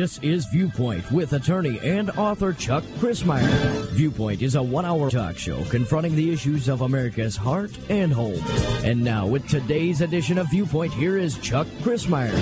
This 0.00 0.18
is 0.20 0.46
Viewpoint 0.46 1.12
with 1.12 1.34
attorney 1.34 1.78
and 1.80 2.08
author 2.12 2.54
Chuck 2.54 2.82
Crismier. 2.98 3.86
Viewpoint 3.90 4.40
is 4.40 4.54
a 4.54 4.62
one 4.62 4.86
hour 4.86 5.10
talk 5.10 5.36
show 5.36 5.62
confronting 5.64 6.16
the 6.16 6.32
issues 6.32 6.70
of 6.70 6.80
America's 6.80 7.36
heart 7.36 7.78
and 7.90 8.10
home. 8.10 8.42
And 8.82 9.04
now, 9.04 9.26
with 9.26 9.46
today's 9.46 10.00
edition 10.00 10.38
of 10.38 10.48
Viewpoint, 10.48 10.94
here 10.94 11.18
is 11.18 11.36
Chuck 11.40 11.66
Crismier. 11.82 12.32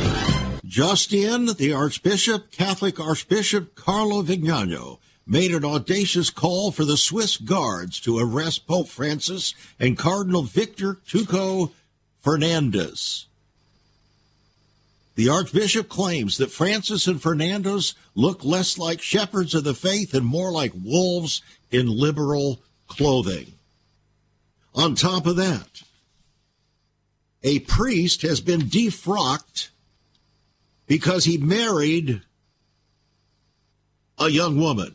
Just 0.64 1.12
in, 1.12 1.46
the 1.46 1.72
Archbishop, 1.72 2.52
Catholic 2.52 3.00
Archbishop 3.00 3.74
Carlo 3.74 4.22
Vignano, 4.22 5.00
made 5.26 5.52
an 5.52 5.64
audacious 5.64 6.30
call 6.30 6.70
for 6.70 6.84
the 6.84 6.96
Swiss 6.96 7.38
guards 7.38 7.98
to 8.02 8.20
arrest 8.20 8.68
Pope 8.68 8.86
Francis 8.86 9.52
and 9.80 9.98
Cardinal 9.98 10.42
Victor 10.42 10.98
Tucho 11.08 11.72
Fernandez. 12.20 13.26
The 15.18 15.30
Archbishop 15.30 15.88
claims 15.88 16.36
that 16.36 16.52
Francis 16.52 17.08
and 17.08 17.20
Fernandez 17.20 17.96
look 18.14 18.44
less 18.44 18.78
like 18.78 19.02
shepherds 19.02 19.52
of 19.52 19.64
the 19.64 19.74
faith 19.74 20.14
and 20.14 20.24
more 20.24 20.52
like 20.52 20.70
wolves 20.80 21.42
in 21.72 21.88
liberal 21.88 22.62
clothing. 22.86 23.54
On 24.76 24.94
top 24.94 25.26
of 25.26 25.34
that, 25.34 25.82
a 27.42 27.58
priest 27.58 28.22
has 28.22 28.40
been 28.40 28.60
defrocked 28.60 29.70
because 30.86 31.24
he 31.24 31.36
married 31.36 32.22
a 34.18 34.28
young 34.28 34.56
woman. 34.56 34.94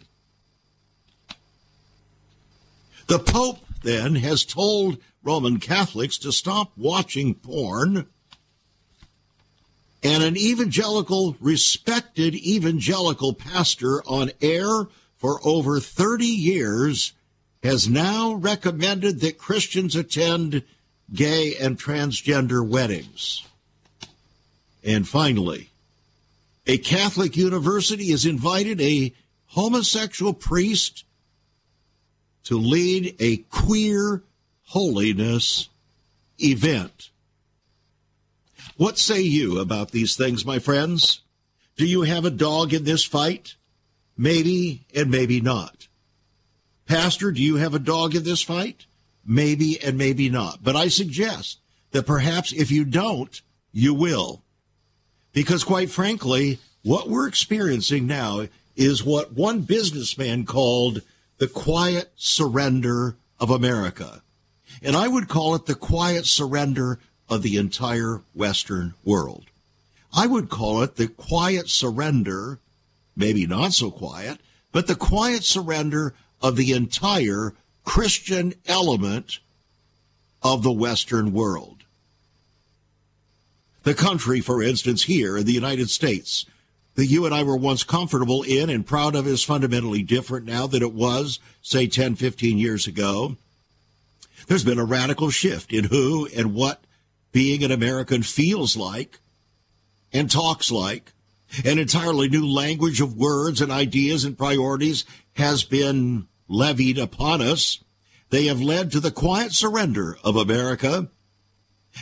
The 3.08 3.20
Pope 3.20 3.60
then 3.82 4.16
has 4.16 4.46
told 4.46 5.00
Roman 5.22 5.60
Catholics 5.60 6.18
to 6.20 6.32
stop 6.32 6.72
watching 6.78 7.36
porn 7.36 8.08
and 10.04 10.22
an 10.24 10.36
evangelical, 10.36 11.38
respected 11.40 12.36
evangelical 12.36 13.34
pastor 13.34 14.04
on 14.04 14.32
air 14.42 14.88
for 15.18 15.40
over 15.46 15.80
30 15.80 16.26
years 16.26 17.14
has 17.64 17.88
now 17.88 18.34
recommended 18.34 19.22
that 19.22 19.38
Christians 19.38 19.96
attend 19.96 20.64
gay 21.14 21.56
and 21.56 21.80
transgender 21.80 22.68
weddings. 22.68 23.48
And 24.84 25.08
finally, 25.08 25.70
a 26.68 26.78
Catholic 26.78 27.38
university 27.38 28.12
has 28.12 28.26
invited 28.26 28.82
a 28.82 29.14
homosexual 29.48 30.34
priest 30.34 31.06
to 32.44 32.58
lead 32.58 33.16
a 33.20 33.38
queer 33.38 34.24
holiness 34.66 35.70
event. 36.40 37.12
What 38.78 38.98
say 38.98 39.22
you 39.22 39.60
about 39.60 39.92
these 39.92 40.16
things, 40.16 40.46
my 40.46 40.60
friends? 40.60 41.22
Do 41.76 41.86
you 41.86 42.02
have 42.04 42.26
a 42.26 42.32
dog 42.32 42.74
in 42.74 42.84
this 42.84 43.04
fight? 43.04 43.56
Maybe 44.18 44.86
and 44.96 45.12
maybe 45.12 45.42
not. 45.42 45.88
Pastor, 46.86 47.32
do 47.32 47.42
you 47.42 47.56
have 47.58 47.74
a 47.74 47.80
dog 47.80 48.16
in 48.16 48.24
this 48.24 48.42
fight? 48.42 48.86
Maybe 49.26 49.82
and 49.82 49.98
maybe 49.98 50.30
not. 50.30 50.64
But 50.64 50.76
I 50.76 50.88
suggest 50.88 51.60
that 51.92 52.08
perhaps 52.08 52.52
if 52.52 52.72
you 52.72 52.84
don't, 52.84 53.42
you 53.72 53.94
will. 53.94 54.44
Because 55.34 55.64
quite 55.64 55.90
frankly, 55.90 56.60
what 56.84 57.10
we're 57.10 57.28
experiencing 57.28 58.08
now 58.08 58.48
is 58.76 59.04
what 59.04 59.34
one 59.34 59.62
businessman 59.62 60.46
called 60.46 61.02
the 61.38 61.48
quiet 61.48 62.12
surrender 62.16 63.18
of 63.40 63.50
America. 63.50 64.24
And 64.82 64.96
I 64.96 65.08
would 65.08 65.28
call 65.28 65.56
it 65.56 65.66
the 65.66 65.76
quiet 65.76 66.26
surrender 66.26 67.00
of 67.30 67.42
the 67.42 67.58
entire 67.58 68.22
Western 68.34 68.94
world. 69.04 69.46
I 70.16 70.28
would 70.28 70.50
call 70.50 70.84
it 70.84 70.96
the 70.96 71.08
quiet 71.08 71.70
surrender, 71.70 72.60
maybe 73.16 73.48
not 73.48 73.74
so 73.74 73.90
quiet, 73.90 74.40
but 74.72 74.88
the 74.88 74.96
quiet 74.96 75.44
surrender 75.44 76.14
of 76.42 76.56
the 76.56 76.74
entire 76.74 77.54
Christian 77.84 78.54
element 78.68 79.40
of 80.42 80.62
the 80.62 80.72
Western 80.72 81.34
world. 81.34 81.84
The 83.84 83.94
country, 83.94 84.40
for 84.40 84.62
instance, 84.62 85.04
here 85.04 85.38
in 85.38 85.46
the 85.46 85.54
United 85.54 85.90
States, 85.90 86.46
that 86.96 87.08
you 87.08 87.26
and 87.26 87.34
I 87.34 87.44
were 87.44 87.58
once 87.58 87.84
comfortable 87.84 88.44
in 88.44 88.70
and 88.70 88.86
proud 88.86 89.16
of 89.16 89.28
is 89.28 89.44
fundamentally 89.44 90.04
different 90.04 90.46
now 90.46 90.68
than 90.68 90.84
it 90.84 90.94
was, 90.94 91.40
say, 91.62 91.88
10, 91.88 92.16
15 92.16 92.58
years 92.58 92.88
ago. 92.88 93.36
There's 94.48 94.64
been 94.64 94.80
a 94.80 94.86
radical 94.86 95.30
shift 95.30 95.74
in 95.74 95.86
who 95.86 96.28
and 96.36 96.54
what 96.54 96.84
being 97.34 97.64
an 97.64 97.72
American 97.72 98.24
feels 98.24 98.78
like 98.78 99.20
and 100.14 100.32
talks 100.32 100.72
like. 100.72 101.12
An 101.66 101.78
entirely 101.78 102.30
new 102.30 102.48
language 102.48 103.00
of 103.02 103.16
words 103.16 103.62
and 103.62 103.72
ideas 103.72 104.24
and 104.24 104.38
priorities 104.38 105.06
has 105.34 105.64
been 105.64 106.28
levied 106.48 106.98
upon 106.98 107.42
us. 107.42 107.84
They 108.30 108.46
have 108.46 108.62
led 108.62 108.92
to 108.92 109.00
the 109.00 109.12
quiet 109.12 109.54
surrender 109.54 110.18
of 110.24 110.36
America. 110.36 111.10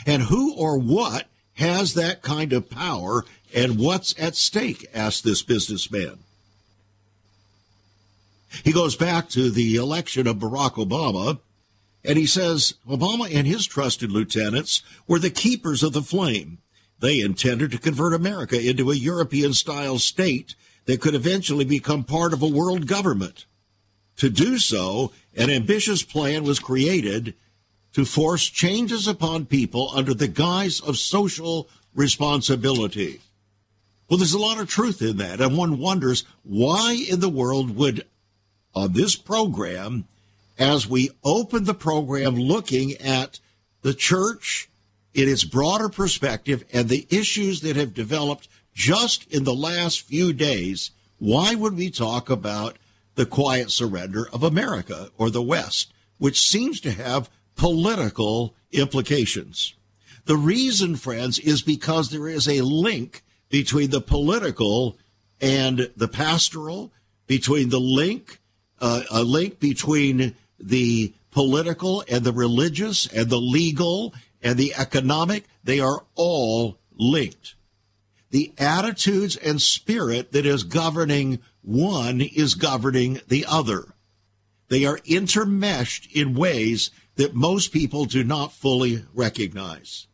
And 0.06 0.24
who 0.24 0.56
or 0.56 0.78
what 0.78 1.28
has 1.56 1.96
that 1.96 2.22
kind 2.22 2.54
of 2.54 2.70
power 2.70 3.26
and 3.54 3.78
what's 3.78 4.16
at 4.18 4.36
stake? 4.36 4.86
asked 4.94 5.26
this 5.26 5.42
businessman. 5.42 6.20
He 8.64 8.72
goes 8.72 8.96
back 8.96 9.28
to 9.30 9.50
the 9.50 9.76
election 9.76 10.28
of 10.28 10.38
Barack 10.38 10.76
Obama 10.76 11.40
and 12.04 12.18
he 12.18 12.26
says 12.26 12.76
Obama 12.88 13.34
and 13.34 13.46
his 13.46 13.66
trusted 13.66 14.12
lieutenants 14.12 14.82
were 15.08 15.20
the 15.20 15.30
keepers 15.30 15.84
of 15.84 15.94
the 15.94 16.02
flame. 16.02 16.60
They 17.00 17.20
intended 17.20 17.72
to 17.72 17.80
convert 17.80 18.14
America 18.14 18.60
into 18.60 18.92
a 18.92 18.96
European 18.96 19.54
style 19.54 20.00
state 20.00 20.56
that 20.86 21.02
could 21.02 21.16
eventually 21.16 21.66
become 21.66 22.04
part 22.04 22.34
of 22.34 22.42
a 22.42 22.48
world 22.48 22.88
government. 22.88 23.46
To 24.18 24.30
do 24.30 24.58
so, 24.58 25.12
an 25.36 25.50
ambitious 25.50 26.04
plan 26.04 26.44
was 26.44 26.60
created 26.60 27.34
to 27.94 28.06
force 28.06 28.46
changes 28.46 29.08
upon 29.08 29.46
people 29.46 29.92
under 29.94 30.14
the 30.14 30.28
guise 30.28 30.80
of 30.80 30.98
social 30.98 31.70
responsibility. 31.94 33.20
Well, 34.08 34.18
there's 34.18 34.34
a 34.34 34.40
lot 34.40 34.60
of 34.60 34.70
truth 34.70 35.02
in 35.02 35.18
that, 35.18 35.42
and 35.42 35.58
one 35.58 35.80
wonders 35.80 36.26
why 36.44 37.04
in 37.10 37.20
the 37.20 37.30
world 37.30 37.76
would, 37.78 38.06
on 38.76 38.94
this 38.94 39.16
program, 39.16 40.06
as 40.62 40.88
we 40.88 41.10
open 41.24 41.64
the 41.64 41.74
program 41.74 42.36
looking 42.36 42.94
at 42.98 43.40
the 43.82 43.96
church 43.96 44.70
in 45.12 45.28
its 45.28 45.44
broader 45.44 45.90
perspective 45.90 46.64
and 46.72 46.88
the 46.88 47.08
issues 47.10 47.62
that 47.62 47.76
have 47.76 47.96
developed 47.96 48.48
just 48.72 49.26
in 49.34 49.44
the 49.44 49.56
last 49.56 50.02
few 50.02 50.32
days, 50.32 50.92
why 51.18 51.56
would 51.56 51.76
we 51.76 51.90
talk 51.90 52.30
about 52.30 52.78
the 53.16 53.26
quiet 53.26 53.72
surrender 53.72 54.30
of 54.32 54.44
America 54.44 55.10
or 55.18 55.32
the 55.32 55.42
West, 55.42 55.92
which 56.20 56.40
seems 56.40 56.80
to 56.80 56.92
have 56.92 57.32
political 57.56 58.54
implications? 58.72 59.74
The 60.26 60.38
reason, 60.38 60.96
friends, 60.96 61.40
is 61.40 61.64
because 61.64 62.12
there 62.12 62.28
is 62.28 62.48
a 62.48 62.62
link 62.62 63.24
between 63.50 63.90
the 63.90 64.00
political 64.00 65.00
and 65.42 65.90
the 65.98 66.08
pastoral, 66.08 66.94
between 67.26 67.70
the 67.70 67.80
link, 67.80 68.40
uh, 68.80 69.02
a 69.10 69.24
link 69.24 69.60
between 69.60 70.36
the 70.62 71.14
political 71.32 72.04
and 72.08 72.24
the 72.24 72.34
religious 72.34 73.08
and 73.08 73.30
the 73.30 73.40
legal 73.40 74.14
and 74.42 74.58
the 74.58 74.74
economic, 74.76 75.46
they 75.64 75.80
are 75.80 76.06
all 76.16 76.78
linked. 76.94 77.56
The 78.30 78.54
attitudes 78.58 79.36
and 79.36 79.62
spirit 79.62 80.32
that 80.32 80.46
is 80.46 80.64
governing 80.64 81.40
one 81.62 82.22
is 82.22 82.56
governing 82.56 83.22
the 83.28 83.46
other. 83.48 83.94
They 84.70 84.86
are 84.86 85.00
intermeshed 85.00 86.12
in 86.14 86.34
ways 86.34 86.92
that 87.16 87.36
most 87.36 87.74
people 87.74 88.06
do 88.06 88.24
not 88.24 88.54
fully 88.54 89.04
recognize. 89.14 90.08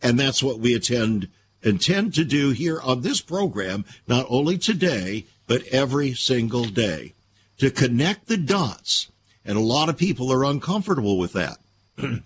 And 0.00 0.18
that's 0.18 0.42
what 0.42 0.58
we 0.58 0.74
attend, 0.74 1.28
intend 1.62 2.14
to 2.14 2.24
do 2.24 2.50
here 2.50 2.80
on 2.80 3.02
this 3.02 3.20
program, 3.20 3.84
not 4.08 4.26
only 4.28 4.58
today, 4.58 5.26
but 5.46 5.62
every 5.64 6.14
single 6.14 6.64
day. 6.64 7.14
To 7.58 7.70
connect 7.70 8.26
the 8.26 8.38
dots 8.38 9.11
and 9.44 9.56
a 9.56 9.62
lot 9.62 9.88
of 9.88 9.96
people 9.96 10.32
are 10.32 10.44
uncomfortable 10.44 11.18
with 11.18 11.32
that. 11.32 11.58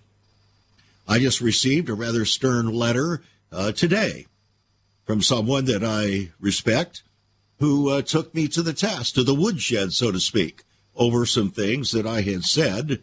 I 1.09 1.19
just 1.19 1.41
received 1.41 1.89
a 1.89 1.95
rather 1.95 2.25
stern 2.25 2.73
letter 2.73 3.23
uh, 3.53 3.73
today 3.73 4.27
from 5.05 5.23
someone 5.23 5.65
that 5.67 5.85
I 5.85 6.31
respect 6.41 7.03
who 7.59 7.89
uh, 7.91 8.03
took 8.03 8.35
me 8.35 8.49
to 8.49 8.63
the 8.63 8.73
test, 8.73 9.15
to 9.15 9.23
the 9.23 9.35
woodshed, 9.35 9.93
so 9.93 10.11
to 10.11 10.21
speak, 10.21 10.63
over 10.95 11.25
some 11.25 11.51
things 11.51 11.93
that 11.93 12.07
I 12.07 12.23
had 12.23 12.45
said 12.45 13.01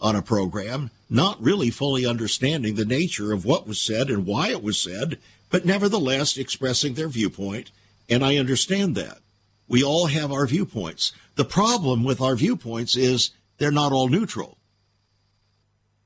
on 0.00 0.14
a 0.14 0.22
program, 0.22 0.90
not 1.10 1.42
really 1.42 1.70
fully 1.70 2.06
understanding 2.06 2.74
the 2.74 2.84
nature 2.84 3.32
of 3.32 3.44
what 3.44 3.66
was 3.66 3.80
said 3.80 4.10
and 4.10 4.26
why 4.26 4.48
it 4.50 4.62
was 4.62 4.80
said, 4.80 5.18
but 5.50 5.64
nevertheless 5.64 6.36
expressing 6.36 6.94
their 6.94 7.08
viewpoint. 7.08 7.70
And 8.08 8.24
I 8.24 8.36
understand 8.36 8.94
that. 8.94 9.18
We 9.66 9.82
all 9.82 10.06
have 10.06 10.32
our 10.32 10.46
viewpoints. 10.46 11.12
The 11.34 11.44
problem 11.44 12.04
with 12.04 12.20
our 12.20 12.36
viewpoints 12.36 12.96
is 12.96 13.30
they're 13.58 13.70
not 13.70 13.92
all 13.92 14.08
neutral. 14.08 14.56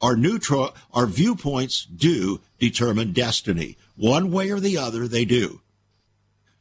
Our 0.00 0.16
neutral, 0.16 0.74
our 0.92 1.06
viewpoints 1.06 1.84
do 1.84 2.40
determine 2.58 3.12
destiny. 3.12 3.76
One 3.96 4.32
way 4.32 4.50
or 4.50 4.58
the 4.58 4.76
other, 4.76 5.06
they 5.06 5.24
do. 5.24 5.60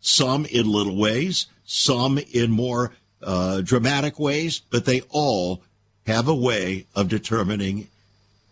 some 0.02 0.46
in 0.48 0.70
little 0.70 0.98
ways, 0.98 1.46
some 1.64 2.18
in 2.18 2.52
more 2.52 2.92
uh, 3.24 3.62
dramatic 3.62 4.20
ways, 4.20 4.62
but 4.70 4.86
they 4.86 5.02
all 5.10 5.64
have 6.08 6.28
a 6.28 6.36
way 6.36 6.88
of 6.96 7.08
determining 7.08 7.88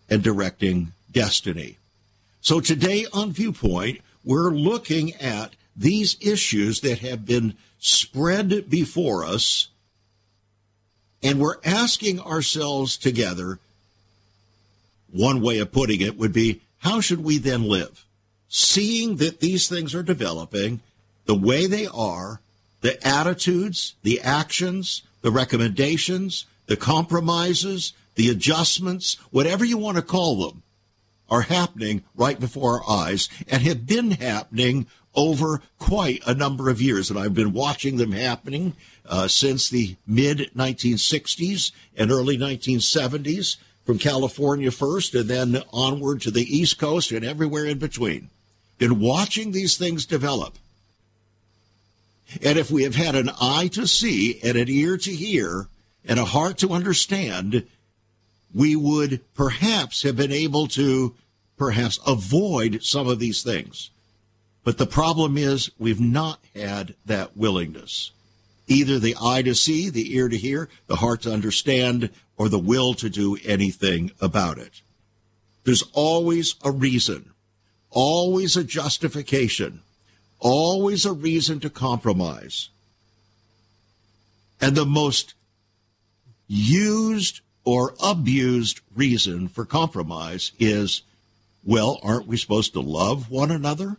and 0.08 0.22
directing 0.22 0.92
destiny. 1.10 1.76
So 2.40 2.60
today 2.60 3.04
on 3.12 3.32
Viewpoint, 3.32 4.00
we're 4.24 4.50
looking 4.50 5.12
at 5.14 5.54
these 5.76 6.16
issues 6.20 6.80
that 6.80 7.00
have 7.00 7.26
been 7.26 7.54
spread 7.78 8.70
before 8.70 9.24
us, 9.24 9.68
and 11.22 11.38
we're 11.38 11.56
asking 11.64 12.20
ourselves 12.20 12.96
together 12.96 13.58
one 15.12 15.40
way 15.40 15.58
of 15.58 15.72
putting 15.72 16.00
it 16.00 16.16
would 16.16 16.32
be 16.32 16.60
how 16.78 17.00
should 17.00 17.22
we 17.22 17.38
then 17.38 17.62
live? 17.62 18.04
Seeing 18.48 19.16
that 19.16 19.40
these 19.40 19.68
things 19.68 19.94
are 19.94 20.02
developing 20.02 20.80
the 21.26 21.34
way 21.34 21.66
they 21.66 21.86
are, 21.86 22.40
the 22.80 23.06
attitudes, 23.06 23.94
the 24.02 24.20
actions, 24.20 25.02
the 25.20 25.30
recommendations, 25.30 26.46
the 26.66 26.76
compromises, 26.76 27.92
the 28.14 28.30
adjustments, 28.30 29.14
whatever 29.30 29.64
you 29.64 29.76
want 29.76 29.96
to 29.96 30.02
call 30.02 30.48
them, 30.48 30.62
are 31.28 31.42
happening 31.42 32.02
right 32.16 32.40
before 32.40 32.82
our 32.82 32.90
eyes 32.90 33.28
and 33.48 33.62
have 33.62 33.86
been 33.86 34.12
happening 34.12 34.86
over 35.14 35.60
quite 35.78 36.22
a 36.26 36.34
number 36.34 36.68
of 36.68 36.80
years. 36.80 37.10
And 37.10 37.18
I've 37.18 37.34
been 37.34 37.52
watching 37.52 37.96
them 37.96 38.12
happening 38.12 38.74
uh, 39.06 39.28
since 39.28 39.68
the 39.68 39.96
mid 40.06 40.50
1960s 40.56 41.72
and 41.96 42.10
early 42.10 42.38
1970s 42.38 43.56
from 43.84 43.98
California 43.98 44.70
first 44.70 45.14
and 45.14 45.28
then 45.28 45.62
onward 45.72 46.20
to 46.22 46.30
the 46.30 46.44
East 46.44 46.78
Coast 46.78 47.10
and 47.10 47.24
everywhere 47.24 47.66
in 47.66 47.78
between. 47.78 48.30
Been 48.78 49.00
watching 49.00 49.52
these 49.52 49.76
things 49.76 50.06
develop. 50.06 50.56
And 52.42 52.58
if 52.58 52.70
we 52.70 52.84
have 52.84 52.94
had 52.94 53.16
an 53.16 53.30
eye 53.40 53.68
to 53.72 53.86
see 53.86 54.40
and 54.42 54.56
an 54.56 54.68
ear 54.68 54.96
to 54.98 55.10
hear 55.10 55.68
and 56.04 56.18
a 56.18 56.24
heart 56.24 56.58
to 56.58 56.70
understand, 56.72 57.66
we 58.54 58.76
would 58.76 59.20
perhaps 59.34 60.02
have 60.02 60.16
been 60.16 60.32
able 60.32 60.68
to 60.68 61.14
perhaps 61.56 61.98
avoid 62.06 62.82
some 62.82 63.08
of 63.08 63.18
these 63.18 63.42
things. 63.42 63.90
But 64.64 64.78
the 64.78 64.86
problem 64.86 65.38
is 65.38 65.70
we've 65.78 66.00
not 66.00 66.40
had 66.54 66.94
that 67.06 67.36
willingness. 67.36 68.12
Either 68.66 68.98
the 68.98 69.16
eye 69.20 69.42
to 69.42 69.54
see, 69.54 69.88
the 69.88 70.14
ear 70.14 70.28
to 70.28 70.36
hear, 70.36 70.68
the 70.86 70.96
heart 70.96 71.22
to 71.22 71.32
understand, 71.32 72.10
or 72.36 72.48
the 72.48 72.58
will 72.58 72.94
to 72.94 73.08
do 73.08 73.36
anything 73.44 74.12
about 74.20 74.58
it. 74.58 74.82
There's 75.64 75.82
always 75.92 76.54
a 76.62 76.70
reason, 76.70 77.30
always 77.90 78.56
a 78.56 78.64
justification, 78.64 79.80
always 80.38 81.04
a 81.04 81.12
reason 81.12 81.60
to 81.60 81.70
compromise. 81.70 82.68
And 84.60 84.76
the 84.76 84.86
most 84.86 85.34
used 86.46 87.40
or 87.64 87.94
abused 88.02 88.80
reason 88.94 89.48
for 89.48 89.64
compromise 89.64 90.52
is 90.58 91.02
well, 91.62 92.00
aren't 92.02 92.26
we 92.26 92.36
supposed 92.36 92.72
to 92.72 92.80
love 92.80 93.30
one 93.30 93.50
another? 93.50 93.98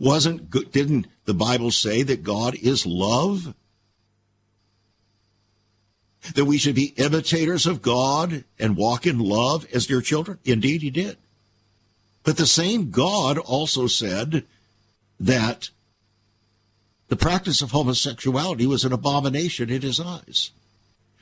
Wasn't 0.00 0.50
didn't 0.72 1.06
the 1.24 1.34
Bible 1.34 1.70
say 1.70 2.02
that 2.02 2.22
God 2.22 2.54
is 2.54 2.86
love? 2.86 3.54
That 6.34 6.44
we 6.44 6.58
should 6.58 6.74
be 6.74 6.94
imitators 6.96 7.66
of 7.66 7.80
God 7.80 8.44
and 8.58 8.76
walk 8.76 9.06
in 9.06 9.18
love 9.18 9.66
as 9.72 9.86
dear 9.86 10.02
children? 10.02 10.38
Indeed, 10.44 10.82
he 10.82 10.90
did. 10.90 11.16
But 12.22 12.36
the 12.36 12.46
same 12.46 12.90
God 12.90 13.38
also 13.38 13.86
said 13.86 14.44
that 15.18 15.70
the 17.08 17.16
practice 17.16 17.62
of 17.62 17.70
homosexuality 17.70 18.66
was 18.66 18.84
an 18.84 18.92
abomination 18.92 19.70
in 19.70 19.80
his 19.80 19.98
eyes. 19.98 20.50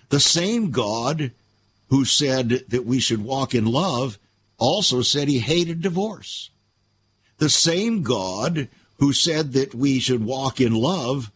The 0.09 0.21
same 0.21 0.71
God 0.71 1.31
who 1.89 2.05
said 2.05 2.65
that 2.69 2.85
we 2.85 2.99
should 2.99 3.23
walk 3.23 3.55
in 3.55 3.67
love 3.67 4.19
also 4.59 5.03
said 5.03 5.29
he 5.29 5.39
hated 5.39 5.81
divorce. 5.81 6.51
The 7.39 7.51
same 7.51 8.03
God 8.03 8.69
who 8.99 9.13
said 9.13 9.53
that 9.53 9.75
we 9.75 9.99
should 9.99 10.25
walk 10.25 10.61
in 10.61 10.75
love 10.75 11.31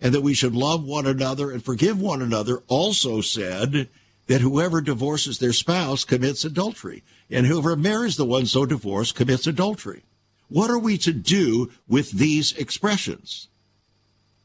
and 0.00 0.14
that 0.14 0.22
we 0.22 0.34
should 0.34 0.54
love 0.54 0.84
one 0.84 1.06
another 1.06 1.50
and 1.50 1.64
forgive 1.64 2.00
one 2.00 2.22
another 2.22 2.62
also 2.68 3.20
said 3.20 3.88
that 4.26 4.40
whoever 4.40 4.80
divorces 4.80 5.38
their 5.38 5.52
spouse 5.52 6.04
commits 6.04 6.44
adultery, 6.44 7.02
and 7.30 7.46
whoever 7.46 7.76
marries 7.76 8.16
the 8.16 8.24
one 8.24 8.46
so 8.46 8.64
divorced 8.64 9.14
commits 9.14 9.46
adultery. 9.46 10.02
What 10.48 10.70
are 10.70 10.78
we 10.78 10.96
to 10.98 11.12
do 11.12 11.70
with 11.88 12.10
these 12.12 12.52
expressions? 12.52 13.48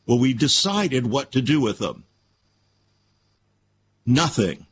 Well, 0.05 0.19
we 0.19 0.33
decided 0.33 1.07
what 1.07 1.31
to 1.33 1.41
do 1.41 1.61
with 1.61 1.77
them. 1.77 2.03
Nothing. 4.05 4.65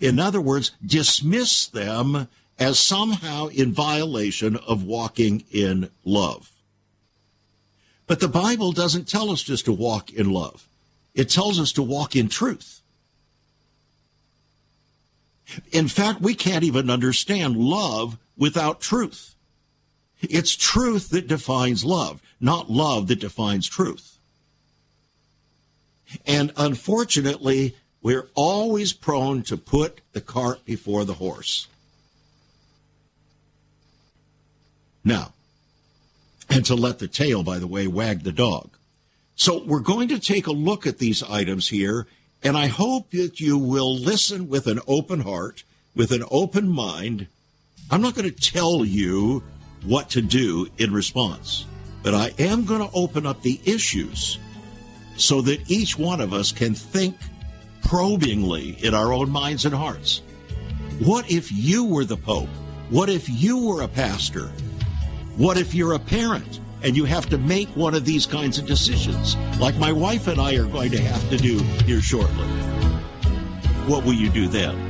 In 0.00 0.18
other 0.18 0.40
words, 0.40 0.72
dismiss 0.84 1.66
them 1.66 2.28
as 2.60 2.78
somehow 2.78 3.46
in 3.46 3.72
violation 3.72 4.56
of 4.68 4.84
walking 4.84 5.42
in 5.50 5.90
love. 6.04 6.52
But 8.06 8.20
the 8.20 8.28
Bible 8.28 8.72
doesn't 8.72 9.08
tell 9.08 9.30
us 9.30 9.42
just 9.42 9.64
to 9.64 9.72
walk 9.72 10.12
in 10.12 10.30
love. 10.30 10.68
It 11.14 11.30
tells 11.30 11.58
us 11.58 11.72
to 11.72 11.82
walk 11.82 12.14
in 12.14 12.28
truth. 12.28 12.82
In 15.72 15.88
fact, 15.88 16.20
we 16.20 16.34
can't 16.34 16.62
even 16.62 16.90
understand 16.90 17.56
love 17.56 18.18
without 18.36 18.80
truth. 18.80 19.34
It's 20.20 20.54
truth 20.54 21.08
that 21.10 21.28
defines 21.28 21.84
love, 21.84 22.20
not 22.40 22.70
love 22.70 23.08
that 23.08 23.20
defines 23.20 23.66
truth. 23.66 24.18
And 26.26 26.52
unfortunately, 26.56 27.74
we're 28.02 28.28
always 28.34 28.92
prone 28.92 29.42
to 29.44 29.56
put 29.56 30.00
the 30.12 30.20
cart 30.20 30.64
before 30.64 31.04
the 31.04 31.14
horse. 31.14 31.68
Now, 35.04 35.32
and 36.48 36.64
to 36.66 36.74
let 36.74 36.98
the 36.98 37.08
tail, 37.08 37.42
by 37.42 37.58
the 37.58 37.66
way, 37.66 37.86
wag 37.86 38.22
the 38.22 38.32
dog. 38.32 38.70
So 39.36 39.62
we're 39.64 39.80
going 39.80 40.08
to 40.08 40.18
take 40.18 40.46
a 40.46 40.52
look 40.52 40.86
at 40.86 40.98
these 40.98 41.22
items 41.22 41.68
here, 41.68 42.06
and 42.42 42.56
I 42.56 42.66
hope 42.66 43.10
that 43.12 43.40
you 43.40 43.56
will 43.56 43.96
listen 43.96 44.48
with 44.48 44.66
an 44.66 44.80
open 44.86 45.20
heart, 45.20 45.64
with 45.94 46.12
an 46.12 46.24
open 46.30 46.68
mind. 46.68 47.28
I'm 47.90 48.02
not 48.02 48.14
going 48.14 48.30
to 48.30 48.52
tell 48.52 48.84
you 48.84 49.42
what 49.84 50.10
to 50.10 50.20
do 50.20 50.68
in 50.76 50.92
response, 50.92 51.64
but 52.02 52.14
I 52.14 52.34
am 52.38 52.64
going 52.64 52.86
to 52.86 52.94
open 52.94 53.24
up 53.24 53.42
the 53.42 53.60
issues 53.64 54.38
so 55.16 55.40
that 55.42 55.70
each 55.70 55.98
one 55.98 56.20
of 56.20 56.32
us 56.32 56.52
can 56.52 56.74
think 56.74 57.16
probingly 57.82 58.76
in 58.84 58.94
our 58.94 59.12
own 59.12 59.30
minds 59.30 59.64
and 59.64 59.74
hearts. 59.74 60.22
What 60.98 61.30
if 61.30 61.50
you 61.50 61.84
were 61.84 62.04
the 62.04 62.16
Pope? 62.16 62.48
What 62.90 63.08
if 63.08 63.28
you 63.28 63.66
were 63.66 63.82
a 63.82 63.88
pastor? 63.88 64.50
What 65.40 65.56
if 65.56 65.74
you're 65.74 65.94
a 65.94 65.98
parent 65.98 66.60
and 66.82 66.94
you 66.94 67.06
have 67.06 67.26
to 67.30 67.38
make 67.38 67.70
one 67.70 67.94
of 67.94 68.04
these 68.04 68.26
kinds 68.26 68.58
of 68.58 68.66
decisions, 68.66 69.38
like 69.58 69.74
my 69.76 69.90
wife 69.90 70.26
and 70.26 70.38
I 70.38 70.54
are 70.56 70.66
going 70.66 70.90
to 70.90 71.00
have 71.00 71.30
to 71.30 71.38
do 71.38 71.56
here 71.86 72.02
shortly? 72.02 72.46
What 73.86 74.04
will 74.04 74.12
you 74.12 74.28
do 74.28 74.48
then? 74.48 74.89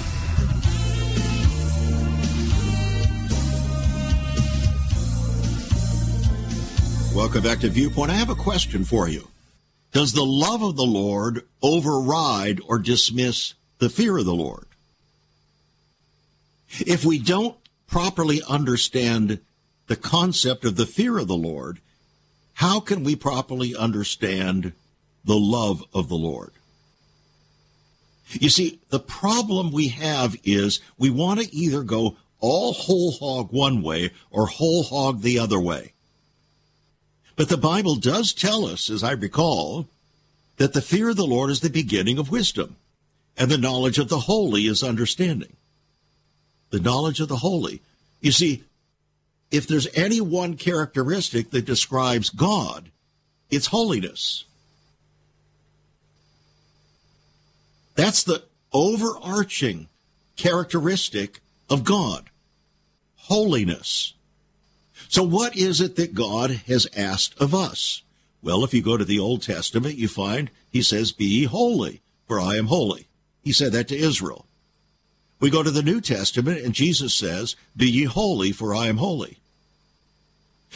Welcome 7.13 7.43
back 7.43 7.59
to 7.59 7.67
Viewpoint. 7.67 8.09
I 8.09 8.15
have 8.15 8.29
a 8.29 8.35
question 8.35 8.85
for 8.85 9.09
you. 9.09 9.27
Does 9.91 10.13
the 10.13 10.25
love 10.25 10.63
of 10.63 10.77
the 10.77 10.85
Lord 10.85 11.45
override 11.61 12.61
or 12.65 12.79
dismiss 12.79 13.53
the 13.79 13.89
fear 13.89 14.17
of 14.17 14.23
the 14.23 14.33
Lord? 14.33 14.65
If 16.79 17.03
we 17.03 17.19
don't 17.19 17.57
properly 17.85 18.41
understand 18.47 19.39
the 19.87 19.97
concept 19.97 20.63
of 20.63 20.77
the 20.77 20.85
fear 20.85 21.17
of 21.17 21.27
the 21.27 21.35
Lord, 21.35 21.81
how 22.53 22.79
can 22.79 23.03
we 23.03 23.17
properly 23.17 23.75
understand 23.75 24.71
the 25.25 25.37
love 25.37 25.83
of 25.93 26.07
the 26.07 26.15
Lord? 26.15 26.53
You 28.29 28.49
see, 28.49 28.79
the 28.89 28.99
problem 28.99 29.73
we 29.73 29.89
have 29.89 30.37
is 30.45 30.79
we 30.97 31.09
want 31.09 31.41
to 31.41 31.53
either 31.53 31.83
go 31.83 32.15
all 32.39 32.71
whole 32.71 33.11
hog 33.11 33.51
one 33.51 33.81
way 33.81 34.11
or 34.31 34.47
whole 34.47 34.83
hog 34.83 35.21
the 35.21 35.39
other 35.39 35.59
way. 35.59 35.91
But 37.41 37.49
the 37.49 37.57
Bible 37.57 37.95
does 37.95 38.33
tell 38.33 38.65
us, 38.67 38.87
as 38.87 39.03
I 39.03 39.13
recall, 39.13 39.87
that 40.57 40.73
the 40.73 40.79
fear 40.81 41.09
of 41.09 41.15
the 41.15 41.25
Lord 41.25 41.49
is 41.49 41.61
the 41.61 41.71
beginning 41.71 42.19
of 42.19 42.29
wisdom, 42.29 42.75
and 43.35 43.49
the 43.49 43.57
knowledge 43.57 43.97
of 43.97 44.09
the 44.09 44.19
holy 44.19 44.67
is 44.67 44.83
understanding. 44.83 45.55
The 46.69 46.79
knowledge 46.79 47.19
of 47.19 47.29
the 47.29 47.37
holy. 47.37 47.81
You 48.19 48.31
see, 48.31 48.63
if 49.49 49.65
there's 49.65 49.87
any 49.95 50.21
one 50.21 50.55
characteristic 50.55 51.49
that 51.49 51.65
describes 51.65 52.29
God, 52.29 52.91
it's 53.49 53.65
holiness. 53.65 54.45
That's 57.95 58.21
the 58.21 58.43
overarching 58.71 59.87
characteristic 60.35 61.39
of 61.71 61.85
God 61.85 62.29
holiness. 63.15 64.13
So, 65.11 65.23
what 65.23 65.57
is 65.57 65.81
it 65.81 65.97
that 65.97 66.15
God 66.15 66.51
has 66.67 66.87
asked 66.95 67.37
of 67.37 67.53
us? 67.53 68.01
Well, 68.41 68.63
if 68.63 68.73
you 68.73 68.81
go 68.81 68.95
to 68.95 69.03
the 69.03 69.19
Old 69.19 69.41
Testament, 69.41 69.97
you 69.97 70.07
find 70.07 70.49
he 70.71 70.81
says, 70.81 71.11
Be 71.11 71.25
ye 71.25 71.43
holy, 71.43 71.99
for 72.29 72.39
I 72.39 72.55
am 72.55 72.67
holy. 72.67 73.07
He 73.43 73.51
said 73.51 73.73
that 73.73 73.89
to 73.89 73.97
Israel. 73.97 74.45
We 75.41 75.49
go 75.49 75.63
to 75.63 75.69
the 75.69 75.83
New 75.83 75.99
Testament, 75.99 76.61
and 76.61 76.73
Jesus 76.73 77.13
says, 77.13 77.57
Be 77.75 77.91
ye 77.91 78.05
holy, 78.05 78.53
for 78.53 78.73
I 78.73 78.87
am 78.87 78.97
holy. 78.97 79.39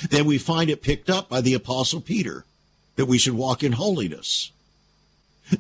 Then 0.10 0.26
we 0.26 0.38
find 0.38 0.70
it 0.70 0.82
picked 0.82 1.10
up 1.10 1.30
by 1.30 1.40
the 1.40 1.54
Apostle 1.54 2.02
Peter 2.02 2.44
that 2.98 3.06
we 3.06 3.18
should 3.18 3.36
walk 3.36 3.64
in 3.64 3.72
holiness. 3.72 4.52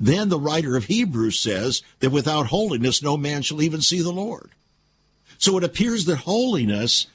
Then 0.01 0.27
the 0.27 0.37
writer 0.39 0.75
of 0.75 0.85
Hebrews 0.85 1.39
says 1.39 1.81
that 2.01 2.09
without 2.09 2.47
holiness 2.47 3.01
no 3.01 3.15
man 3.15 3.41
shall 3.41 3.61
even 3.61 3.79
see 3.79 4.01
the 4.01 4.11
Lord. 4.11 4.51
So 5.37 5.57
it 5.57 5.63
appears 5.63 6.03
that 6.05 6.17
holiness 6.17 7.07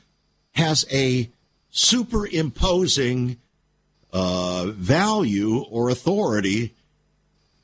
has 0.55 0.87
a 0.91 1.29
superimposing 1.71 3.39
uh, 4.13 4.67
value 4.75 5.59
or 5.71 5.89
authority 5.89 6.75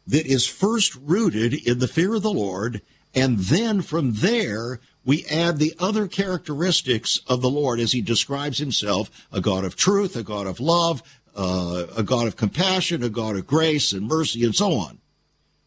that 0.06 0.26
is 0.26 0.46
first 0.46 0.94
rooted 0.94 1.54
in 1.66 1.78
the 1.80 1.88
fear 1.88 2.14
of 2.14 2.22
the 2.22 2.32
Lord, 2.32 2.82
and 3.14 3.38
then 3.38 3.82
from 3.82 4.12
there 4.14 4.80
we 5.04 5.24
add 5.26 5.58
the 5.58 5.74
other 5.78 6.06
characteristics 6.06 7.20
of 7.28 7.40
the 7.40 7.50
Lord 7.50 7.80
as 7.80 7.92
he 7.92 8.00
describes 8.00 8.58
himself 8.58 9.26
a 9.32 9.40
God 9.40 9.64
of 9.64 9.76
truth, 9.76 10.16
a 10.16 10.22
God 10.22 10.46
of 10.46 10.60
love, 10.60 11.02
uh, 11.34 11.86
a 11.96 12.02
God 12.02 12.26
of 12.26 12.36
compassion, 12.36 13.02
a 13.02 13.08
God 13.08 13.36
of 13.36 13.46
grace 13.46 13.92
and 13.92 14.06
mercy, 14.06 14.44
and 14.44 14.54
so 14.54 14.72
on. 14.72 14.98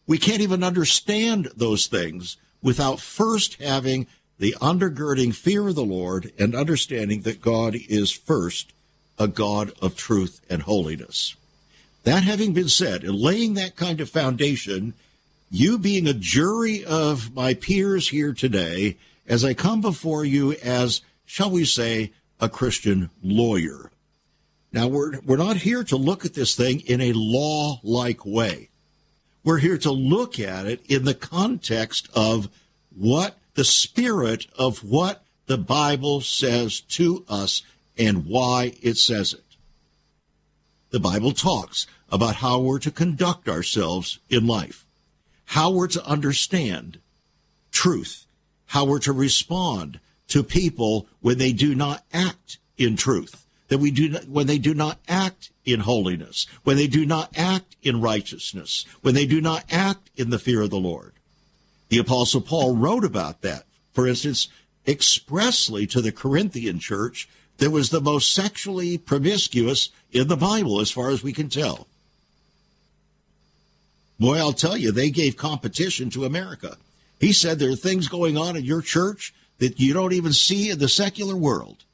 We 0.06 0.18
can't 0.18 0.42
even 0.42 0.64
understand 0.64 1.48
those 1.56 1.86
things 1.86 2.36
without 2.62 3.00
first 3.00 3.60
having 3.62 4.06
the 4.40 4.56
undergirding 4.62 5.34
fear 5.34 5.68
of 5.68 5.74
the 5.74 5.84
Lord 5.84 6.32
and 6.38 6.54
understanding 6.54 7.20
that 7.20 7.42
God 7.42 7.76
is 7.76 8.10
first 8.10 8.72
a 9.18 9.28
God 9.28 9.70
of 9.82 9.94
truth 9.94 10.40
and 10.48 10.62
holiness. 10.62 11.36
That 12.04 12.22
having 12.22 12.54
been 12.54 12.70
said, 12.70 13.04
and 13.04 13.14
laying 13.14 13.52
that 13.54 13.76
kind 13.76 14.00
of 14.00 14.08
foundation, 14.08 14.94
you 15.50 15.78
being 15.78 16.08
a 16.08 16.14
jury 16.14 16.82
of 16.82 17.34
my 17.34 17.52
peers 17.52 18.08
here 18.08 18.32
today, 18.32 18.96
as 19.26 19.44
I 19.44 19.52
come 19.52 19.82
before 19.82 20.24
you 20.24 20.52
as, 20.54 21.02
shall 21.26 21.50
we 21.50 21.66
say, 21.66 22.12
a 22.40 22.48
Christian 22.48 23.10
lawyer. 23.22 23.90
Now, 24.72 24.88
we're, 24.88 25.20
we're 25.20 25.36
not 25.36 25.58
here 25.58 25.84
to 25.84 25.96
look 25.96 26.24
at 26.24 26.32
this 26.32 26.54
thing 26.56 26.80
in 26.80 27.02
a 27.02 27.12
law 27.12 27.78
like 27.82 28.24
way. 28.24 28.70
We're 29.44 29.58
here 29.58 29.78
to 29.78 29.90
look 29.90 30.40
at 30.40 30.64
it 30.64 30.80
in 30.86 31.04
the 31.04 31.14
context 31.14 32.08
of 32.14 32.48
what 32.96 33.36
the 33.54 33.64
spirit 33.64 34.46
of 34.58 34.84
what 34.84 35.24
the 35.46 35.58
Bible 35.58 36.20
says 36.20 36.80
to 36.80 37.24
us 37.28 37.62
and 37.98 38.26
why 38.26 38.74
it 38.82 38.96
says 38.96 39.34
it. 39.34 39.44
The 40.90 41.00
Bible 41.00 41.32
talks 41.32 41.86
about 42.10 42.36
how 42.36 42.60
we're 42.60 42.78
to 42.80 42.90
conduct 42.90 43.48
ourselves 43.48 44.18
in 44.28 44.46
life, 44.46 44.84
how 45.46 45.70
we're 45.70 45.88
to 45.88 46.04
understand 46.04 46.98
truth, 47.70 48.26
how 48.66 48.84
we're 48.84 48.98
to 49.00 49.12
respond 49.12 50.00
to 50.28 50.42
people 50.42 51.08
when 51.20 51.38
they 51.38 51.52
do 51.52 51.74
not 51.74 52.04
act 52.12 52.58
in 52.76 52.96
truth, 52.96 53.46
that 53.68 53.78
we 53.78 53.90
do 53.90 54.08
not, 54.08 54.28
when 54.28 54.46
they 54.46 54.58
do 54.58 54.74
not 54.74 54.98
act 55.08 55.50
in 55.64 55.80
holiness, 55.80 56.46
when 56.62 56.76
they 56.76 56.86
do 56.86 57.04
not 57.04 57.36
act 57.36 57.76
in 57.82 58.00
righteousness, 58.00 58.84
when 59.02 59.14
they 59.14 59.26
do 59.26 59.40
not 59.40 59.64
act 59.70 60.10
in 60.16 60.30
the 60.30 60.38
fear 60.38 60.62
of 60.62 60.70
the 60.70 60.78
Lord. 60.78 61.12
The 61.90 61.98
Apostle 61.98 62.40
Paul 62.40 62.76
wrote 62.76 63.04
about 63.04 63.42
that, 63.42 63.64
for 63.92 64.06
instance, 64.06 64.48
expressly 64.86 65.86
to 65.88 66.00
the 66.00 66.12
Corinthian 66.12 66.78
church 66.78 67.28
that 67.58 67.70
was 67.70 67.90
the 67.90 68.00
most 68.00 68.32
sexually 68.32 68.96
promiscuous 68.96 69.90
in 70.10 70.28
the 70.28 70.36
Bible, 70.36 70.80
as 70.80 70.90
far 70.90 71.10
as 71.10 71.22
we 71.22 71.32
can 71.32 71.48
tell. 71.48 71.88
Boy, 74.18 74.38
I'll 74.38 74.52
tell 74.52 74.76
you, 74.76 74.92
they 74.92 75.10
gave 75.10 75.36
competition 75.36 76.10
to 76.10 76.24
America. 76.24 76.76
He 77.18 77.32
said 77.32 77.58
there 77.58 77.72
are 77.72 77.76
things 77.76 78.06
going 78.08 78.38
on 78.38 78.56
in 78.56 78.64
your 78.64 78.82
church 78.82 79.34
that 79.58 79.80
you 79.80 79.92
don't 79.92 80.12
even 80.12 80.32
see 80.32 80.70
in 80.70 80.78
the 80.78 80.88
secular 80.88 81.36
world. 81.36 81.84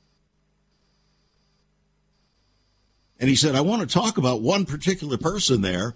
And 3.19 3.31
he 3.31 3.37
said, 3.37 3.55
I 3.55 3.62
want 3.62 3.81
to 3.81 3.88
talk 3.88 4.19
about 4.19 4.43
one 4.43 4.67
particular 4.67 5.17
person 5.17 5.62
there. 5.62 5.95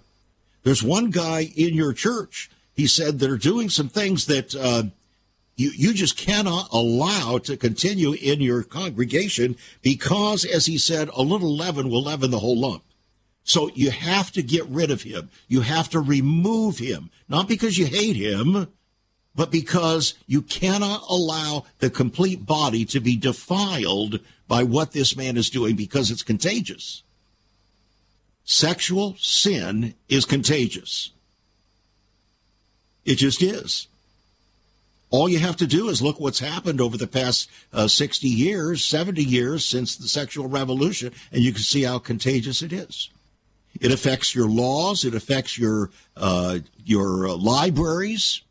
There's 0.63 0.81
one 0.81 1.11
guy 1.11 1.51
in 1.55 1.75
your 1.75 1.93
church 1.93 2.49
he 2.81 2.87
said 2.87 3.19
they're 3.19 3.37
doing 3.37 3.69
some 3.69 3.89
things 3.89 4.25
that 4.25 4.55
uh, 4.55 4.81
you, 5.55 5.69
you 5.75 5.93
just 5.93 6.17
cannot 6.17 6.67
allow 6.71 7.37
to 7.37 7.55
continue 7.55 8.13
in 8.13 8.41
your 8.41 8.63
congregation 8.63 9.55
because, 9.83 10.43
as 10.45 10.65
he 10.65 10.79
said, 10.79 11.07
a 11.13 11.21
little 11.21 11.55
leaven 11.55 11.91
will 11.91 12.01
leaven 12.01 12.31
the 12.31 12.39
whole 12.39 12.59
lump. 12.59 12.83
So 13.43 13.69
you 13.75 13.91
have 13.91 14.31
to 14.31 14.41
get 14.41 14.65
rid 14.65 14.89
of 14.89 15.03
him. 15.03 15.29
You 15.47 15.61
have 15.61 15.89
to 15.89 15.99
remove 15.99 16.79
him, 16.79 17.11
not 17.29 17.47
because 17.47 17.77
you 17.77 17.85
hate 17.85 18.15
him, 18.15 18.67
but 19.35 19.51
because 19.51 20.15
you 20.25 20.41
cannot 20.41 21.03
allow 21.07 21.65
the 21.77 21.91
complete 21.91 22.47
body 22.47 22.83
to 22.85 22.99
be 22.99 23.15
defiled 23.15 24.21
by 24.47 24.63
what 24.63 24.91
this 24.91 25.15
man 25.15 25.37
is 25.37 25.51
doing 25.51 25.75
because 25.75 26.09
it's 26.09 26.23
contagious. 26.23 27.03
Sexual 28.43 29.17
sin 29.19 29.93
is 30.09 30.25
contagious. 30.25 31.11
It 33.05 33.15
just 33.15 33.41
is. 33.41 33.87
All 35.09 35.27
you 35.27 35.39
have 35.39 35.57
to 35.57 35.67
do 35.67 35.89
is 35.89 36.01
look 36.01 36.19
what's 36.19 36.39
happened 36.39 36.79
over 36.79 36.95
the 36.95 37.07
past 37.07 37.49
uh, 37.73 37.87
60 37.87 38.27
years, 38.27 38.83
70 38.85 39.21
years 39.21 39.65
since 39.65 39.95
the 39.97 40.07
sexual 40.07 40.47
revolution, 40.47 41.11
and 41.33 41.41
you 41.41 41.51
can 41.51 41.63
see 41.63 41.83
how 41.83 41.99
contagious 41.99 42.61
it 42.61 42.71
is. 42.71 43.09
It 43.79 43.91
affects 43.91 44.33
your 44.33 44.47
laws. 44.47 45.03
It 45.03 45.13
affects 45.13 45.57
your 45.57 45.89
uh, 46.15 46.59
your 46.85 47.27
uh, 47.27 47.35
libraries. 47.35 48.41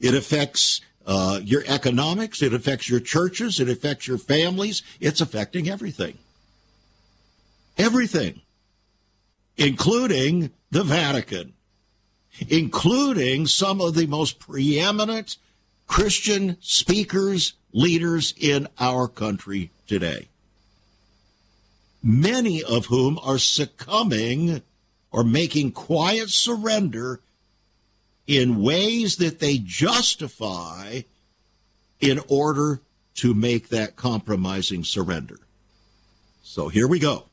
It 0.00 0.14
affects 0.14 0.80
uh, 1.06 1.40
your 1.42 1.62
economics. 1.66 2.42
It 2.42 2.52
affects 2.52 2.88
your 2.88 3.00
churches. 3.00 3.58
It 3.60 3.68
affects 3.68 4.06
your 4.06 4.18
families. 4.18 4.82
It's 5.00 5.20
affecting 5.20 5.68
everything. 5.68 6.18
Everything, 7.78 8.42
including 9.56 10.50
the 10.70 10.82
Vatican 10.82 11.52
including 12.48 13.46
some 13.46 13.80
of 13.80 13.94
the 13.94 14.06
most 14.06 14.38
preeminent 14.38 15.36
Christian 15.86 16.56
speakers, 16.60 17.54
leaders 17.72 18.34
in 18.38 18.68
our 18.78 19.08
country 19.08 19.70
today. 19.86 20.28
Many 22.02 22.62
of 22.62 22.86
whom 22.86 23.18
are 23.22 23.38
succumbing 23.38 24.62
or 25.10 25.24
making 25.24 25.72
quiet 25.72 26.30
surrender 26.30 27.20
in 28.26 28.62
ways 28.62 29.16
that 29.16 29.38
they 29.38 29.58
justify 29.58 31.02
in 32.00 32.20
order 32.28 32.80
to 33.14 33.32
make 33.32 33.68
that 33.68 33.96
compromising 33.96 34.84
surrender. 34.84 35.38
So 36.42 36.68
here 36.68 36.86
we 36.86 36.98
go. 36.98 37.24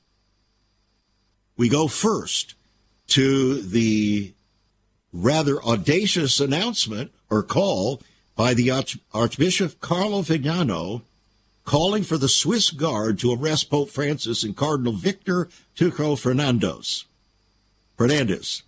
We 1.58 1.70
go 1.70 1.88
first 1.88 2.56
to 3.08 3.62
the 3.62 4.34
rather 5.14 5.64
audacious 5.64 6.40
announcement 6.40 7.12
or 7.30 7.44
call 7.44 8.02
by 8.36 8.54
the 8.54 8.72
Arch- 8.72 8.98
Archbishop 9.14 9.80
Carlo 9.80 10.24
Vignano 10.24 11.04
calling 11.66 12.04
for 12.04 12.18
the 12.18 12.28
Swiss 12.28 12.72
Guard 12.72 13.20
to 13.20 13.34
arrest 13.34 13.70
Pope 13.70 13.90
Francis 13.90 14.44
and 14.44 14.58
Cardinal 14.58 14.94
Victor 14.94 15.50
Turco 15.76 16.16
Fernandez. 16.16 17.06
Fernandez. 17.96 18.64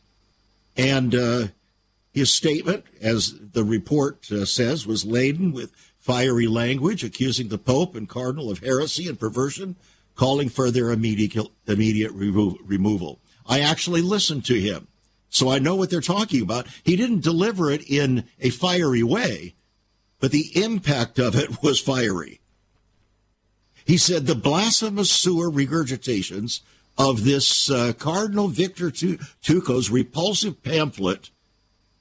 And 0.78 1.16
uh, 1.16 1.48
his 2.14 2.34
statement, 2.34 2.86
as 3.02 3.34
the 3.40 3.64
report 3.64 4.32
uh, 4.32 4.46
says, 4.46 4.88
was 4.88 5.04
laden 5.04 5.52
with 5.52 5.72
fiery 6.00 6.48
language 6.48 7.04
accusing 7.04 7.48
the 7.48 7.58
Pope 7.58 7.96
and 7.96 8.08
Cardinal 8.08 8.52
of 8.52 8.60
heresy 8.60 9.10
and 9.10 9.20
perversion, 9.20 9.76
calling 10.16 10.48
for 10.48 10.72
their 10.72 10.92
immediate, 10.92 11.48
immediate 11.68 12.12
remo- 12.12 12.58
removal. 12.64 13.20
I 13.48 13.60
actually 13.60 14.02
listened 14.02 14.46
to 14.46 14.60
him 14.60 14.88
so 15.36 15.50
I 15.50 15.60
know 15.60 15.76
what 15.76 15.90
they're 15.90 16.00
talking 16.00 16.42
about. 16.42 16.66
He 16.86 16.96
didn't 16.96 17.22
deliver 17.22 17.70
it 17.70 17.90
in 17.90 18.24
a 18.40 18.52
fiery 18.52 19.04
way, 19.04 19.54
but 20.22 20.32
the 20.32 20.50
impact 20.64 21.20
of 21.20 21.36
it 21.36 21.62
was 21.62 21.78
fiery. 21.78 22.40
He 23.86 23.98
said 23.98 24.28
the 24.28 24.36
blasphemous 24.36 25.12
sewer 25.12 25.52
regurgitations 25.52 26.62
of 26.98 27.26
this 27.26 27.70
uh, 27.70 27.92
Cardinal 28.00 28.48
Victor 28.48 28.90
Turco's 28.90 29.90
repulsive 29.90 30.64
pamphlet, 30.64 31.32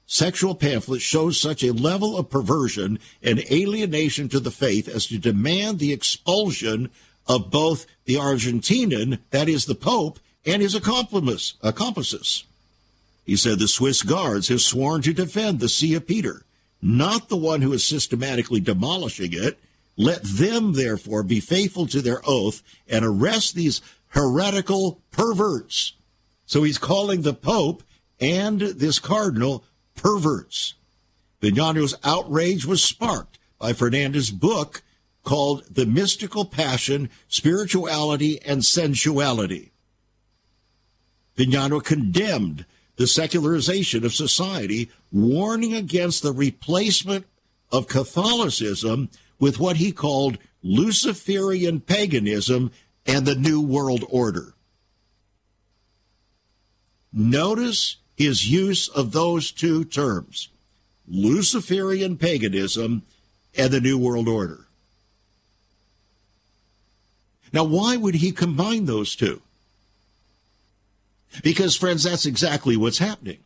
sexual 0.05 0.55
pamphlet, 0.55 1.01
shows 1.01 1.37
such 1.37 1.61
a 1.61 1.73
level 1.73 2.17
of 2.17 2.29
perversion 2.29 2.99
and 3.21 3.43
alienation 3.51 4.29
to 4.29 4.39
the 4.39 4.49
faith 4.49 4.87
as 4.87 5.07
to 5.07 5.17
demand 5.17 5.79
the 5.79 5.91
expulsion 5.91 6.89
of 7.27 7.51
both 7.51 7.85
the 8.05 8.15
Argentinian, 8.15 9.19
that 9.31 9.49
is 9.49 9.65
the 9.65 9.75
Pope, 9.75 10.21
and 10.45 10.61
his 10.61 10.73
accomplices. 10.73 12.45
He 13.25 13.35
said 13.35 13.59
the 13.59 13.67
Swiss 13.67 14.03
guards 14.03 14.49
have 14.49 14.61
sworn 14.61 15.01
to 15.01 15.13
defend 15.13 15.59
the 15.59 15.67
See 15.67 15.95
of 15.95 16.07
Peter, 16.07 16.45
not 16.81 17.27
the 17.27 17.37
one 17.37 17.61
who 17.61 17.73
is 17.73 17.83
systematically 17.83 18.59
demolishing 18.59 19.33
it. 19.33 19.59
Let 19.97 20.23
them, 20.23 20.73
therefore, 20.73 21.23
be 21.23 21.39
faithful 21.39 21.87
to 21.87 22.01
their 22.01 22.21
oath 22.25 22.61
and 22.87 23.03
arrest 23.03 23.55
these 23.55 23.81
heretical 24.09 25.01
perverts. 25.11 25.93
So 26.45 26.63
he's 26.63 26.77
calling 26.77 27.21
the 27.21 27.33
Pope 27.33 27.83
and 28.19 28.59
this 28.59 28.99
cardinal 28.99 29.63
perverts. 29.95 30.75
Vignano's 31.41 31.95
outrage 32.03 32.65
was 32.65 32.83
sparked 32.83 33.39
by 33.59 33.73
Fernandez's 33.73 34.31
book 34.31 34.83
called 35.23 35.63
The 35.73 35.85
Mystical 35.85 36.45
Passion, 36.45 37.09
Spirituality, 37.27 38.39
and 38.43 38.61
Sensuality. 38.61 39.71
Vignano 41.35 41.83
condemned 41.83 42.65
the 42.97 43.07
secularization 43.07 44.05
of 44.05 44.13
society, 44.13 44.89
warning 45.11 45.73
against 45.73 46.23
the 46.23 46.31
replacement 46.31 47.25
of 47.71 47.87
Catholicism 47.87 49.09
with 49.39 49.59
what 49.59 49.77
he 49.77 49.91
called 49.91 50.37
Luciferian 50.63 51.81
paganism 51.81 52.71
and 53.05 53.25
the 53.25 53.35
New 53.35 53.61
World 53.61 54.03
Order. 54.09 54.53
Notice 57.11 57.97
his 58.15 58.49
use 58.49 58.87
of 58.89 59.11
those 59.11 59.51
two 59.51 59.85
terms 59.85 60.49
Luciferian 61.07 62.17
paganism 62.17 63.03
and 63.57 63.71
the 63.71 63.79
New 63.79 63.97
World 63.97 64.27
Order. 64.27 64.65
Now, 67.53 67.63
why 67.63 67.95
would 67.95 68.15
he 68.15 68.31
combine 68.31 68.85
those 68.85 69.15
two? 69.15 69.41
Because, 71.43 71.75
friends, 71.75 72.03
that's 72.03 72.25
exactly 72.25 72.77
what's 72.77 72.99
happening. 72.99 73.39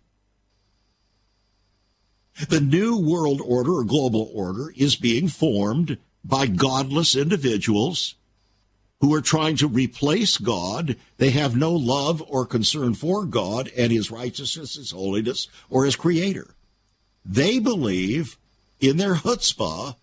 The 2.48 2.62
New 2.62 2.98
World 2.98 3.42
Order 3.44 3.74
or 3.74 3.84
global 3.84 4.32
order 4.34 4.74
is 4.76 4.96
being 4.96 5.28
formed 5.28 5.98
by 6.24 6.48
godless 6.48 7.16
individuals 7.16 8.16
who 9.02 9.14
are 9.14 9.22
trying 9.22 9.56
to 9.58 9.68
replace 9.68 10.38
God. 10.38 10.96
They 11.18 11.32
have 11.32 11.56
no 11.56 11.74
love 11.74 12.24
or 12.28 12.46
concern 12.46 12.94
for 12.94 13.26
God 13.26 13.70
and 13.78 13.92
his 13.92 14.12
righteousness, 14.12 14.76
his 14.76 14.92
holiness, 14.92 15.48
or 15.70 15.86
his 15.86 15.96
creator. 15.96 16.56
They 17.26 17.60
believe 17.60 18.38
in 18.80 18.98
their 18.98 19.16
chutzpah 19.16 19.96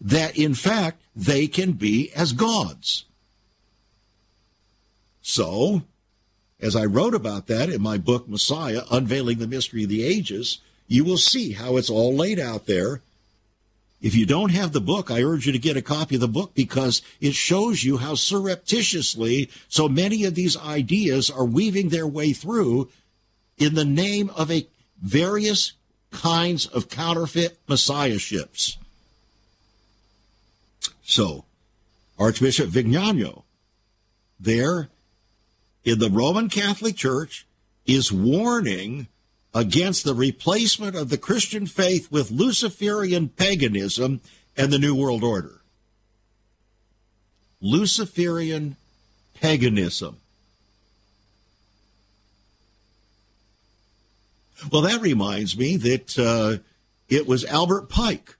that 0.00 0.36
in 0.36 0.54
fact 0.54 1.00
they 1.14 1.48
can 1.48 1.72
be 1.72 2.12
as 2.12 2.32
gods. 2.32 3.04
So, 5.28 5.82
as 6.58 6.74
I 6.74 6.84
wrote 6.84 7.14
about 7.14 7.48
that 7.48 7.68
in 7.68 7.82
my 7.82 7.98
book 7.98 8.28
Messiah, 8.28 8.82
Unveiling 8.90 9.38
the 9.38 9.46
Mystery 9.46 9.84
of 9.84 9.90
the 9.90 10.02
Ages, 10.02 10.58
you 10.86 11.04
will 11.04 11.18
see 11.18 11.52
how 11.52 11.76
it's 11.76 11.90
all 11.90 12.14
laid 12.14 12.38
out 12.38 12.66
there 12.66 13.02
if 14.00 14.14
you 14.14 14.26
don't 14.26 14.52
have 14.52 14.72
the 14.72 14.80
book, 14.80 15.10
I 15.10 15.22
urge 15.22 15.46
you 15.46 15.52
to 15.52 15.58
get 15.58 15.76
a 15.76 15.82
copy 15.82 16.14
of 16.14 16.20
the 16.20 16.28
book 16.28 16.54
because 16.54 17.02
it 17.20 17.34
shows 17.34 17.82
you 17.82 17.96
how 17.96 18.14
surreptitiously 18.14 19.50
so 19.68 19.88
many 19.88 20.24
of 20.24 20.36
these 20.36 20.56
ideas 20.56 21.30
are 21.30 21.44
weaving 21.44 21.88
their 21.88 22.06
way 22.06 22.32
through 22.32 22.88
in 23.56 23.74
the 23.74 23.84
name 23.84 24.30
of 24.36 24.50
a 24.52 24.68
various 25.02 25.72
kinds 26.12 26.66
of 26.66 26.88
counterfeit 26.88 27.58
messiahships. 27.66 28.76
So, 31.02 31.44
Archbishop 32.18 32.70
Vignano, 32.70 33.42
there 34.38 34.88
in 35.84 35.98
the 35.98 36.10
Roman 36.10 36.48
Catholic 36.48 36.96
Church, 36.96 37.46
is 37.86 38.12
warning 38.12 39.08
against 39.54 40.04
the 40.04 40.14
replacement 40.14 40.94
of 40.94 41.08
the 41.08 41.18
Christian 41.18 41.66
faith 41.66 42.12
with 42.12 42.30
Luciferian 42.30 43.28
paganism 43.28 44.20
and 44.56 44.72
the 44.72 44.78
New 44.78 44.94
World 44.94 45.24
Order. 45.24 45.62
Luciferian 47.60 48.76
paganism. 49.34 50.18
Well, 54.70 54.82
that 54.82 55.00
reminds 55.00 55.56
me 55.56 55.76
that 55.76 56.18
uh, 56.18 56.62
it 57.08 57.26
was 57.26 57.44
Albert 57.44 57.88
Pike, 57.88 58.36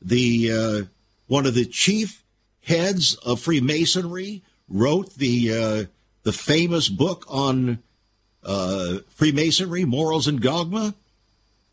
the 0.00 0.52
uh, 0.52 0.82
one 1.26 1.46
of 1.46 1.54
the 1.54 1.64
chief 1.64 2.22
heads 2.62 3.14
of 3.16 3.40
Freemasonry, 3.40 4.42
wrote 4.68 5.14
the 5.14 5.52
uh, 5.52 5.84
the 6.24 6.32
famous 6.32 6.88
book 6.88 7.24
on 7.28 7.78
uh, 8.42 8.98
Freemasonry, 9.08 9.84
Morals 9.84 10.26
and 10.26 10.40
Dogma, 10.40 10.94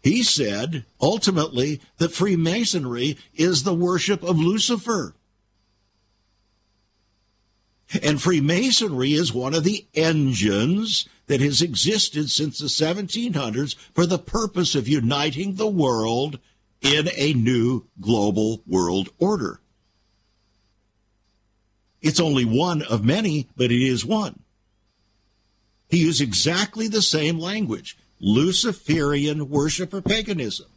he 0.04 0.24
said 0.24 0.86
ultimately 1.00 1.82
that 1.98 2.14
Freemasonry 2.14 3.18
is 3.34 3.64
the 3.64 3.74
worship 3.74 4.24
of 4.24 4.38
Lucifer. 4.38 5.16
And 8.02 8.22
Freemasonry 8.22 9.14
is 9.14 9.34
one 9.34 9.54
of 9.54 9.64
the 9.64 9.86
engines 9.94 11.08
that 11.28 11.42
has 11.42 11.62
existed 11.62 12.32
since 12.32 12.60
the 12.60 12.68
1700s 12.68 13.76
for 13.94 14.06
the 14.06 14.18
purpose 14.18 14.76
of 14.76 14.88
uniting 14.88 15.56
the 15.56 15.68
world 15.68 16.40
in 16.82 17.10
a 17.16 17.34
new 17.34 17.86
global 18.00 18.64
world 18.66 19.10
order. 19.20 19.60
It's 22.02 22.20
only 22.20 22.46
one 22.46 22.82
of 22.82 23.06
many, 23.06 23.48
but 23.56 23.72
it 23.72 23.86
is 23.86 24.06
one. 24.06 24.41
He 25.92 25.98
used 25.98 26.22
exactly 26.22 26.88
the 26.88 27.02
same 27.02 27.38
language 27.38 27.98
Luciferian 28.22 29.50
worship 29.50 29.94
or 29.94 30.02
paganism. 30.02 30.68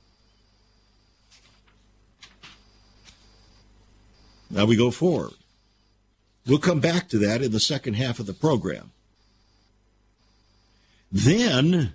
Now 4.50 4.64
we 4.64 4.76
go 4.76 4.90
forward. 4.90 5.34
We'll 6.46 6.58
come 6.58 6.80
back 6.80 7.08
to 7.10 7.18
that 7.18 7.42
in 7.42 7.52
the 7.52 7.60
second 7.60 7.94
half 7.94 8.18
of 8.18 8.26
the 8.26 8.34
program. 8.34 8.90
Then, 11.12 11.94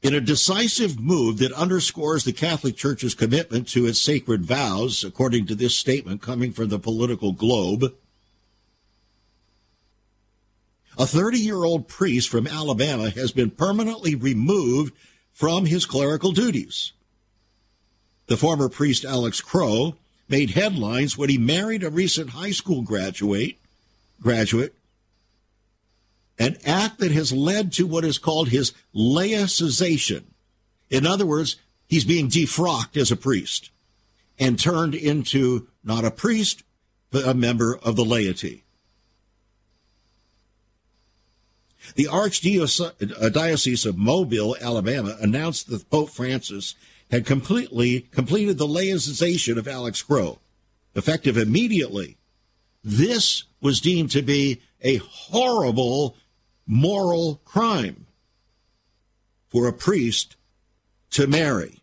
in 0.00 0.14
a 0.14 0.20
decisive 0.20 1.00
move 1.00 1.38
that 1.38 1.52
underscores 1.52 2.24
the 2.24 2.32
Catholic 2.32 2.76
Church's 2.76 3.14
commitment 3.14 3.66
to 3.68 3.86
its 3.86 3.98
sacred 3.98 4.44
vows, 4.44 5.02
according 5.02 5.46
to 5.46 5.54
this 5.54 5.74
statement 5.74 6.22
coming 6.22 6.52
from 6.52 6.68
the 6.68 6.78
political 6.78 7.32
globe, 7.32 7.94
a 10.98 11.06
30 11.06 11.38
year 11.38 11.64
old 11.64 11.88
priest 11.88 12.28
from 12.28 12.46
Alabama 12.46 13.10
has 13.10 13.32
been 13.32 13.50
permanently 13.50 14.14
removed 14.14 14.94
from 15.32 15.66
his 15.66 15.86
clerical 15.86 16.32
duties. 16.32 16.92
The 18.26 18.36
former 18.36 18.68
priest 18.68 19.04
Alex 19.04 19.40
Crow 19.40 19.96
made 20.28 20.50
headlines 20.50 21.18
when 21.18 21.28
he 21.28 21.38
married 21.38 21.82
a 21.82 21.90
recent 21.90 22.30
high 22.30 22.52
school 22.52 22.82
graduate, 22.82 23.58
graduate, 24.20 24.74
an 26.38 26.56
act 26.64 26.98
that 26.98 27.12
has 27.12 27.32
led 27.32 27.72
to 27.72 27.86
what 27.86 28.04
is 28.04 28.18
called 28.18 28.48
his 28.48 28.72
laicization. 28.94 30.24
In 30.90 31.06
other 31.06 31.26
words, 31.26 31.56
he's 31.86 32.04
being 32.04 32.28
defrocked 32.28 32.96
as 32.96 33.12
a 33.12 33.16
priest 33.16 33.70
and 34.38 34.58
turned 34.58 34.94
into 34.94 35.68
not 35.84 36.04
a 36.04 36.10
priest, 36.10 36.62
but 37.10 37.26
a 37.26 37.34
member 37.34 37.76
of 37.76 37.96
the 37.96 38.04
laity. 38.04 38.63
The 41.94 42.06
Archdiocese 42.06 43.86
of 43.86 43.96
Mobile, 43.96 44.56
Alabama, 44.60 45.16
announced 45.20 45.68
that 45.70 45.90
Pope 45.90 46.10
Francis 46.10 46.74
had 47.10 47.26
completely 47.26 48.00
completed 48.10 48.58
the 48.58 48.66
laicization 48.66 49.58
of 49.58 49.68
Alex 49.68 50.02
Crow, 50.02 50.38
effective 50.94 51.36
immediately. 51.36 52.16
This 52.82 53.44
was 53.60 53.80
deemed 53.80 54.10
to 54.12 54.22
be 54.22 54.60
a 54.82 54.96
horrible 54.96 56.16
moral 56.66 57.40
crime 57.44 58.06
for 59.48 59.66
a 59.66 59.72
priest 59.72 60.36
to 61.10 61.26
marry. 61.26 61.80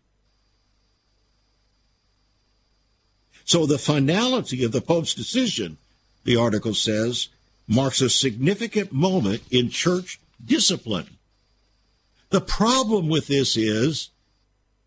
So 3.44 3.66
the 3.66 3.78
finality 3.78 4.64
of 4.64 4.72
the 4.72 4.80
Pope's 4.80 5.14
decision, 5.14 5.78
the 6.24 6.36
article 6.36 6.74
says, 6.74 7.28
marks 7.74 8.00
a 8.00 8.10
significant 8.10 8.92
moment 8.92 9.42
in 9.50 9.70
church 9.70 10.20
discipline. 10.44 11.18
The 12.30 12.40
problem 12.40 13.08
with 13.08 13.26
this 13.26 13.56
is 13.56 14.10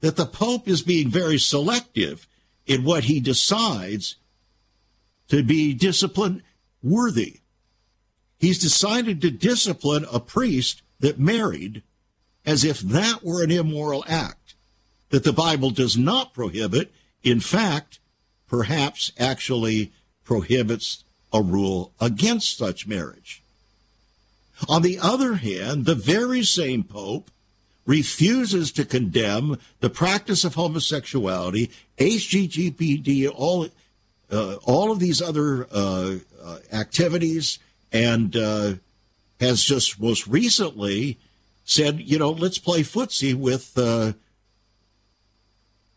that 0.01 0.15
the 0.15 0.25
Pope 0.25 0.67
is 0.67 0.81
being 0.81 1.09
very 1.09 1.37
selective 1.37 2.27
in 2.65 2.83
what 2.83 3.05
he 3.05 3.19
decides 3.19 4.17
to 5.29 5.43
be 5.43 5.73
discipline 5.73 6.43
worthy. 6.83 7.39
he's 8.37 8.59
decided 8.59 9.21
to 9.21 9.31
discipline 9.31 10.05
a 10.11 10.19
priest 10.19 10.81
that 10.99 11.17
married 11.17 11.81
as 12.45 12.63
if 12.63 12.79
that 12.81 13.23
were 13.23 13.41
an 13.41 13.49
immoral 13.49 14.03
act 14.07 14.53
that 15.09 15.23
the 15.23 15.33
Bible 15.33 15.71
does 15.71 15.97
not 15.97 16.33
prohibit. 16.33 16.93
In 17.23 17.39
fact, 17.39 17.99
perhaps 18.47 19.11
actually 19.17 19.93
prohibits 20.23 21.04
a 21.35 21.41
rule 21.41 21.91
against 21.99 22.57
such 22.57 22.87
marriage. 22.87 23.41
On 24.69 24.81
the 24.81 24.97
other 24.99 25.35
hand, 25.35 25.85
the 25.85 25.95
very 25.95 26.43
same 26.43 26.83
Pope 26.83 27.29
refuses 27.85 28.71
to 28.71 28.85
condemn 28.85 29.59
the 29.79 29.89
practice 29.89 30.43
of 30.43 30.55
homosexuality, 30.55 31.69
HGTPD, 31.99 33.29
all, 33.33 33.67
uh, 34.31 34.55
all 34.63 34.91
of 34.91 34.99
these 34.99 35.21
other 35.21 35.67
uh, 35.71 36.15
uh, 36.43 36.57
activities, 36.71 37.59
and 37.91 38.35
uh, 38.35 38.73
has 39.39 39.63
just 39.63 39.99
most 39.99 40.25
recently 40.25 41.17
said, 41.65 41.99
you 41.99 42.17
know, 42.17 42.31
let's 42.31 42.57
play 42.57 42.81
footsie 42.81 43.35
with 43.35 43.77
uh, 43.77 44.13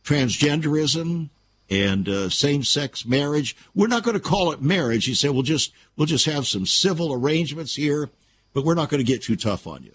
transgenderism 0.04 1.28
and 1.70 2.08
uh, 2.08 2.30
same-sex 2.30 3.04
marriage. 3.04 3.56
We're 3.74 3.88
not 3.88 4.02
going 4.02 4.14
to 4.14 4.20
call 4.20 4.52
it 4.52 4.62
marriage. 4.62 5.04
He 5.04 5.14
said, 5.14 5.30
we'll 5.30 5.42
just 5.42 5.72
we'll 5.96 6.06
just 6.06 6.26
have 6.26 6.46
some 6.46 6.66
civil 6.66 7.12
arrangements 7.12 7.74
here, 7.74 8.10
but 8.54 8.64
we're 8.64 8.74
not 8.74 8.88
going 8.88 9.04
to 9.04 9.12
get 9.12 9.22
too 9.22 9.36
tough 9.36 9.66
on 9.66 9.82
you. 9.82 9.94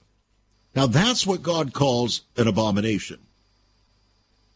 Now 0.76 0.88
that's 0.88 1.26
what 1.26 1.44
God 1.44 1.74
calls 1.74 2.22
an 2.38 2.48
abomination. 2.48 3.20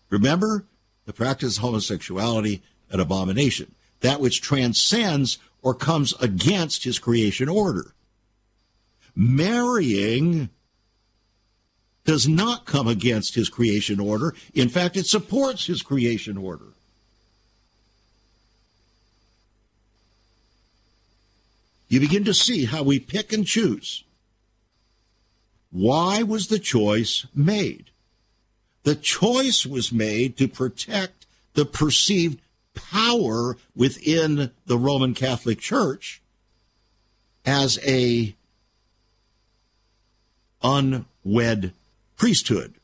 Remember, 0.10 0.66
the 1.06 1.14
practice 1.14 1.58
of 1.58 1.64
homosexuality 1.64 2.62
an 2.90 3.00
abomination, 3.00 3.74
that 4.02 4.20
which 4.20 4.42
transcends 4.42 5.38
or 5.62 5.74
comes 5.74 6.14
against 6.22 6.84
his 6.84 7.00
creation 7.00 7.50
order. 7.50 7.94
Marrying 9.16 10.50
does 12.06 12.28
not 12.28 12.66
come 12.66 12.88
against 12.88 13.36
his 13.36 13.50
creation 13.50 14.00
order. 14.00 14.34
In 14.54 14.70
fact, 14.70 14.96
it 14.96 15.08
supports 15.08 15.66
his 15.66 15.82
creation 15.82 16.38
order. 16.38 16.68
You 21.88 22.00
begin 22.00 22.26
to 22.26 22.34
see 22.34 22.66
how 22.66 22.84
we 22.84 23.00
pick 23.00 23.32
and 23.32 23.46
choose. 23.46 24.04
Why 25.72 26.24
was 26.24 26.48
the 26.48 26.60
choice 26.60 27.26
made? 27.34 27.92
The 28.84 28.96
choice 28.96 29.66
was 29.66 29.92
made 29.92 30.38
to 30.38 30.48
protect 30.48 31.26
the 31.54 31.66
perceived 31.66 32.40
power 32.74 33.58
within 33.76 34.52
the 34.66 34.78
Roman 34.78 35.14
Catholic 35.14 35.60
Church 35.60 36.22
as 37.46 37.80
a 37.86 38.36
unwed 40.62 41.74
priesthood, 42.16 42.76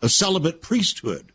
a 0.00 0.08
celibate 0.08 0.62
priesthood. 0.62 1.32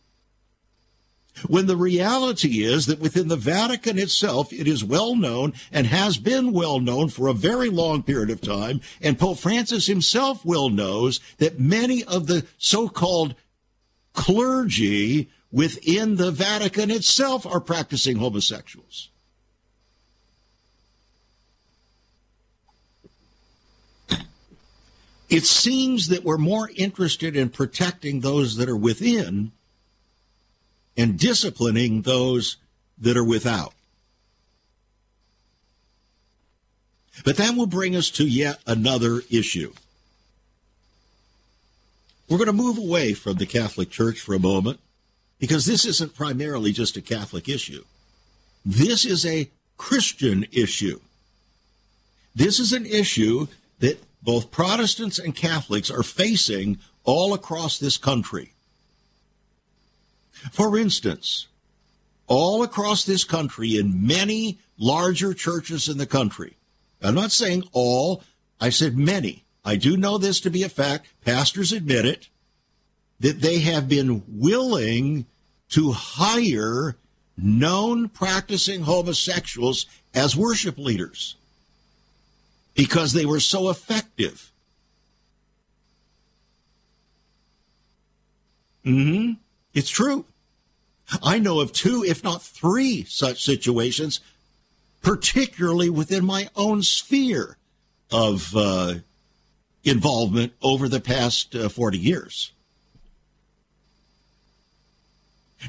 When 1.48 1.66
the 1.66 1.76
reality 1.76 2.64
is 2.64 2.86
that 2.86 3.00
within 3.00 3.28
the 3.28 3.36
Vatican 3.36 3.98
itself, 3.98 4.54
it 4.54 4.68
is 4.68 4.84
well 4.84 5.16
known 5.16 5.54
and 5.72 5.88
has 5.88 6.18
been 6.18 6.54
well 6.54 6.80
known 6.80 7.10
for 7.10 7.28
a 7.28 7.34
very 7.34 7.70
long 7.70 8.04
period 8.04 8.30
of 8.30 8.40
time, 8.40 8.82
and 9.02 9.20
Pope 9.20 9.40
Francis 9.40 9.88
himself 9.88 10.46
well 10.46 10.70
knows 10.70 11.20
that 11.40 11.60
many 11.60 12.04
of 12.04 12.28
the 12.28 12.46
so 12.58 12.88
called 12.88 13.36
clergy 14.14 15.30
within 15.52 16.16
the 16.16 16.32
Vatican 16.32 16.92
itself 16.92 17.46
are 17.46 17.60
practicing 17.60 18.18
homosexuals. 18.18 19.10
It 25.30 25.46
seems 25.46 26.10
that 26.10 26.24
we're 26.24 26.38
more 26.38 26.70
interested 26.76 27.36
in 27.36 27.50
protecting 27.50 28.20
those 28.20 28.56
that 28.58 28.70
are 28.70 28.78
within 28.78 29.52
and 30.96 31.18
disciplining 31.18 32.02
those 32.02 32.58
that 32.98 33.18
are 33.18 33.24
without. 33.24 33.74
But 37.24 37.38
that 37.38 37.56
will 37.56 37.68
bring 37.68 37.96
us 37.96 38.10
to 38.12 38.28
yet 38.28 38.60
another 38.66 39.22
issue. 39.30 39.74
We're 42.28 42.38
going 42.38 42.48
to 42.48 42.54
move 42.54 42.78
away 42.78 43.14
from 43.14 43.36
the 43.36 43.46
Catholic 43.46 43.90
Church 43.90 44.20
for 44.20 44.34
a 44.34 44.40
moment 44.40 44.80
because 45.40 45.66
this 45.66 45.86
isn't 45.86 46.16
primarily 46.16 46.72
just 46.72 46.98
a 46.98 47.02
Catholic 47.02 47.48
issue. 47.48 47.84
This 48.66 49.06
is 49.06 49.26
a 49.26 49.50
Christian 49.78 50.46
issue. 50.52 51.00
This 52.34 52.60
is 52.60 52.74
an 52.74 52.86
issue 52.86 53.48
that 53.80 54.02
both 54.24 54.52
Protestants 54.52 55.20
and 55.20 55.36
Catholics 55.36 55.92
are 55.92 56.04
facing 56.04 56.80
all 57.04 57.34
across 57.34 57.78
this 57.78 57.98
country. 57.98 58.53
For 60.52 60.78
instance, 60.78 61.48
all 62.28 62.64
across 62.64 63.06
this 63.06 63.24
country, 63.24 63.78
in 63.78 64.06
many 64.06 64.60
larger 64.78 65.34
churches 65.34 65.88
in 65.88 65.98
the 65.98 66.06
country, 66.06 66.58
I'm 67.02 67.16
not 67.16 67.32
saying 67.32 67.64
all, 67.72 68.24
I 68.60 68.70
said 68.70 68.98
many. 68.98 69.44
I 69.66 69.76
do 69.76 69.98
know 69.98 70.18
this 70.18 70.40
to 70.42 70.50
be 70.50 70.64
a 70.64 70.70
fact. 70.70 71.08
Pastors 71.24 71.72
admit 71.72 72.06
it, 72.06 72.30
that 73.20 73.42
they 73.42 73.60
have 73.60 73.88
been 73.88 74.24
willing 74.28 75.26
to 75.70 75.92
hire 75.92 76.98
known 77.38 78.10
practicing 78.10 78.84
homosexuals 78.84 79.86
as 80.14 80.36
worship 80.36 80.78
leaders 80.78 81.36
because 82.76 83.14
they 83.14 83.26
were 83.26 83.40
so 83.40 83.70
effective. 83.70 84.52
hmm 88.84 89.32
It's 89.74 89.90
true. 89.90 90.26
I 91.22 91.40
know 91.40 91.60
of 91.60 91.74
two, 91.74 92.04
if 92.04 92.24
not 92.24 92.42
three, 92.42 93.04
such 93.06 93.44
situations, 93.44 94.20
particularly 95.02 95.90
within 95.90 96.26
my 96.26 96.50
own 96.56 96.82
sphere 96.82 97.58
of 98.12 98.56
uh, 98.56 98.96
involvement 99.84 100.54
over 100.62 100.88
the 100.88 101.02
past 101.02 101.56
uh, 101.56 101.70
40 101.70 101.98
years. 101.98 102.52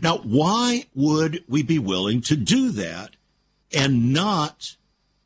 Now, 0.02 0.18
why 0.18 0.86
would 0.94 1.44
we 1.48 1.62
be 1.62 1.78
willing 1.78 2.20
to 2.22 2.36
do 2.36 2.70
that 2.70 3.10
and 3.72 4.12
not 4.12 4.76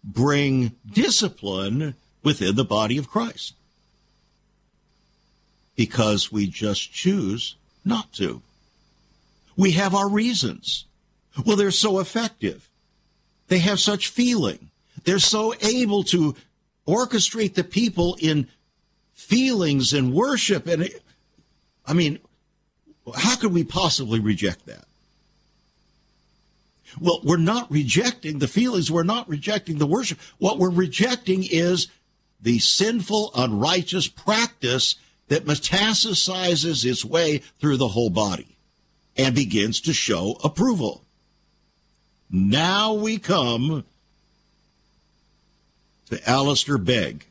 bring 0.04 0.72
discipline 0.90 1.94
within 2.22 2.54
the 2.54 2.64
body 2.64 2.98
of 2.98 3.08
Christ? 3.08 3.54
Because 5.74 6.30
we 6.30 6.46
just 6.46 6.92
choose 6.92 7.56
not 7.84 8.12
to. 8.14 8.42
We 9.58 9.72
have 9.72 9.92
our 9.92 10.08
reasons. 10.08 10.84
Well, 11.44 11.56
they're 11.56 11.72
so 11.72 11.98
effective. 11.98 12.70
They 13.48 13.58
have 13.58 13.80
such 13.80 14.06
feeling. 14.08 14.70
They're 15.04 15.18
so 15.18 15.52
able 15.60 16.04
to 16.04 16.36
orchestrate 16.86 17.54
the 17.54 17.64
people 17.64 18.16
in 18.20 18.46
feelings 19.14 19.92
and 19.92 20.14
worship. 20.14 20.68
And 20.68 20.88
I 21.84 21.92
mean, 21.92 22.20
how 23.16 23.34
could 23.34 23.52
we 23.52 23.64
possibly 23.64 24.20
reject 24.20 24.66
that? 24.66 24.84
Well, 27.00 27.20
we're 27.24 27.36
not 27.36 27.70
rejecting 27.70 28.38
the 28.38 28.48
feelings. 28.48 28.92
We're 28.92 29.02
not 29.02 29.28
rejecting 29.28 29.78
the 29.78 29.86
worship. 29.86 30.20
What 30.38 30.58
we're 30.58 30.70
rejecting 30.70 31.42
is 31.44 31.88
the 32.40 32.60
sinful, 32.60 33.32
unrighteous 33.34 34.06
practice 34.06 34.94
that 35.26 35.46
metastasizes 35.46 36.84
its 36.84 37.04
way 37.04 37.38
through 37.58 37.78
the 37.78 37.88
whole 37.88 38.10
body 38.10 38.57
and 39.18 39.34
begins 39.34 39.80
to 39.82 39.92
show 39.92 40.38
approval. 40.44 41.04
Now 42.30 42.94
we 42.94 43.18
come 43.18 43.84
to 46.08 46.30
Alistair 46.30 46.78
Begg. 46.78 47.26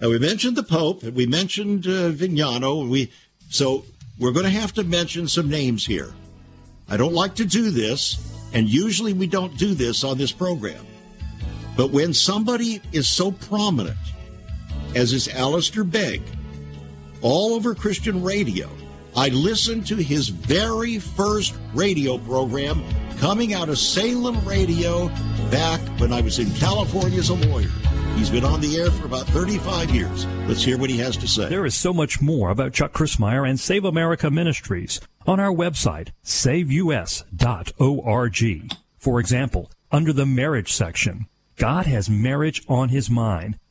Now 0.00 0.10
we 0.10 0.18
mentioned 0.18 0.56
the 0.56 0.62
Pope 0.62 1.02
and 1.02 1.14
we 1.14 1.26
mentioned 1.26 1.86
uh, 1.86 2.10
Vignano. 2.10 2.88
We 2.88 3.10
so 3.50 3.84
we're 4.18 4.32
going 4.32 4.44
to 4.44 4.50
have 4.50 4.72
to 4.74 4.84
mention 4.84 5.26
some 5.26 5.48
names 5.48 5.84
here. 5.84 6.12
I 6.88 6.96
don't 6.96 7.14
like 7.14 7.34
to 7.36 7.44
do 7.44 7.70
this, 7.70 8.18
and 8.52 8.68
usually 8.68 9.12
we 9.12 9.26
don't 9.26 9.56
do 9.56 9.74
this 9.74 10.04
on 10.04 10.18
this 10.18 10.32
program. 10.32 10.86
But 11.76 11.90
when 11.90 12.12
somebody 12.12 12.80
is 12.92 13.08
so 13.08 13.30
prominent, 13.30 13.96
as 14.94 15.12
is 15.12 15.28
Alistair 15.28 15.84
Begg, 15.84 16.22
all 17.22 17.54
over 17.54 17.74
Christian 17.74 18.22
radio, 18.22 18.68
I 19.18 19.30
listened 19.30 19.84
to 19.88 19.96
his 19.96 20.28
very 20.28 21.00
first 21.00 21.56
radio 21.74 22.18
program 22.18 22.84
coming 23.18 23.52
out 23.52 23.68
of 23.68 23.76
Salem 23.76 24.38
Radio 24.46 25.08
back 25.50 25.80
when 25.98 26.12
I 26.12 26.20
was 26.20 26.38
in 26.38 26.48
California 26.52 27.18
as 27.18 27.28
a 27.28 27.34
lawyer. 27.34 27.66
He's 28.14 28.30
been 28.30 28.44
on 28.44 28.60
the 28.60 28.76
air 28.76 28.92
for 28.92 29.06
about 29.06 29.26
35 29.26 29.90
years. 29.90 30.24
Let's 30.46 30.62
hear 30.62 30.78
what 30.78 30.88
he 30.88 30.98
has 30.98 31.16
to 31.16 31.26
say. 31.26 31.48
There 31.48 31.66
is 31.66 31.74
so 31.74 31.92
much 31.92 32.22
more 32.22 32.50
about 32.50 32.74
Chuck 32.74 32.92
Crismier 32.92 33.44
and 33.44 33.58
Save 33.58 33.84
America 33.84 34.30
Ministries. 34.30 35.00
on 35.26 35.40
our 35.40 35.52
website, 35.52 36.10
saveus.org. 36.22 37.24
For 38.98 39.18
example, 39.18 39.70
under 39.90 40.12
the 40.12 40.26
marriage 40.26 40.72
section, 40.72 41.26
God 41.56 41.86
has 41.86 42.08
marriage 42.08 42.62
on 42.68 42.90
his 42.90 43.10
mind. 43.10 43.58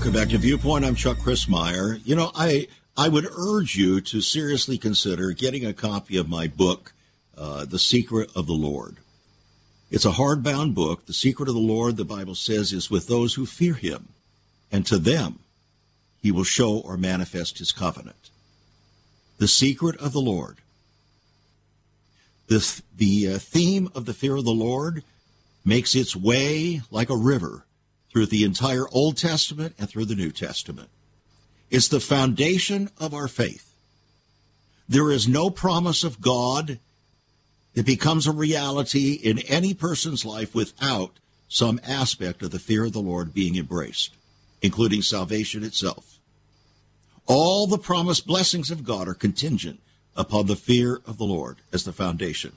Welcome 0.00 0.14
back 0.14 0.30
to 0.30 0.38
Viewpoint. 0.38 0.86
I'm 0.86 0.94
Chuck 0.94 1.18
Crismier. 1.18 2.00
You 2.06 2.16
know, 2.16 2.32
I 2.34 2.68
I 2.96 3.10
would 3.10 3.28
urge 3.36 3.76
you 3.76 4.00
to 4.00 4.22
seriously 4.22 4.78
consider 4.78 5.32
getting 5.32 5.66
a 5.66 5.74
copy 5.74 6.16
of 6.16 6.26
my 6.26 6.46
book, 6.46 6.94
uh, 7.36 7.66
The 7.66 7.78
Secret 7.78 8.30
of 8.34 8.46
the 8.46 8.54
Lord. 8.54 8.96
It's 9.90 10.06
a 10.06 10.12
hardbound 10.12 10.74
book. 10.74 11.04
The 11.04 11.12
secret 11.12 11.50
of 11.50 11.54
the 11.54 11.60
Lord, 11.60 11.98
the 11.98 12.06
Bible 12.06 12.34
says, 12.34 12.72
is 12.72 12.90
with 12.90 13.08
those 13.08 13.34
who 13.34 13.44
fear 13.44 13.74
him, 13.74 14.08
and 14.72 14.86
to 14.86 14.96
them 14.96 15.40
he 16.22 16.32
will 16.32 16.44
show 16.44 16.78
or 16.78 16.96
manifest 16.96 17.58
his 17.58 17.70
covenant. 17.70 18.30
The 19.36 19.48
secret 19.48 20.00
of 20.00 20.14
the 20.14 20.22
Lord. 20.22 20.56
The, 22.46 22.82
the 22.96 23.34
uh, 23.34 23.38
theme 23.38 23.90
of 23.94 24.06
the 24.06 24.14
fear 24.14 24.36
of 24.36 24.46
the 24.46 24.50
Lord 24.50 25.04
makes 25.62 25.94
its 25.94 26.16
way 26.16 26.80
like 26.90 27.10
a 27.10 27.16
river 27.18 27.66
through 28.10 28.26
the 28.26 28.44
entire 28.44 28.86
Old 28.90 29.16
Testament 29.16 29.74
and 29.78 29.88
through 29.88 30.06
the 30.06 30.14
New 30.14 30.30
Testament. 30.30 30.88
It's 31.70 31.88
the 31.88 32.00
foundation 32.00 32.90
of 32.98 33.14
our 33.14 33.28
faith. 33.28 33.72
There 34.88 35.10
is 35.10 35.28
no 35.28 35.50
promise 35.50 36.02
of 36.02 36.20
God 36.20 36.80
that 37.74 37.86
becomes 37.86 38.26
a 38.26 38.32
reality 38.32 39.12
in 39.12 39.38
any 39.40 39.72
person's 39.72 40.24
life 40.24 40.54
without 40.54 41.12
some 41.48 41.80
aspect 41.86 42.42
of 42.42 42.50
the 42.50 42.58
fear 42.58 42.84
of 42.84 42.92
the 42.92 43.00
Lord 43.00 43.32
being 43.32 43.56
embraced, 43.56 44.14
including 44.62 45.02
salvation 45.02 45.62
itself. 45.62 46.18
All 47.26 47.68
the 47.68 47.78
promised 47.78 48.26
blessings 48.26 48.72
of 48.72 48.84
God 48.84 49.06
are 49.06 49.14
contingent 49.14 49.80
upon 50.16 50.46
the 50.46 50.56
fear 50.56 51.00
of 51.06 51.18
the 51.18 51.24
Lord 51.24 51.58
as 51.72 51.84
the 51.84 51.92
foundation. 51.92 52.52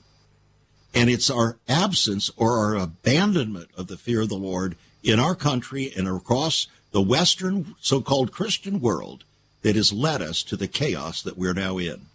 And 0.92 1.08
it's 1.08 1.30
our 1.30 1.58
absence 1.68 2.30
or 2.36 2.58
our 2.58 2.76
abandonment 2.76 3.70
of 3.76 3.86
the 3.86 3.96
fear 3.96 4.22
of 4.22 4.28
the 4.28 4.34
Lord 4.34 4.76
in 5.04 5.20
our 5.20 5.34
country 5.34 5.92
and 5.96 6.08
across 6.08 6.66
the 6.90 7.02
Western 7.02 7.76
so 7.80 8.00
called 8.00 8.32
Christian 8.32 8.80
world 8.80 9.24
that 9.62 9.76
has 9.76 9.92
led 9.92 10.22
us 10.22 10.42
to 10.44 10.56
the 10.56 10.66
chaos 10.66 11.22
that 11.22 11.36
we're 11.38 11.54
now 11.54 11.78
in, 11.78 12.06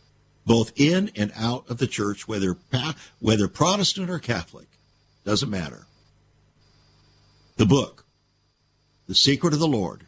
both 0.46 0.74
in 0.76 1.12
and 1.16 1.32
out 1.36 1.70
of 1.70 1.78
the 1.78 1.88
church, 1.88 2.28
whether, 2.28 2.58
whether 3.20 3.48
Protestant 3.48 4.10
or 4.10 4.20
Catholic, 4.20 4.68
doesn't 5.24 5.50
matter. 5.50 5.86
The 7.58 7.66
book, 7.66 8.06
The 9.08 9.16
Secret 9.16 9.54
of 9.54 9.60
the 9.60 9.68
Lord. 9.68 10.06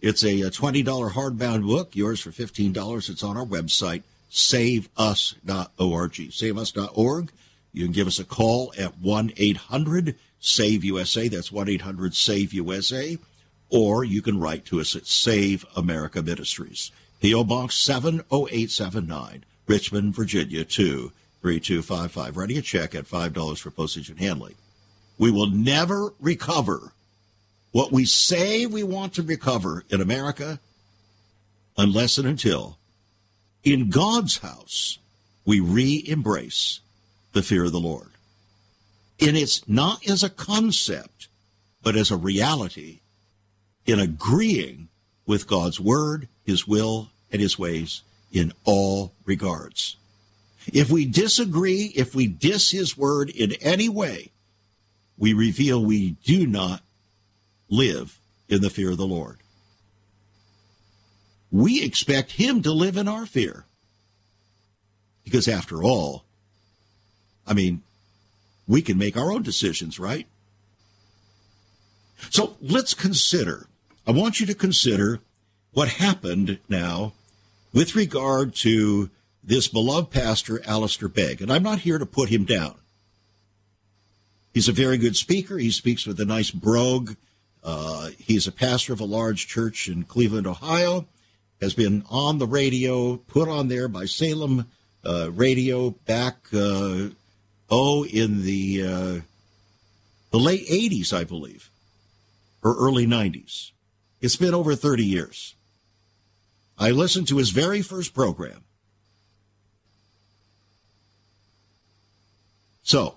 It's 0.00 0.22
a 0.22 0.42
$20 0.42 0.84
hardbound 1.12 1.66
book, 1.66 1.94
yours 1.94 2.20
for 2.20 2.30
$15. 2.30 3.10
It's 3.10 3.22
on 3.24 3.36
our 3.36 3.44
website, 3.44 4.04
saveus.org. 4.30 6.12
Saveus.org. 6.12 7.32
You 7.72 7.84
can 7.84 7.92
give 7.92 8.06
us 8.06 8.18
a 8.18 8.24
call 8.24 8.72
at 8.78 8.98
1 8.98 9.32
800 9.36 10.14
SAVE 10.40 10.84
USA. 10.84 11.28
That's 11.28 11.52
1 11.52 11.68
800 11.68 12.14
SAVE 12.14 12.52
USA. 12.54 13.18
Or 13.70 14.04
you 14.04 14.22
can 14.22 14.40
write 14.40 14.64
to 14.66 14.80
us 14.80 14.96
at 14.96 15.06
Save 15.06 15.66
America 15.76 16.22
Ministries. 16.22 16.90
P.O. 17.20 17.44
Box 17.44 17.74
70879, 17.74 19.44
Richmond, 19.66 20.14
Virginia 20.14 20.64
23255. 20.64 22.36
Writing 22.36 22.58
a 22.58 22.62
check 22.62 22.94
at 22.94 23.04
$5 23.04 23.58
for 23.58 23.70
postage 23.70 24.08
and 24.08 24.18
handling. 24.18 24.54
We 25.18 25.30
will 25.30 25.50
never 25.50 26.14
recover 26.20 26.92
what 27.72 27.92
we 27.92 28.06
say 28.06 28.66
we 28.66 28.82
want 28.82 29.14
to 29.14 29.22
recover 29.22 29.84
in 29.90 30.00
America 30.00 30.60
unless 31.76 32.18
and 32.18 32.26
until 32.26 32.78
in 33.64 33.90
God's 33.90 34.38
house 34.38 34.98
we 35.44 35.60
re 35.60 36.04
embrace 36.06 36.80
the 37.32 37.42
fear 37.42 37.64
of 37.64 37.72
the 37.72 37.80
Lord. 37.80 38.08
And 39.20 39.36
it's 39.36 39.66
not 39.68 40.08
as 40.08 40.22
a 40.22 40.30
concept, 40.30 41.28
but 41.82 41.96
as 41.96 42.10
a 42.10 42.16
reality 42.16 43.00
in 43.86 43.98
agreeing 43.98 44.88
with 45.26 45.48
God's 45.48 45.80
word, 45.80 46.28
his 46.44 46.66
will, 46.66 47.10
and 47.32 47.40
his 47.40 47.58
ways 47.58 48.02
in 48.32 48.52
all 48.64 49.12
regards. 49.24 49.96
If 50.72 50.90
we 50.90 51.04
disagree, 51.04 51.92
if 51.96 52.14
we 52.14 52.26
diss 52.26 52.70
his 52.70 52.96
word 52.96 53.30
in 53.30 53.52
any 53.60 53.88
way, 53.88 54.30
we 55.16 55.32
reveal 55.32 55.84
we 55.84 56.10
do 56.24 56.46
not 56.46 56.82
live 57.68 58.18
in 58.48 58.60
the 58.62 58.70
fear 58.70 58.90
of 58.90 58.98
the 58.98 59.06
Lord. 59.06 59.38
We 61.50 61.82
expect 61.82 62.32
him 62.32 62.62
to 62.62 62.72
live 62.72 62.96
in 62.96 63.08
our 63.08 63.26
fear. 63.26 63.64
Because 65.24 65.48
after 65.48 65.82
all, 65.82 66.24
I 67.46 67.54
mean, 67.54 67.82
we 68.68 68.82
can 68.82 68.98
make 68.98 69.16
our 69.16 69.32
own 69.32 69.42
decisions, 69.42 69.98
right? 69.98 70.28
So 72.30 72.56
let's 72.60 72.94
consider, 72.94 73.66
I 74.06 74.12
want 74.12 74.38
you 74.38 74.46
to 74.46 74.54
consider 74.54 75.20
what 75.72 75.88
happened 75.88 76.58
now 76.68 77.14
with 77.72 77.96
regard 77.96 78.54
to 78.56 79.10
this 79.42 79.68
beloved 79.68 80.10
pastor, 80.10 80.60
Alistair 80.66 81.08
Begg. 81.08 81.40
And 81.40 81.50
I'm 81.50 81.62
not 81.62 81.80
here 81.80 81.98
to 81.98 82.06
put 82.06 82.28
him 82.28 82.44
down. 82.44 82.74
He's 84.52 84.68
a 84.68 84.72
very 84.72 84.98
good 84.98 85.16
speaker. 85.16 85.58
He 85.58 85.70
speaks 85.70 86.06
with 86.06 86.20
a 86.20 86.24
nice 86.24 86.50
brogue. 86.50 87.14
Uh, 87.62 88.10
he's 88.18 88.46
a 88.46 88.52
pastor 88.52 88.92
of 88.92 89.00
a 89.00 89.04
large 89.04 89.46
church 89.46 89.88
in 89.88 90.02
Cleveland, 90.04 90.46
Ohio. 90.46 91.06
Has 91.60 91.74
been 91.74 92.04
on 92.08 92.38
the 92.38 92.46
radio, 92.46 93.16
put 93.16 93.48
on 93.48 93.68
there 93.68 93.88
by 93.88 94.04
Salem 94.04 94.66
uh, 95.04 95.30
Radio 95.32 95.90
back 95.90 96.36
uh, 96.52 97.08
oh, 97.70 98.04
in 98.04 98.42
the 98.42 98.82
uh, 98.84 99.20
the 100.30 100.38
late 100.38 100.66
80s, 100.66 101.12
I 101.12 101.24
believe, 101.24 101.70
or 102.62 102.76
early 102.76 103.06
90s. 103.06 103.70
It's 104.20 104.36
been 104.36 104.54
over 104.54 104.74
30 104.74 105.04
years. 105.04 105.54
I 106.78 106.90
listened 106.90 107.28
to 107.28 107.38
his 107.38 107.50
very 107.50 107.82
first 107.82 108.14
program. 108.14 108.64
So, 112.82 113.16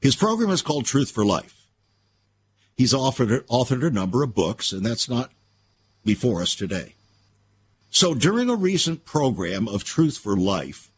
his 0.00 0.16
program 0.16 0.50
is 0.50 0.62
called 0.62 0.84
Truth 0.84 1.10
for 1.10 1.24
Life. 1.24 1.66
He's 2.76 2.92
authored, 2.92 3.46
authored 3.46 3.86
a 3.86 3.90
number 3.90 4.22
of 4.22 4.34
books, 4.34 4.72
and 4.72 4.84
that's 4.84 5.08
not 5.08 5.30
before 6.04 6.42
us 6.42 6.54
today. 6.54 6.94
So, 7.90 8.14
during 8.14 8.50
a 8.50 8.56
recent 8.56 9.04
program 9.04 9.68
of 9.68 9.84
Truth 9.84 10.18
for 10.18 10.36
Life, 10.36 10.90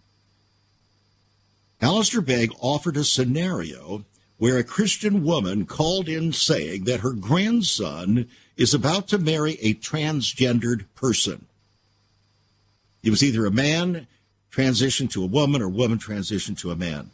Alistair 1.81 2.21
Begg 2.21 2.51
offered 2.61 2.97
a 2.97 3.05
scenario 3.05 4.05
where 4.39 4.59
a 4.59 4.65
Christian 4.65 5.25
woman 5.25 5.67
called 5.67 6.09
in 6.09 6.33
saying 6.33 6.85
that 6.85 7.01
her 7.01 7.13
grandson 7.13 8.29
is 8.57 8.75
about 8.75 9.09
to 9.09 9.19
marry 9.19 9.55
a 9.61 9.75
transgendered 9.75 10.85
person. 10.95 11.47
He 13.03 13.11
was 13.11 13.23
either 13.23 13.47
a 13.47 13.51
man 13.51 14.07
transitioned 14.51 15.11
to 15.11 15.23
a 15.23 15.29
woman 15.29 15.63
or 15.63 15.69
woman 15.69 15.99
transitioned 15.99 16.59
to 16.61 16.71
a 16.71 16.77
man. 16.77 17.11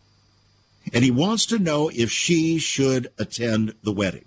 And 0.92 1.05
he 1.05 1.11
wants 1.11 1.46
to 1.46 1.59
know 1.59 1.90
if 1.92 2.11
she 2.11 2.59
should 2.59 3.09
attend 3.18 3.75
the 3.83 3.92
wedding. 3.92 4.25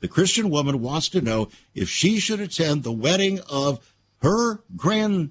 The 0.00 0.08
Christian 0.08 0.50
woman 0.50 0.80
wants 0.80 1.08
to 1.10 1.20
know 1.20 1.50
if 1.74 1.88
she 1.88 2.18
should 2.18 2.40
attend 2.40 2.82
the 2.82 2.92
wedding 2.92 3.40
of 3.50 3.94
her 4.22 4.60
grandchild 4.76 5.30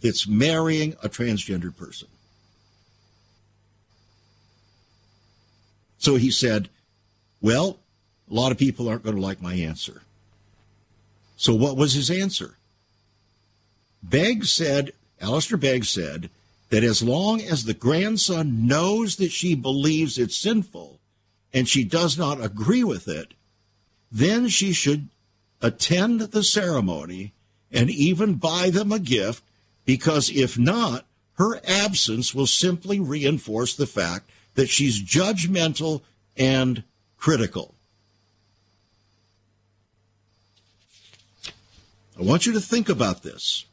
that's 0.00 0.26
marrying 0.26 0.94
a 1.02 1.08
transgendered 1.08 1.76
person. 1.76 2.08
So 6.02 6.16
he 6.16 6.32
said, 6.32 6.68
Well, 7.40 7.78
a 8.28 8.34
lot 8.34 8.50
of 8.50 8.58
people 8.58 8.88
aren't 8.88 9.04
going 9.04 9.14
to 9.14 9.22
like 9.22 9.40
my 9.40 9.54
answer. 9.54 10.02
So 11.36 11.54
what 11.54 11.76
was 11.76 11.92
his 11.92 12.10
answer? 12.10 12.56
Begg 14.02 14.44
said, 14.44 14.92
Alistair 15.20 15.56
Begg 15.56 15.84
said, 15.84 16.28
that 16.70 16.82
as 16.82 17.04
long 17.04 17.40
as 17.40 17.64
the 17.64 17.74
grandson 17.74 18.66
knows 18.66 19.16
that 19.16 19.30
she 19.30 19.54
believes 19.54 20.18
it's 20.18 20.36
sinful 20.36 20.98
and 21.54 21.68
she 21.68 21.84
does 21.84 22.18
not 22.18 22.42
agree 22.42 22.82
with 22.82 23.06
it, 23.06 23.34
then 24.10 24.48
she 24.48 24.72
should 24.72 25.08
attend 25.60 26.20
the 26.20 26.42
ceremony 26.42 27.32
and 27.70 27.90
even 27.90 28.34
buy 28.34 28.70
them 28.70 28.90
a 28.90 28.98
gift, 28.98 29.44
because 29.84 30.30
if 30.30 30.58
not, 30.58 31.04
her 31.34 31.60
absence 31.64 32.34
will 32.34 32.46
simply 32.48 32.98
reinforce 32.98 33.76
the 33.76 33.86
fact 33.86 34.28
that 34.54 34.68
she's 34.68 35.02
judgmental 35.02 36.02
and 36.36 36.84
critical. 37.16 37.74
I 42.18 42.22
want 42.22 42.46
you 42.46 42.52
to 42.52 42.60
think 42.60 42.88
about 42.88 43.22
this. 43.22 43.64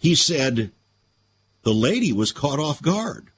He 0.00 0.14
said 0.14 0.70
the 1.62 1.72
lady 1.72 2.12
was 2.12 2.32
caught 2.32 2.58
off 2.58 2.82
guard. 2.82 3.28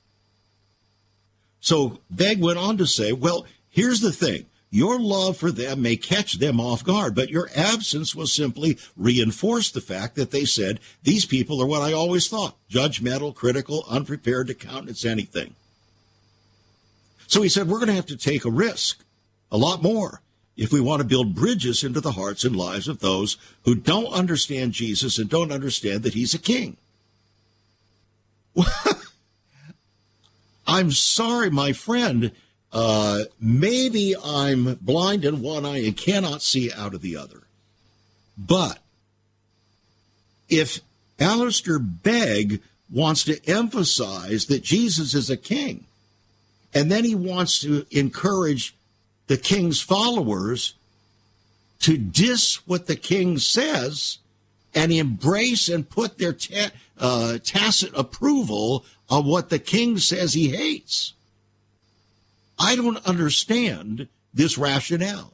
So 1.61 2.00
Begg 2.11 2.40
went 2.40 2.59
on 2.59 2.79
to 2.79 2.87
say, 2.87 3.12
well, 3.12 3.46
here's 3.68 4.00
the 4.00 4.12
thing. 4.12 4.46
Your 4.70 5.00
love 5.00 5.37
for 5.37 5.50
them 5.50 5.83
may 5.83 5.96
catch 5.96 6.35
them 6.35 6.61
off 6.61 6.85
guard, 6.85 7.14
but 7.14 7.28
your 7.28 7.50
absence 7.56 8.14
will 8.14 8.28
simply 8.28 8.78
reinforce 8.96 9.70
the 9.70 9.80
fact 9.80 10.14
that 10.14 10.30
they 10.30 10.44
said, 10.44 10.78
these 11.02 11.24
people 11.24 11.61
are 11.61 11.66
what 11.66 11.83
I 11.83 11.92
always 11.92 12.28
thought 12.28 12.56
judgmental, 12.70 13.35
critical, 13.35 13.85
unprepared 13.88 14.46
to 14.46 14.54
countenance 14.54 15.04
anything. 15.04 15.56
So 17.26 17.42
he 17.42 17.48
said, 17.48 17.68
we're 17.68 17.78
going 17.78 17.88
to 17.88 17.94
have 17.94 18.06
to 18.06 18.16
take 18.16 18.44
a 18.44 18.50
risk, 18.50 19.04
a 19.50 19.56
lot 19.56 19.83
more, 19.83 20.22
if 20.56 20.72
we 20.72 20.80
want 20.80 21.00
to 21.00 21.09
build 21.09 21.35
bridges 21.35 21.83
into 21.83 22.00
the 22.00 22.12
hearts 22.12 22.44
and 22.44 22.54
lives 22.54 22.87
of 22.87 23.00
those 23.00 23.38
who 23.64 23.74
don't 23.74 24.12
understand 24.12 24.72
Jesus 24.72 25.18
and 25.18 25.28
don't 25.28 25.50
understand 25.52 26.04
that 26.04 26.14
he's 26.14 26.35
a 26.35 26.38
king. 26.38 26.76
I'm 30.66 30.92
sorry, 30.92 31.50
my 31.50 31.72
friend. 31.72 32.30
Uh, 32.72 33.24
maybe 33.40 34.14
I'm 34.22 34.74
blind 34.80 35.24
in 35.24 35.42
one 35.42 35.66
eye 35.66 35.78
and 35.78 35.96
cannot 35.96 36.42
see 36.42 36.72
out 36.72 36.94
of 36.94 37.02
the 37.02 37.16
other. 37.16 37.42
But 38.38 38.78
if 40.48 40.80
Alistair 41.18 41.78
Begg 41.78 42.61
wants 42.90 43.24
to 43.24 43.44
emphasize 43.48 44.46
that 44.46 44.62
Jesus 44.62 45.14
is 45.14 45.30
a 45.30 45.37
king, 45.37 45.85
and 46.72 46.90
then 46.90 47.04
he 47.04 47.14
wants 47.14 47.61
to 47.61 47.87
encourage 47.90 48.74
the 49.26 49.37
king's 49.37 49.80
followers 49.80 50.74
to 51.80 51.96
diss 51.96 52.66
what 52.66 52.87
the 52.87 52.96
king 52.96 53.38
says 53.38 54.18
and 54.74 54.92
embrace 54.92 55.68
and 55.68 55.88
put 55.88 56.18
their 56.18 56.33
ta- 56.33 56.70
uh, 56.98 57.38
tacit 57.42 57.92
approval 57.94 58.85
of 59.09 59.26
what 59.26 59.50
the 59.50 59.59
king 59.59 59.98
says 59.98 60.35
he 60.35 60.50
hates. 60.50 61.14
I 62.61 62.77
don't 62.77 63.05
understand 63.07 64.07
this 64.35 64.59
rationale. 64.59 65.33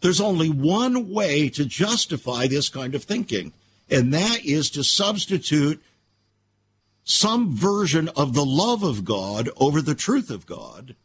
There's 0.00 0.20
only 0.20 0.50
one 0.50 1.08
way 1.08 1.48
to 1.50 1.64
justify 1.64 2.48
this 2.48 2.68
kind 2.68 2.96
of 2.96 3.04
thinking, 3.04 3.52
and 3.88 4.12
that 4.12 4.44
is 4.44 4.68
to 4.70 4.82
substitute 4.82 5.80
some 7.04 7.56
version 7.56 8.08
of 8.16 8.34
the 8.34 8.44
love 8.44 8.82
of 8.82 9.04
God 9.04 9.48
over 9.56 9.80
the 9.80 9.94
truth 9.94 10.30
of 10.30 10.46
God 10.46 10.96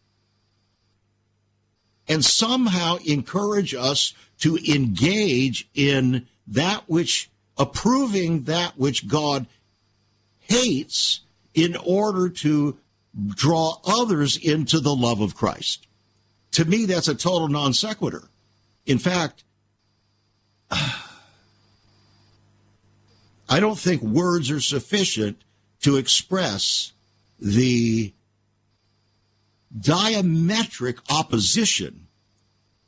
and 2.08 2.26
somehow 2.26 2.98
encourage 3.06 3.76
us 3.76 4.13
to 4.39 4.58
engage 4.58 5.70
in 5.76 6.28
that 6.48 6.84
which 6.88 7.30
approving 7.58 8.43
that 8.43 8.78
which 8.78 9.08
God 9.08 9.46
hates 10.39 11.22
in 11.54 11.76
order 11.76 12.30
to 12.30 12.78
draw 13.25 13.77
others 13.86 14.38
into 14.38 14.80
the 14.80 14.95
love 14.95 15.21
of 15.21 15.36
Christ. 15.36 15.88
To 16.51 16.65
me, 16.65 16.86
that's 16.86 17.08
a 17.08 17.15
total 17.15 17.47
non 17.47 17.73
sequitur. 17.73 18.30
In 18.86 18.99
fact, 18.99 19.43
I 23.49 23.60
don't 23.60 23.80
think 23.80 24.01
words 24.01 24.51
are 24.51 24.62
sufficient 24.62 25.41
to 25.82 25.97
express 25.97 26.91
the 27.39 28.13
diametric 29.77 30.99
opposition 31.10 32.08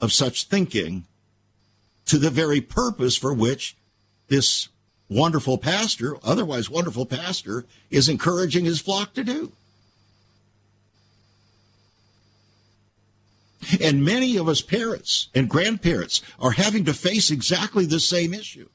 of 0.02 0.12
such 0.12 0.46
thinking 0.46 1.06
to 2.06 2.18
the 2.18 2.30
very 2.30 2.62
purpose 2.62 3.16
for 3.16 3.34
which 3.34 3.78
this 4.28 4.70
wonderful 5.10 5.58
pastor, 5.58 6.18
otherwise 6.24 6.70
wonderful 6.70 7.06
pastor, 7.06 7.66
is 7.90 8.10
encouraging 8.10 8.66
his 8.66 8.80
flock 8.80 9.14
to 9.14 9.24
do. 9.24 9.52
And 13.82 14.04
many 14.04 14.38
of 14.38 14.48
us 14.48 14.62
parents 14.62 15.30
and 15.34 15.50
grandparents 15.50 16.22
are 16.40 16.52
having 16.52 16.86
to 16.86 16.94
face 16.94 17.32
exactly 17.32 17.86
the 17.86 18.00
same 18.00 18.34
issue. 18.34 18.70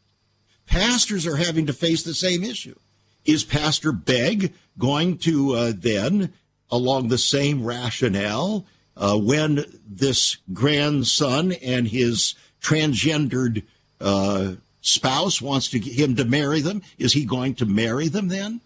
Pastors 0.66 1.26
are 1.26 1.37
having 1.37 1.66
to 1.66 1.72
face 1.72 2.02
the 2.02 2.14
same 2.14 2.42
issue. 2.42 2.76
Is 3.24 3.44
Pastor 3.44 3.92
Begg 3.92 4.52
going 4.78 5.18
to 5.18 5.52
uh, 5.52 5.72
then 5.74 6.33
along 6.70 7.09
the 7.09 7.18
same 7.18 7.64
rationale 7.64 8.66
uh, 8.96 9.16
when 9.16 9.64
this 9.88 10.37
grandson 10.52 11.52
and 11.52 11.88
his 11.88 12.35
transgendered 12.61 13.62
uh, 14.00 14.54
spouse 14.80 15.40
wants 15.40 15.68
to 15.68 15.78
him 15.78 16.16
to 16.16 16.24
marry 16.24 16.61
them. 16.61 16.83
Is 16.98 17.12
he 17.12 17.24
going 17.24 17.54
to 17.57 17.66
marry 17.66 18.09
them 18.09 18.28
then? 18.28 18.61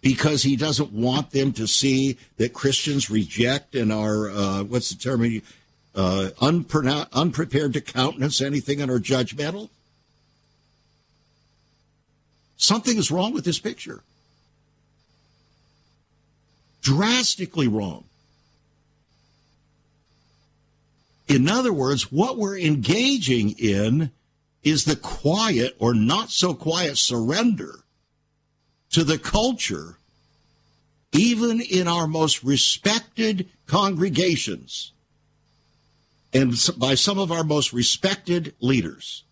Because 0.00 0.42
he 0.42 0.56
doesn't 0.56 0.92
want 0.92 1.30
them 1.30 1.52
to 1.52 1.66
see 1.66 2.16
that 2.38 2.54
Christians 2.54 3.10
reject 3.10 3.74
and 3.74 3.92
are, 3.92 4.30
uh, 4.30 4.62
what's 4.64 4.90
the 4.90 4.96
term, 4.96 5.22
uh, 5.94 6.30
unprepared 6.40 7.72
to 7.72 7.80
countenance 7.80 8.40
anything 8.40 8.80
and 8.80 8.90
are 8.90 9.00
judgmental? 9.00 9.70
Something 12.56 12.98
is 12.98 13.10
wrong 13.10 13.32
with 13.32 13.44
this 13.44 13.58
picture 13.58 14.02
drastically 16.82 17.68
wrong. 17.68 18.04
In 21.28 21.48
other 21.48 21.72
words, 21.72 22.10
what 22.10 22.36
we're 22.36 22.58
engaging 22.58 23.50
in 23.58 24.10
is 24.62 24.84
the 24.84 24.96
quiet 24.96 25.76
or 25.78 25.94
not 25.94 26.30
so 26.30 26.54
quiet 26.54 26.98
surrender 26.98 27.80
to 28.90 29.04
the 29.04 29.18
culture, 29.18 29.96
even 31.12 31.60
in 31.60 31.86
our 31.86 32.06
most 32.06 32.42
respected 32.42 33.48
congregations 33.66 34.92
and 36.32 36.54
by 36.78 36.94
some 36.94 37.18
of 37.18 37.32
our 37.32 37.44
most 37.44 37.72
respected 37.72 38.54
leaders. 38.60 39.24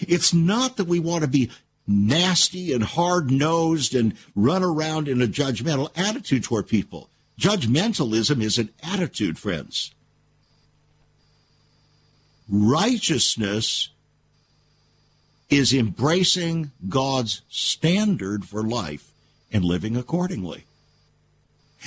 It's 0.00 0.32
not 0.32 0.76
that 0.76 0.86
we 0.86 1.00
want 1.00 1.22
to 1.22 1.28
be 1.28 1.50
nasty 1.86 2.72
and 2.72 2.84
hard 2.84 3.30
nosed 3.30 3.94
and 3.94 4.14
run 4.36 4.62
around 4.62 5.08
in 5.08 5.22
a 5.22 5.26
judgmental 5.26 5.90
attitude 5.96 6.44
toward 6.44 6.68
people. 6.68 7.08
Judgmentalism 7.38 8.42
is 8.42 8.58
an 8.58 8.70
attitude, 8.82 9.38
friends. 9.38 9.92
Righteousness 12.48 13.90
is 15.48 15.72
embracing 15.72 16.72
God's 16.88 17.42
standard 17.48 18.44
for 18.44 18.62
life 18.62 19.10
and 19.52 19.64
living 19.64 19.96
accordingly. 19.96 20.64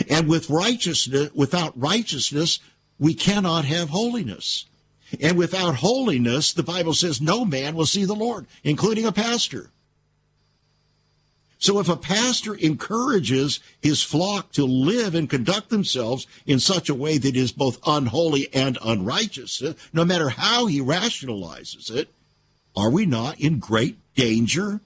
And 0.10 0.28
with 0.28 0.50
righteousness, 0.50 1.30
without 1.36 1.80
righteousness, 1.80 2.60
we 3.02 3.16
cannot 3.16 3.66
have 3.66 3.90
holiness. 3.90 4.66
And 5.20 5.36
without 5.36 5.78
holiness, 5.78 6.54
the 6.54 6.64
Bible 6.64 6.94
says 6.94 7.20
no 7.20 7.44
man 7.44 7.76
will 7.76 7.88
see 7.88 8.06
the 8.06 8.14
Lord, 8.14 8.46
including 8.64 9.06
a 9.06 9.12
pastor. 9.12 9.72
So 11.58 11.80
if 11.80 11.90
a 11.90 11.98
pastor 11.98 12.56
encourages 12.56 13.60
his 13.82 14.04
flock 14.04 14.52
to 14.54 14.66
live 14.66 15.16
and 15.16 15.30
conduct 15.30 15.70
themselves 15.70 16.28
in 16.46 16.60
such 16.60 16.90
a 16.90 16.96
way 16.96 17.18
that 17.18 17.36
is 17.36 17.52
both 17.52 17.80
unholy 17.86 18.54
and 18.54 18.78
unrighteous, 18.84 19.64
no 19.92 20.06
matter 20.06 20.30
how 20.30 20.68
he 20.68 20.80
rationalizes 20.80 21.90
it, 21.90 22.08
are 22.76 22.92
we 22.92 23.06
not 23.06 23.40
in 23.40 23.58
great 23.60 23.98
danger? 24.16 24.80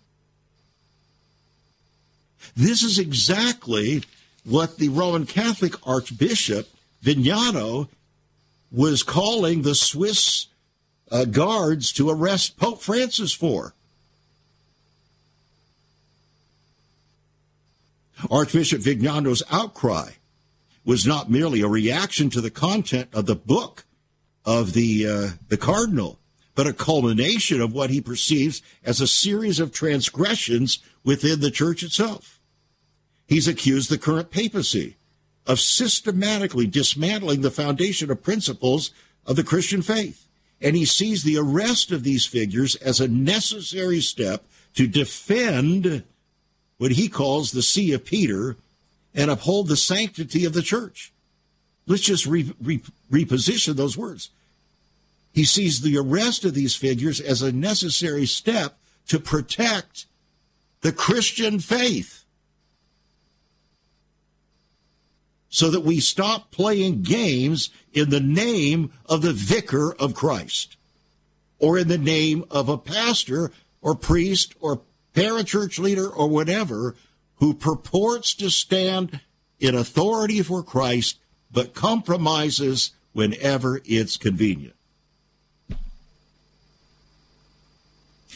This 2.55 2.81
is 2.81 2.97
exactly 2.97 4.03
what 4.45 4.77
the 4.77 4.89
Roman 4.89 5.25
Catholic 5.25 5.75
Archbishop 5.85 6.69
Vigano 7.01 7.89
was 8.71 9.03
calling 9.03 9.61
the 9.61 9.75
Swiss 9.75 10.47
uh, 11.11 11.25
guards 11.25 11.91
to 11.93 12.09
arrest 12.09 12.57
Pope 12.57 12.81
Francis 12.81 13.31
for. 13.31 13.73
Archbishop 18.29 18.81
Vigano's 18.81 19.43
outcry 19.51 20.11
was 20.83 21.05
not 21.05 21.29
merely 21.29 21.61
a 21.61 21.67
reaction 21.67 22.29
to 22.29 22.41
the 22.41 22.51
content 22.51 23.09
of 23.13 23.25
the 23.25 23.35
book 23.35 23.85
of 24.45 24.73
the 24.73 25.07
uh, 25.07 25.29
the 25.49 25.57
cardinal, 25.57 26.19
but 26.53 26.67
a 26.67 26.73
culmination 26.73 27.59
of 27.59 27.73
what 27.73 27.89
he 27.89 27.99
perceives 27.99 28.61
as 28.83 29.01
a 29.01 29.07
series 29.07 29.59
of 29.59 29.71
transgressions 29.71 30.79
within 31.03 31.39
the 31.39 31.51
church 31.51 31.83
itself. 31.83 32.39
He's 33.27 33.47
accused 33.47 33.89
the 33.89 33.97
current 33.97 34.31
papacy 34.31 34.97
of 35.45 35.59
systematically 35.59 36.67
dismantling 36.67 37.41
the 37.41 37.51
foundation 37.51 38.09
of 38.09 38.23
principles 38.23 38.91
of 39.25 39.35
the 39.35 39.43
Christian 39.43 39.81
faith. 39.81 40.27
And 40.61 40.75
he 40.75 40.85
sees 40.85 41.23
the 41.23 41.37
arrest 41.37 41.91
of 41.91 42.03
these 42.03 42.25
figures 42.25 42.75
as 42.77 42.99
a 42.99 43.07
necessary 43.07 44.01
step 44.01 44.45
to 44.73 44.87
defend 44.87 46.03
what 46.77 46.91
he 46.91 47.07
calls 47.07 47.51
the 47.51 47.61
See 47.61 47.93
of 47.93 48.05
Peter 48.05 48.57
and 49.13 49.31
uphold 49.31 49.67
the 49.67 49.77
sanctity 49.77 50.45
of 50.45 50.53
the 50.53 50.61
church. 50.61 51.13
Let's 51.87 52.03
just 52.03 52.25
re- 52.25 52.53
re- 52.61 52.81
reposition 53.11 53.75
those 53.75 53.97
words. 53.97 54.31
He 55.31 55.45
sees 55.45 55.81
the 55.81 55.97
arrest 55.97 56.45
of 56.45 56.53
these 56.53 56.75
figures 56.75 57.19
as 57.19 57.41
a 57.41 57.51
necessary 57.51 58.25
step 58.25 58.77
to 59.07 59.19
protect 59.19 60.05
the 60.81 60.91
Christian 60.91 61.59
faith. 61.59 62.24
So 65.55 65.69
that 65.69 65.85
we 65.85 66.01
stop 66.01 66.51
playing 66.51 67.03
games 67.03 67.69
in 67.93 68.09
the 68.09 68.19
name 68.19 68.91
of 69.05 69.21
the 69.21 69.31
vicar 69.31 69.95
of 69.95 70.13
Christ 70.13 70.75
or 71.59 71.77
in 71.77 71.87
the 71.87 71.97
name 71.97 72.43
of 72.51 72.67
a 72.67 72.77
pastor 72.77 73.53
or 73.81 73.95
priest 73.95 74.53
or 74.59 74.81
parachurch 75.13 75.79
leader 75.79 76.09
or 76.09 76.27
whatever 76.27 76.97
who 77.35 77.53
purports 77.53 78.33
to 78.33 78.49
stand 78.49 79.21
in 79.57 79.75
authority 79.75 80.41
for 80.41 80.61
Christ 80.61 81.19
but 81.49 81.73
compromises 81.73 82.91
whenever 83.13 83.79
it's 83.85 84.17
convenient. 84.17 84.75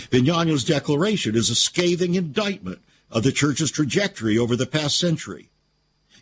Vigano's 0.09 0.63
declaration 0.63 1.35
is 1.35 1.49
a 1.49 1.55
scathing 1.55 2.15
indictment 2.15 2.79
of 3.11 3.23
the 3.23 3.33
church's 3.33 3.71
trajectory 3.71 4.37
over 4.37 4.55
the 4.55 4.65
past 4.65 4.97
century. 4.97 5.49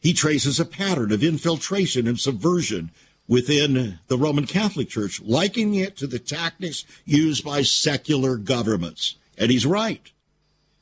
He 0.02 0.14
traces 0.14 0.60
a 0.60 0.66
pattern 0.66 1.12
of 1.12 1.24
infiltration 1.24 2.08
and 2.08 2.20
subversion 2.20 2.92
within 3.28 4.00
the 4.08 4.18
Roman 4.18 4.46
Catholic 4.46 4.90
Church, 4.90 5.22
likening 5.22 5.76
it 5.76 5.98
to 5.98 6.08
the 6.08 6.20
tactics 6.20 6.86
used 7.06 7.44
by 7.44 7.62
secular 7.62 8.38
governments. 8.38 9.16
And 9.38 9.52
he's 9.52 9.66
right. 9.66 10.12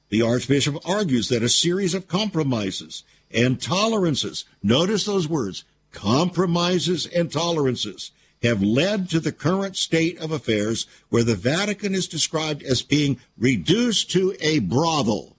The 0.09 0.22
Archbishop 0.22 0.78
argues 0.88 1.30
that 1.30 1.43
a 1.43 1.49
series 1.49 1.93
of 1.93 2.07
compromises 2.07 3.03
and 3.32 3.61
tolerances, 3.61 4.45
notice 4.61 5.05
those 5.05 5.28
words, 5.28 5.63
compromises 5.91 7.07
and 7.07 7.32
tolerances, 7.32 8.11
have 8.43 8.61
led 8.61 9.09
to 9.09 9.20
the 9.20 9.32
current 9.32 9.76
state 9.76 10.20
of 10.20 10.32
affairs 10.32 10.86
where 11.09 11.24
the 11.24 11.36
Vatican 11.36 11.95
is 11.95 12.07
described 12.07 12.61
as 12.63 12.82
being 12.82 13.20
reduced 13.38 14.11
to 14.11 14.36
a 14.39 14.59
brothel. 14.59 15.35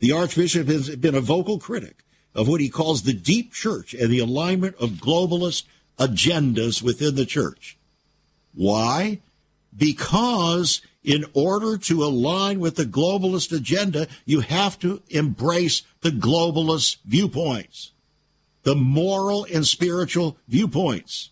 The 0.00 0.12
Archbishop 0.12 0.68
has 0.68 0.94
been 0.96 1.14
a 1.14 1.20
vocal 1.20 1.58
critic 1.58 2.04
of 2.34 2.48
what 2.48 2.60
he 2.60 2.68
calls 2.68 3.02
the 3.02 3.12
deep 3.12 3.52
church 3.52 3.94
and 3.94 4.10
the 4.10 4.18
alignment 4.18 4.76
of 4.76 4.90
globalist 4.90 5.64
agendas 5.98 6.82
within 6.82 7.14
the 7.14 7.26
church. 7.26 7.76
Why? 8.54 9.20
Because 9.76 10.80
in 11.04 11.24
order 11.34 11.76
to 11.76 12.04
align 12.04 12.60
with 12.60 12.76
the 12.76 12.84
globalist 12.84 13.54
agenda, 13.54 14.06
you 14.24 14.40
have 14.40 14.78
to 14.80 15.02
embrace 15.10 15.82
the 16.00 16.10
globalist 16.10 16.98
viewpoints, 17.04 17.92
the 18.62 18.74
moral 18.74 19.46
and 19.52 19.66
spiritual 19.66 20.36
viewpoints. 20.48 21.30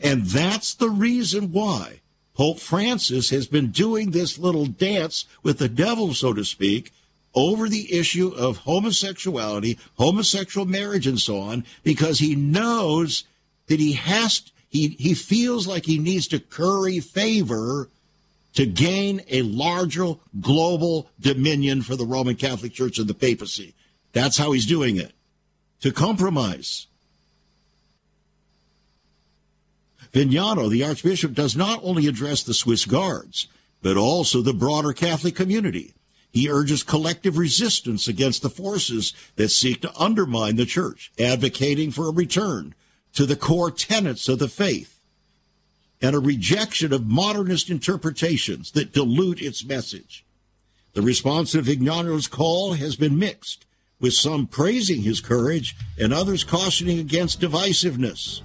And 0.00 0.24
that's 0.24 0.74
the 0.74 0.88
reason 0.88 1.52
why 1.52 1.99
Pope 2.40 2.58
Francis 2.58 3.28
has 3.28 3.46
been 3.46 3.70
doing 3.70 4.12
this 4.12 4.38
little 4.38 4.64
dance 4.64 5.26
with 5.42 5.58
the 5.58 5.68
devil, 5.68 6.14
so 6.14 6.32
to 6.32 6.42
speak, 6.42 6.90
over 7.34 7.68
the 7.68 7.92
issue 7.92 8.28
of 8.28 8.56
homosexuality, 8.56 9.78
homosexual 9.98 10.66
marriage, 10.66 11.06
and 11.06 11.20
so 11.20 11.38
on, 11.38 11.66
because 11.82 12.18
he 12.18 12.34
knows 12.34 13.24
that 13.66 13.78
he 13.78 13.92
has, 13.92 14.40
to, 14.40 14.52
he, 14.70 14.88
he 14.98 15.12
feels 15.12 15.66
like 15.66 15.84
he 15.84 15.98
needs 15.98 16.26
to 16.28 16.40
curry 16.40 16.98
favor 16.98 17.90
to 18.54 18.64
gain 18.64 19.20
a 19.28 19.42
larger 19.42 20.14
global 20.40 21.10
dominion 21.20 21.82
for 21.82 21.94
the 21.94 22.06
Roman 22.06 22.36
Catholic 22.36 22.72
Church 22.72 22.98
and 22.98 23.06
the 23.06 23.12
papacy. 23.12 23.74
That's 24.14 24.38
how 24.38 24.52
he's 24.52 24.64
doing 24.64 24.96
it. 24.96 25.12
To 25.82 25.92
compromise. 25.92 26.86
Vigano, 30.12 30.68
the 30.68 30.84
Archbishop, 30.84 31.34
does 31.34 31.56
not 31.56 31.80
only 31.82 32.06
address 32.06 32.42
the 32.42 32.54
Swiss 32.54 32.84
Guards, 32.84 33.48
but 33.82 33.96
also 33.96 34.42
the 34.42 34.52
broader 34.52 34.92
Catholic 34.92 35.34
community. 35.34 35.94
He 36.32 36.50
urges 36.50 36.82
collective 36.82 37.38
resistance 37.38 38.06
against 38.06 38.42
the 38.42 38.50
forces 38.50 39.12
that 39.36 39.48
seek 39.48 39.82
to 39.82 39.96
undermine 39.96 40.56
the 40.56 40.66
church, 40.66 41.10
advocating 41.18 41.90
for 41.90 42.08
a 42.08 42.12
return 42.12 42.74
to 43.14 43.26
the 43.26 43.36
core 43.36 43.70
tenets 43.70 44.28
of 44.28 44.38
the 44.38 44.48
faith 44.48 45.00
and 46.02 46.14
a 46.14 46.20
rejection 46.20 46.92
of 46.92 47.06
modernist 47.06 47.68
interpretations 47.68 48.70
that 48.72 48.92
dilute 48.92 49.42
its 49.42 49.64
message. 49.64 50.24
The 50.94 51.02
response 51.02 51.52
to 51.52 51.62
Vigano's 51.62 52.26
call 52.26 52.74
has 52.74 52.96
been 52.96 53.18
mixed, 53.18 53.66
with 54.00 54.14
some 54.14 54.46
praising 54.46 55.02
his 55.02 55.20
courage 55.20 55.76
and 55.98 56.12
others 56.12 56.42
cautioning 56.42 56.98
against 56.98 57.40
divisiveness. 57.40 58.40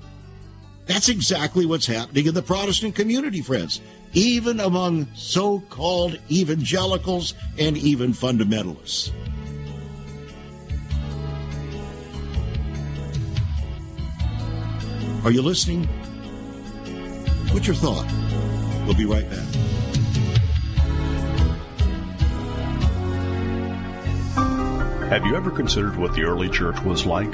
That's 0.86 1.10
exactly 1.10 1.66
what's 1.66 1.88
happening 1.88 2.28
in 2.28 2.34
the 2.34 2.44
Protestant 2.44 2.96
community, 2.96 3.42
friends, 3.42 3.82
even 4.14 4.60
among 4.60 5.08
so 5.16 5.60
called 5.70 6.20
evangelicals 6.30 7.34
and 7.58 7.76
even 7.78 8.14
fundamentalists. 8.14 9.12
Are 15.26 15.32
you 15.32 15.42
listening? 15.42 15.86
What's 17.52 17.66
your 17.66 17.76
thought? 17.76 18.06
We'll 18.86 18.94
be 18.94 19.06
right 19.06 19.28
back. 19.28 19.56
Have 25.10 25.26
you 25.26 25.36
ever 25.36 25.50
considered 25.50 25.96
what 25.96 26.14
the 26.14 26.24
early 26.24 26.50
church 26.50 26.80
was 26.82 27.08
like? 27.08 27.34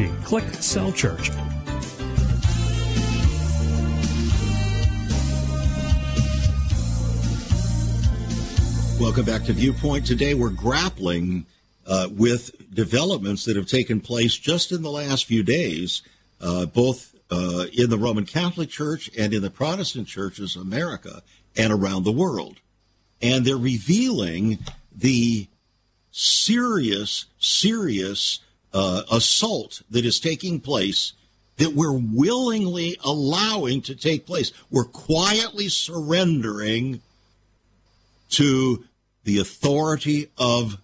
Click 0.23 0.45
Cell 0.55 0.91
Church. 0.91 1.31
Welcome 8.99 9.25
back 9.25 9.43
to 9.45 9.53
Viewpoint. 9.53 10.05
Today 10.05 10.33
we're 10.33 10.49
grappling 10.49 11.45
uh, 11.87 12.09
with 12.11 12.73
developments 12.73 13.45
that 13.45 13.55
have 13.55 13.65
taken 13.65 13.99
place 13.99 14.35
just 14.35 14.71
in 14.71 14.83
the 14.83 14.91
last 14.91 15.25
few 15.25 15.43
days, 15.43 16.03
uh, 16.39 16.65
both 16.67 17.15
uh, 17.31 17.65
in 17.73 17.89
the 17.89 17.97
Roman 17.97 18.25
Catholic 18.25 18.69
Church 18.69 19.09
and 19.17 19.33
in 19.33 19.41
the 19.41 19.49
Protestant 19.49 20.07
churches 20.07 20.55
of 20.55 20.61
America 20.61 21.23
and 21.57 21.73
around 21.73 22.03
the 22.03 22.11
world. 22.11 22.57
And 23.21 23.43
they're 23.43 23.57
revealing 23.57 24.59
the 24.95 25.47
serious, 26.11 27.25
serious 27.39 28.39
uh, 28.73 29.03
assault 29.11 29.81
that 29.89 30.05
is 30.05 30.19
taking 30.19 30.59
place 30.59 31.13
that 31.57 31.73
we're 31.73 31.91
willingly 31.91 32.97
allowing 33.03 33.81
to 33.83 33.95
take 33.95 34.25
place. 34.25 34.51
We're 34.71 34.85
quietly 34.85 35.69
surrendering 35.69 37.01
to 38.29 38.85
the 39.23 39.37
authority 39.37 40.29
of 40.37 40.77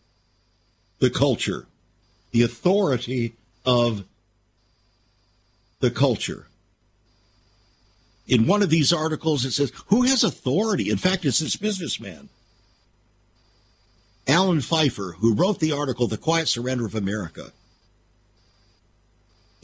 the 1.00 1.10
culture, 1.10 1.66
the 2.32 2.44
authority 2.44 3.34
of 3.66 4.04
the 5.80 5.90
culture. 5.90 6.48
In 8.28 8.46
one 8.46 8.62
of 8.62 8.70
these 8.70 8.92
articles, 8.92 9.46
it 9.46 9.52
says, 9.52 9.72
Who 9.88 10.04
has 10.04 10.24
authority? 10.24 10.90
In 10.90 10.98
fact, 10.98 11.26
it's 11.26 11.40
this 11.40 11.56
businessman, 11.56 12.30
Alan 14.28 14.62
Pfeiffer, 14.62 15.16
who 15.20 15.34
wrote 15.34 15.60
the 15.60 15.72
article, 15.72 16.08
The 16.08 16.18
Quiet 16.18 16.50
Surrender 16.50 16.86
of 16.86 16.94
America. 16.94 17.52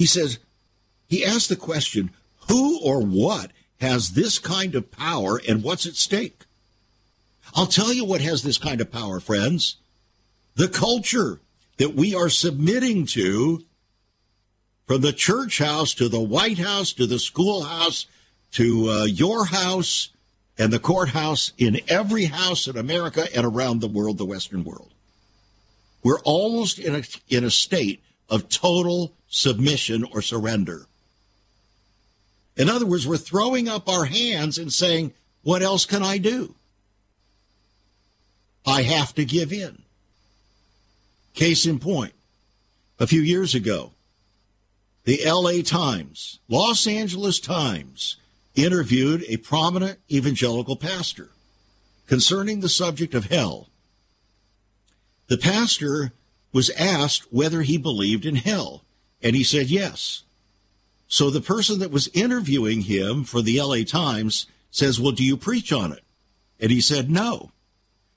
He 0.03 0.07
says, 0.07 0.37
he 1.07 1.23
asked 1.23 1.47
the 1.47 1.55
question, 1.55 2.11
Who 2.49 2.77
or 2.83 2.99
what 2.99 3.51
has 3.79 4.11
this 4.11 4.37
kind 4.37 4.75
of 4.75 4.91
power 4.91 5.39
and 5.47 5.63
what's 5.63 5.85
at 5.85 5.95
stake? 5.95 6.43
I'll 7.55 7.67
tell 7.67 7.93
you 7.93 8.03
what 8.03 8.19
has 8.19 8.43
this 8.43 8.57
kind 8.57 8.81
of 8.81 8.91
power, 8.91 9.21
friends. 9.21 9.77
The 10.55 10.67
culture 10.67 11.39
that 11.77 11.95
we 11.95 12.13
are 12.13 12.27
submitting 12.27 13.05
to 13.15 13.63
from 14.87 14.99
the 14.99 15.13
church 15.13 15.59
house 15.59 15.93
to 15.93 16.09
the 16.09 16.19
White 16.19 16.57
House 16.57 16.91
to 16.91 17.07
the 17.07 17.17
schoolhouse 17.17 18.05
to 18.51 18.89
uh, 18.89 19.03
your 19.05 19.45
house 19.45 20.09
and 20.57 20.73
the 20.73 20.79
courthouse 20.79 21.53
in 21.57 21.79
every 21.87 22.25
house 22.25 22.67
in 22.67 22.75
America 22.77 23.25
and 23.33 23.45
around 23.45 23.79
the 23.79 23.87
world, 23.87 24.17
the 24.17 24.25
Western 24.25 24.65
world. 24.65 24.93
We're 26.03 26.19
almost 26.25 26.77
in 26.77 26.93
a, 26.93 27.03
in 27.29 27.45
a 27.45 27.49
state 27.49 28.03
of 28.29 28.49
total 28.49 29.13
submission 29.33 30.03
or 30.03 30.21
surrender. 30.21 30.85
In 32.55 32.69
other 32.69 32.85
words, 32.85 33.07
we're 33.07 33.17
throwing 33.17 33.67
up 33.67 33.89
our 33.89 34.05
hands 34.05 34.59
and 34.59 34.71
saying, 34.71 35.11
What 35.41 35.63
else 35.63 35.85
can 35.85 36.03
I 36.03 36.19
do? 36.19 36.53
I 38.65 38.83
have 38.83 39.15
to 39.15 39.25
give 39.25 39.51
in. 39.51 39.81
Case 41.33 41.65
in 41.65 41.79
point, 41.79 42.13
a 42.99 43.07
few 43.07 43.21
years 43.21 43.55
ago, 43.55 43.93
the 45.03 45.19
LA 45.25 45.63
Times, 45.63 46.39
Los 46.47 46.85
Angeles 46.85 47.39
Times, 47.39 48.17
interviewed 48.53 49.25
a 49.27 49.37
prominent 49.37 49.97
evangelical 50.11 50.75
pastor 50.75 51.31
concerning 52.05 52.59
the 52.59 52.69
subject 52.69 53.15
of 53.15 53.25
hell. 53.25 53.67
The 55.25 55.39
pastor 55.39 56.13
was 56.51 56.69
asked 56.69 57.33
whether 57.33 57.63
he 57.63 57.79
believed 57.79 58.27
in 58.27 58.35
hell, 58.35 58.83
and 59.23 59.35
he 59.35 59.43
said 59.43 59.67
yes. 59.67 60.23
So 61.07 61.29
the 61.29 61.41
person 61.41 61.79
that 61.79 61.91
was 61.91 62.09
interviewing 62.09 62.81
him 62.81 63.23
for 63.23 63.41
the 63.41 63.61
LA 63.61 63.83
Times 63.83 64.45
says, 64.69 64.99
Well, 64.99 65.13
do 65.13 65.23
you 65.23 65.37
preach 65.37 65.71
on 65.71 65.91
it? 65.93 66.03
And 66.59 66.69
he 66.69 66.81
said, 66.81 67.09
No. 67.09 67.51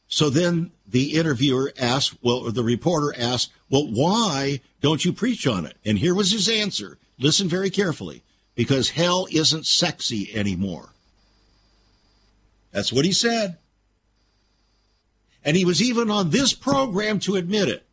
So 0.08 0.28
then 0.30 0.72
the 0.86 1.14
interviewer 1.14 1.72
asked, 1.78 2.16
well, 2.22 2.50
the 2.50 2.62
reporter 2.62 3.14
asked, 3.18 3.52
Well, 3.70 3.86
why 3.86 4.60
don't 4.80 5.04
you 5.04 5.12
preach 5.12 5.46
on 5.46 5.66
it? 5.66 5.76
And 5.84 5.98
here 5.98 6.14
was 6.14 6.30
his 6.30 6.48
answer. 6.48 6.98
Listen 7.18 7.48
very 7.48 7.70
carefully 7.70 8.22
because 8.54 8.90
hell 8.90 9.26
isn't 9.30 9.66
sexy 9.66 10.34
anymore. 10.34 10.90
That's 12.72 12.92
what 12.92 13.04
he 13.04 13.12
said. 13.12 13.58
And 15.44 15.56
he 15.56 15.64
was 15.64 15.80
even 15.80 16.10
on 16.10 16.30
this 16.30 16.52
program 16.52 17.20
to 17.20 17.36
admit 17.36 17.68
it. 17.68 17.85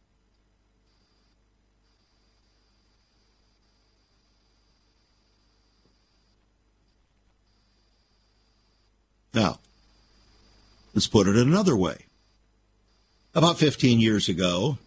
Now, 9.33 9.59
let's 10.93 11.07
put 11.07 11.27
it 11.27 11.35
another 11.35 11.75
way. 11.75 12.05
About 13.35 13.57
15 13.57 13.99
years 13.99 14.29
ago, 14.29 14.77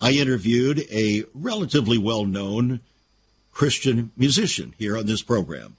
I 0.00 0.12
interviewed 0.12 0.80
a 0.90 1.24
relatively 1.34 1.98
well 1.98 2.24
known 2.24 2.80
Christian 3.52 4.10
musician 4.16 4.74
here 4.78 4.96
on 4.96 5.06
this 5.06 5.22
program. 5.22 5.76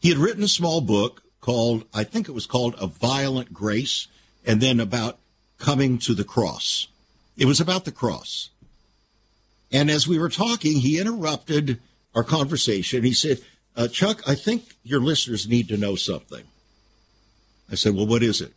He 0.00 0.08
had 0.08 0.18
written 0.18 0.42
a 0.42 0.48
small 0.48 0.80
book 0.80 1.22
called, 1.40 1.84
I 1.92 2.04
think 2.04 2.28
it 2.28 2.32
was 2.32 2.46
called 2.46 2.74
A 2.78 2.86
Violent 2.86 3.52
Grace, 3.52 4.06
and 4.46 4.60
then 4.60 4.78
about 4.78 5.18
coming 5.58 5.98
to 5.98 6.14
the 6.14 6.24
cross. 6.24 6.88
It 7.36 7.46
was 7.46 7.60
about 7.60 7.84
the 7.84 7.92
cross. 7.92 8.50
And 9.72 9.90
as 9.90 10.06
we 10.06 10.18
were 10.18 10.28
talking, 10.28 10.78
he 10.80 10.98
interrupted 10.98 11.80
our 12.14 12.24
conversation. 12.24 13.04
He 13.04 13.12
said, 13.12 13.40
uh, 13.76 13.88
Chuck, 13.88 14.22
I 14.26 14.34
think 14.34 14.76
your 14.82 15.00
listeners 15.00 15.48
need 15.48 15.68
to 15.68 15.76
know 15.76 15.94
something. 15.94 16.44
I 17.70 17.74
said, 17.74 17.94
Well, 17.94 18.06
what 18.06 18.22
is 18.22 18.40
it? 18.40 18.52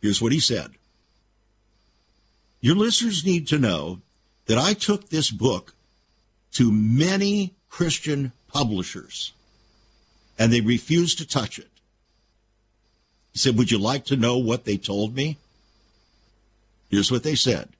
Here's 0.00 0.22
what 0.22 0.32
he 0.32 0.40
said 0.40 0.72
Your 2.60 2.76
listeners 2.76 3.24
need 3.24 3.46
to 3.48 3.58
know 3.58 4.00
that 4.46 4.58
I 4.58 4.74
took 4.74 5.08
this 5.08 5.30
book 5.30 5.74
to 6.52 6.72
many 6.72 7.54
Christian 7.68 8.32
publishers 8.48 9.32
and 10.38 10.52
they 10.52 10.60
refused 10.60 11.18
to 11.18 11.26
touch 11.26 11.58
it. 11.58 11.70
He 13.32 13.38
said, 13.38 13.56
Would 13.56 13.70
you 13.70 13.78
like 13.78 14.04
to 14.06 14.16
know 14.16 14.38
what 14.38 14.64
they 14.64 14.76
told 14.76 15.14
me? 15.14 15.38
Here's 16.88 17.10
what 17.10 17.22
they 17.22 17.34
said 17.34 17.70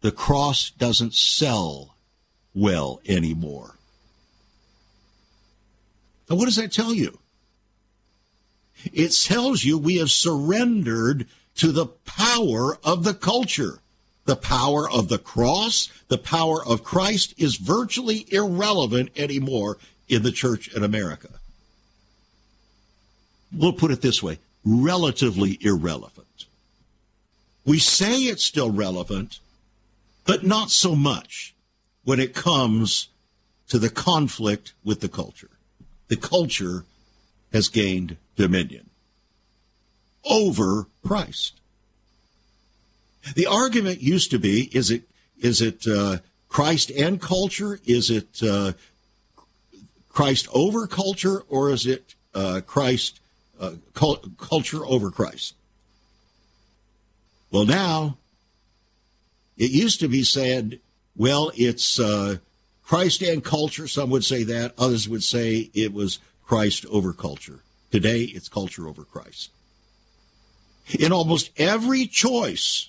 The 0.00 0.12
cross 0.12 0.70
doesn't 0.70 1.14
sell 1.14 1.96
well 2.54 3.00
anymore. 3.06 3.77
Now, 6.28 6.36
what 6.36 6.44
does 6.44 6.56
that 6.56 6.72
tell 6.72 6.92
you? 6.92 7.18
It 8.92 9.10
tells 9.10 9.64
you 9.64 9.78
we 9.78 9.96
have 9.96 10.10
surrendered 10.10 11.26
to 11.56 11.72
the 11.72 11.86
power 11.86 12.78
of 12.84 13.04
the 13.04 13.14
culture. 13.14 13.80
The 14.24 14.36
power 14.36 14.88
of 14.88 15.08
the 15.08 15.18
cross, 15.18 15.88
the 16.08 16.18
power 16.18 16.64
of 16.64 16.84
Christ 16.84 17.34
is 17.38 17.56
virtually 17.56 18.26
irrelevant 18.32 19.10
anymore 19.16 19.78
in 20.06 20.22
the 20.22 20.32
church 20.32 20.68
in 20.74 20.84
America. 20.84 21.28
We'll 23.52 23.72
put 23.72 23.90
it 23.90 24.02
this 24.02 24.22
way 24.22 24.38
relatively 24.64 25.56
irrelevant. 25.62 26.44
We 27.64 27.78
say 27.78 28.22
it's 28.22 28.44
still 28.44 28.70
relevant, 28.70 29.40
but 30.26 30.44
not 30.44 30.70
so 30.70 30.94
much 30.94 31.54
when 32.04 32.20
it 32.20 32.34
comes 32.34 33.08
to 33.68 33.78
the 33.78 33.90
conflict 33.90 34.74
with 34.84 35.00
the 35.00 35.08
culture. 35.08 35.50
The 36.08 36.16
culture 36.16 36.84
has 37.52 37.68
gained 37.68 38.16
dominion 38.36 38.90
over 40.24 40.86
Christ. 41.06 41.60
The 43.34 43.46
argument 43.46 44.00
used 44.00 44.30
to 44.30 44.38
be: 44.38 44.70
is 44.72 44.90
it 44.90 45.02
is 45.38 45.60
it 45.60 45.86
uh, 45.86 46.18
Christ 46.48 46.90
and 46.90 47.20
culture? 47.20 47.78
Is 47.84 48.10
it 48.10 48.42
uh, 48.42 48.72
Christ 50.08 50.48
over 50.52 50.86
culture, 50.86 51.42
or 51.48 51.70
is 51.70 51.86
it 51.86 52.14
uh, 52.34 52.60
Christ 52.66 53.20
uh, 53.60 53.72
culture 53.94 54.84
over 54.86 55.10
Christ? 55.10 55.54
Well, 57.50 57.64
now 57.64 58.18
it 59.56 59.70
used 59.70 60.00
to 60.00 60.08
be 60.08 60.22
said, 60.22 60.80
well, 61.16 61.50
it's 61.56 61.98
uh, 61.98 62.38
Christ 62.88 63.20
and 63.20 63.44
culture. 63.44 63.86
Some 63.86 64.08
would 64.08 64.24
say 64.24 64.44
that. 64.44 64.72
Others 64.78 65.10
would 65.10 65.22
say 65.22 65.70
it 65.74 65.92
was 65.92 66.20
Christ 66.46 66.86
over 66.86 67.12
culture. 67.12 67.60
Today, 67.90 68.22
it's 68.22 68.48
culture 68.48 68.88
over 68.88 69.04
Christ. 69.04 69.50
In 70.98 71.12
almost 71.12 71.50
every 71.58 72.06
choice 72.06 72.88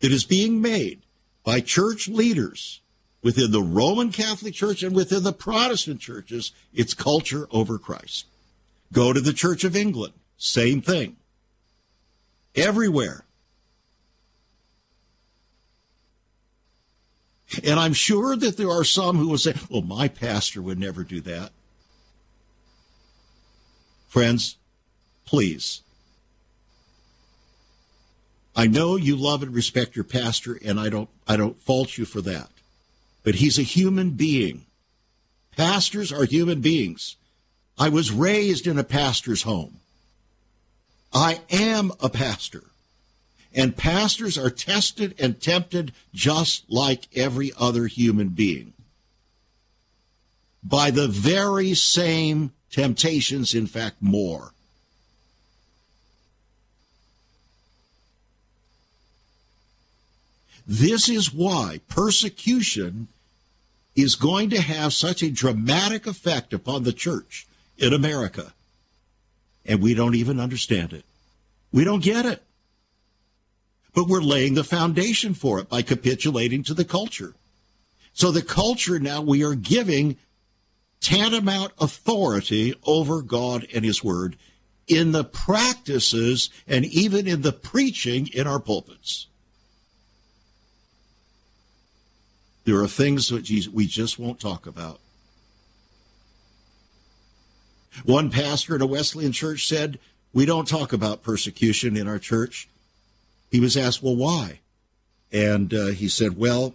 that 0.00 0.12
is 0.12 0.24
being 0.24 0.60
made 0.60 1.00
by 1.42 1.60
church 1.60 2.06
leaders 2.06 2.82
within 3.22 3.50
the 3.50 3.62
Roman 3.62 4.12
Catholic 4.12 4.52
Church 4.52 4.82
and 4.82 4.94
within 4.94 5.22
the 5.22 5.32
Protestant 5.32 6.00
churches, 6.00 6.52
it's 6.74 6.92
culture 6.92 7.48
over 7.50 7.78
Christ. 7.78 8.26
Go 8.92 9.14
to 9.14 9.22
the 9.22 9.32
Church 9.32 9.64
of 9.64 9.74
England, 9.74 10.12
same 10.36 10.82
thing. 10.82 11.16
Everywhere. 12.54 13.24
And 17.64 17.80
I'm 17.80 17.92
sure 17.92 18.36
that 18.36 18.56
there 18.56 18.70
are 18.70 18.84
some 18.84 19.16
who 19.16 19.28
will 19.28 19.38
say, 19.38 19.54
well, 19.68 19.82
my 19.82 20.08
pastor 20.08 20.62
would 20.62 20.78
never 20.78 21.02
do 21.02 21.20
that. 21.22 21.50
Friends, 24.08 24.56
please 25.24 25.82
I 28.60 28.66
know 28.66 28.96
you 28.96 29.16
love 29.16 29.42
and 29.42 29.54
respect 29.54 29.96
your 29.96 30.04
pastor, 30.04 30.58
and 30.62 30.78
I 30.78 30.88
don't 30.88 31.08
I 31.26 31.36
don't 31.36 31.60
fault 31.62 31.96
you 31.96 32.04
for 32.04 32.20
that. 32.22 32.50
But 33.22 33.36
he's 33.36 33.58
a 33.58 33.62
human 33.62 34.10
being. 34.10 34.66
Pastors 35.56 36.12
are 36.12 36.24
human 36.24 36.60
beings. 36.60 37.16
I 37.78 37.88
was 37.88 38.10
raised 38.10 38.66
in 38.66 38.78
a 38.78 38.84
pastor's 38.84 39.42
home. 39.42 39.76
I 41.12 41.40
am 41.50 41.92
a 42.00 42.08
pastor. 42.08 42.64
And 43.52 43.76
pastors 43.76 44.38
are 44.38 44.50
tested 44.50 45.14
and 45.18 45.40
tempted 45.40 45.92
just 46.14 46.70
like 46.70 47.08
every 47.16 47.52
other 47.58 47.86
human 47.86 48.28
being. 48.28 48.72
by 50.62 50.90
the 50.90 51.08
very 51.08 51.74
same 51.74 52.52
temptations, 52.70 53.54
in 53.54 53.66
fact, 53.66 53.96
more. 54.00 54.52
This 60.66 61.08
is 61.08 61.32
why 61.34 61.80
persecution 61.88 63.08
is 63.96 64.14
going 64.14 64.50
to 64.50 64.60
have 64.60 64.92
such 64.92 65.22
a 65.22 65.30
dramatic 65.30 66.06
effect 66.06 66.52
upon 66.52 66.84
the 66.84 66.92
church 66.92 67.46
in 67.76 67.92
America. 67.92 68.52
And 69.66 69.82
we 69.82 69.94
don't 69.94 70.14
even 70.14 70.38
understand 70.38 70.92
it. 70.92 71.04
We 71.72 71.84
don't 71.84 72.02
get 72.02 72.24
it. 72.24 72.42
But 73.94 74.08
we're 74.08 74.20
laying 74.20 74.54
the 74.54 74.64
foundation 74.64 75.34
for 75.34 75.58
it 75.58 75.68
by 75.68 75.82
capitulating 75.82 76.62
to 76.64 76.74
the 76.74 76.84
culture. 76.84 77.34
So 78.12 78.30
the 78.30 78.42
culture 78.42 78.98
now 78.98 79.20
we 79.20 79.44
are 79.44 79.54
giving 79.54 80.16
tantamount 81.00 81.72
authority 81.78 82.74
over 82.84 83.22
God 83.22 83.66
and 83.74 83.84
His 83.84 84.04
Word 84.04 84.36
in 84.86 85.12
the 85.12 85.24
practices 85.24 86.50
and 86.66 86.84
even 86.84 87.26
in 87.26 87.42
the 87.42 87.52
preaching 87.52 88.28
in 88.34 88.46
our 88.46 88.60
pulpits. 88.60 89.26
There 92.64 92.80
are 92.80 92.88
things 92.88 93.28
that 93.28 93.68
we 93.72 93.86
just 93.86 94.18
won't 94.18 94.40
talk 94.40 94.66
about. 94.66 95.00
One 98.04 98.30
pastor 98.30 98.76
in 98.76 98.82
a 98.82 98.86
Wesleyan 98.86 99.32
church 99.32 99.66
said, 99.66 99.98
We 100.32 100.46
don't 100.46 100.68
talk 100.68 100.92
about 100.92 101.22
persecution 101.22 101.96
in 101.96 102.06
our 102.06 102.18
church. 102.18 102.68
He 103.50 103.60
was 103.60 103.76
asked, 103.76 104.02
Well, 104.02 104.16
why? 104.16 104.60
And 105.32 105.72
uh, 105.72 105.86
he 105.86 106.08
said, 106.08 106.38
Well, 106.38 106.74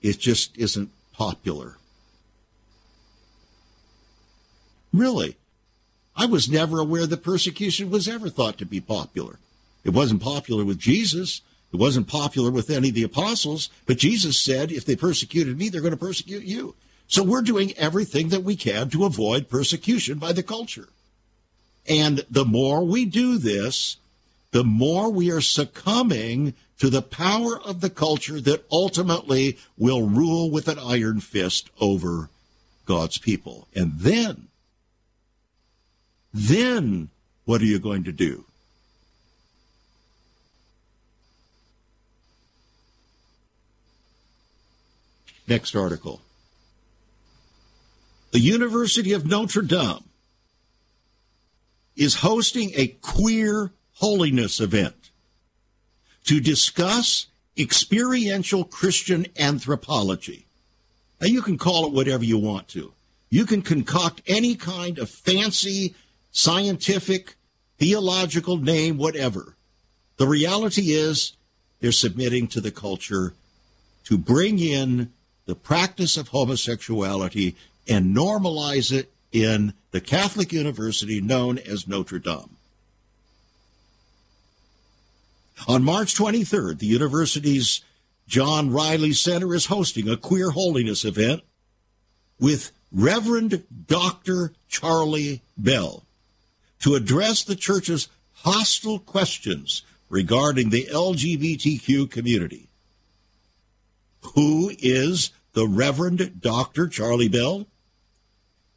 it 0.00 0.18
just 0.18 0.56
isn't 0.56 0.90
popular. 1.12 1.76
Really? 4.92 5.36
I 6.16 6.26
was 6.26 6.48
never 6.48 6.80
aware 6.80 7.06
that 7.06 7.22
persecution 7.22 7.90
was 7.90 8.08
ever 8.08 8.28
thought 8.28 8.58
to 8.58 8.66
be 8.66 8.80
popular. 8.80 9.38
It 9.84 9.90
wasn't 9.90 10.22
popular 10.22 10.64
with 10.64 10.78
Jesus. 10.78 11.42
It 11.72 11.76
wasn't 11.76 12.08
popular 12.08 12.50
with 12.50 12.70
any 12.70 12.88
of 12.88 12.94
the 12.94 13.02
apostles, 13.02 13.68
but 13.86 13.98
Jesus 13.98 14.40
said, 14.40 14.72
if 14.72 14.84
they 14.84 14.96
persecuted 14.96 15.58
me, 15.58 15.68
they're 15.68 15.82
going 15.82 15.92
to 15.92 15.98
persecute 15.98 16.44
you. 16.44 16.74
So 17.06 17.22
we're 17.22 17.42
doing 17.42 17.72
everything 17.76 18.30
that 18.30 18.42
we 18.42 18.56
can 18.56 18.90
to 18.90 19.04
avoid 19.04 19.48
persecution 19.48 20.18
by 20.18 20.32
the 20.32 20.42
culture. 20.42 20.88
And 21.86 22.24
the 22.30 22.44
more 22.44 22.84
we 22.84 23.04
do 23.04 23.38
this, 23.38 23.96
the 24.50 24.64
more 24.64 25.10
we 25.10 25.30
are 25.30 25.40
succumbing 25.40 26.54
to 26.78 26.88
the 26.88 27.02
power 27.02 27.60
of 27.60 27.80
the 27.80 27.90
culture 27.90 28.40
that 28.40 28.64
ultimately 28.70 29.58
will 29.76 30.08
rule 30.08 30.50
with 30.50 30.68
an 30.68 30.78
iron 30.78 31.20
fist 31.20 31.70
over 31.80 32.30
God's 32.86 33.18
people. 33.18 33.68
And 33.74 33.92
then, 33.98 34.48
then 36.32 37.10
what 37.44 37.60
are 37.60 37.66
you 37.66 37.78
going 37.78 38.04
to 38.04 38.12
do? 38.12 38.44
Next 45.46 45.74
article. 45.74 46.20
The 48.32 48.40
University 48.40 49.12
of 49.12 49.26
Notre 49.26 49.62
Dame 49.62 50.04
is 51.96 52.16
hosting 52.16 52.72
a 52.74 52.88
queer 52.88 53.72
holiness 53.98 54.60
event 54.60 55.10
to 56.24 56.40
discuss 56.40 57.26
experiential 57.56 58.64
Christian 58.64 59.26
anthropology. 59.38 60.46
Now, 61.20 61.26
you 61.26 61.42
can 61.42 61.58
call 61.58 61.86
it 61.86 61.92
whatever 61.92 62.24
you 62.24 62.38
want 62.38 62.68
to. 62.68 62.92
You 63.30 63.44
can 63.44 63.62
concoct 63.62 64.22
any 64.26 64.54
kind 64.54 64.98
of 64.98 65.10
fancy, 65.10 65.94
scientific, 66.30 67.34
theological 67.78 68.56
name, 68.56 68.98
whatever. 68.98 69.56
The 70.16 70.26
reality 70.26 70.92
is 70.92 71.32
they're 71.80 71.92
submitting 71.92 72.46
to 72.48 72.60
the 72.60 72.70
culture 72.70 73.34
to 74.04 74.16
bring 74.16 74.58
in 74.58 75.12
the 75.46 75.54
practice 75.54 76.16
of 76.16 76.28
homosexuality 76.28 77.56
and 77.88 78.16
normalize 78.16 78.92
it 78.92 79.10
in 79.32 79.74
the 79.90 80.00
Catholic 80.00 80.52
university 80.52 81.20
known 81.20 81.58
as 81.58 81.88
Notre 81.88 82.18
Dame. 82.18 82.57
On 85.66 85.82
March 85.82 86.14
23rd, 86.14 86.78
the 86.78 86.86
university's 86.86 87.82
John 88.26 88.70
Riley 88.70 89.12
Center 89.12 89.54
is 89.54 89.66
hosting 89.66 90.08
a 90.08 90.16
queer 90.16 90.50
holiness 90.50 91.04
event 91.04 91.42
with 92.38 92.72
Reverend 92.92 93.64
Dr. 93.86 94.52
Charlie 94.68 95.42
Bell 95.56 96.04
to 96.80 96.94
address 96.94 97.42
the 97.42 97.56
church's 97.56 98.08
hostile 98.32 98.98
questions 98.98 99.82
regarding 100.08 100.70
the 100.70 100.86
LGBTQ 100.86 102.10
community. 102.10 102.68
Who 104.34 104.72
is 104.78 105.32
the 105.58 105.66
Reverend 105.66 106.40
Dr. 106.40 106.86
Charlie 106.86 107.28
Bell. 107.28 107.66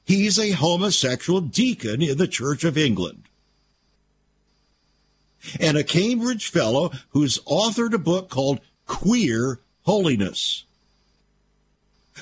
He's 0.04 0.40
a 0.40 0.52
homosexual 0.52 1.40
deacon 1.40 2.02
in 2.02 2.18
the 2.18 2.28
Church 2.28 2.64
of 2.64 2.76
England 2.76 3.30
and 5.60 5.78
a 5.78 5.84
Cambridge 5.84 6.50
fellow 6.50 6.92
who's 7.10 7.40
authored 7.40 7.94
a 7.94 7.98
book 7.98 8.30
called 8.30 8.60
Queer 8.86 9.60
Holiness, 9.84 10.66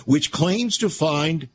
which 0.06 0.32
claims 0.32 0.78
to 0.78 0.90
find 0.90 1.50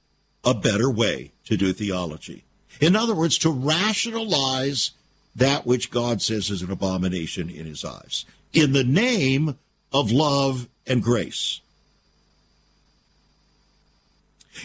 a 0.45 0.55
better 0.55 0.91
way 0.91 1.33
to 1.45 1.57
do 1.57 1.73
theology. 1.73 2.45
In 2.81 2.97
other 2.97 3.15
words, 3.15 3.39
to 3.39 3.51
rationalize 3.51 4.93
that 5.37 5.67
which 5.67 5.91
God 5.91 6.21
says 6.23 6.51
is 6.51 6.63
an 6.63 6.71
abomination 6.71 7.49
in 7.49 7.67
his 7.67 7.85
eyes 7.85 8.25
in 8.53 8.73
the 8.73 8.85
name 8.85 9.59
of 9.93 10.13
love 10.13 10.69
and 10.87 11.03
grace. 11.03 11.61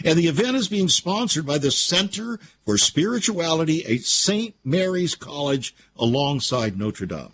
And 0.06 0.18
the 0.18 0.28
event 0.28 0.56
is 0.56 0.68
being 0.68 0.90
sponsored 0.90 1.46
by 1.46 1.58
the 1.58 1.72
Center 1.72 2.40
for 2.66 2.78
Spirituality 2.78 3.86
at 3.86 4.02
St. 4.02 4.56
Mary's 4.64 5.16
College 5.16 5.76
alongside 5.98 6.78
Notre 6.78 7.06
Dame. 7.06 7.32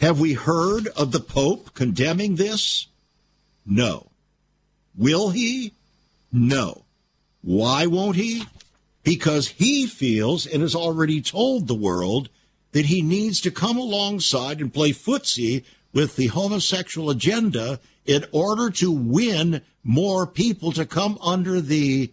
Have 0.00 0.18
we 0.18 0.32
heard 0.32 0.88
of 0.88 1.12
the 1.12 1.20
Pope 1.20 1.74
condemning 1.74 2.34
this? 2.34 2.88
No. 3.64 4.10
Will 4.96 5.30
he? 5.30 5.74
No. 6.32 6.84
Why 7.40 7.86
won't 7.86 8.16
he? 8.16 8.42
Because 9.04 9.46
he 9.46 9.86
feels 9.86 10.44
and 10.44 10.60
has 10.62 10.74
already 10.74 11.20
told 11.20 11.68
the 11.68 11.76
world 11.76 12.30
that 12.72 12.86
he 12.86 13.02
needs 13.02 13.40
to 13.42 13.50
come 13.50 13.76
alongside 13.76 14.60
and 14.60 14.72
play 14.72 14.90
footsie 14.90 15.64
with 15.92 16.16
the 16.16 16.28
homosexual 16.28 17.10
agenda 17.10 17.78
in 18.06 18.24
order 18.32 18.70
to 18.70 18.90
win 18.90 19.60
more 19.84 20.26
people 20.26 20.72
to 20.72 20.86
come 20.86 21.18
under 21.22 21.60
the 21.60 22.10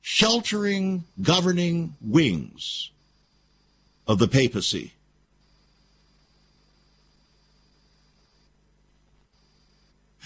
sheltering, 0.00 1.04
governing 1.22 1.94
wings 2.00 2.90
of 4.06 4.18
the 4.18 4.28
papacy. 4.28 4.92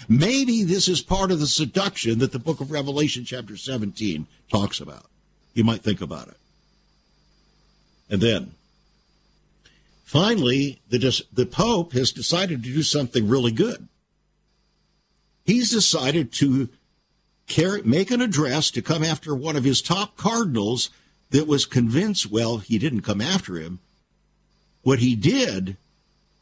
Maybe 0.07 0.63
this 0.63 0.87
is 0.87 1.01
part 1.01 1.31
of 1.31 1.39
the 1.39 1.47
seduction 1.47 2.19
that 2.19 2.31
the 2.31 2.39
book 2.39 2.59
of 2.59 2.71
Revelation, 2.71 3.23
chapter 3.25 3.55
17, 3.55 4.27
talks 4.51 4.79
about. 4.79 5.05
You 5.53 5.63
might 5.63 5.81
think 5.81 6.01
about 6.01 6.27
it. 6.27 6.37
And 8.09 8.21
then, 8.21 8.51
finally, 10.03 10.81
the, 10.89 11.23
the 11.31 11.45
Pope 11.45 11.93
has 11.93 12.11
decided 12.11 12.63
to 12.63 12.73
do 12.73 12.83
something 12.83 13.27
really 13.27 13.51
good. 13.51 13.87
He's 15.45 15.71
decided 15.71 16.31
to 16.33 16.69
carry, 17.47 17.81
make 17.83 18.11
an 18.11 18.21
address 18.21 18.71
to 18.71 18.81
come 18.81 19.03
after 19.03 19.35
one 19.35 19.55
of 19.55 19.63
his 19.63 19.81
top 19.81 20.15
cardinals 20.15 20.89
that 21.31 21.47
was 21.47 21.65
convinced, 21.65 22.31
well, 22.31 22.57
he 22.57 22.77
didn't 22.77 23.01
come 23.01 23.19
after 23.19 23.55
him. 23.55 23.79
What 24.83 24.99
he 24.99 25.15
did 25.15 25.77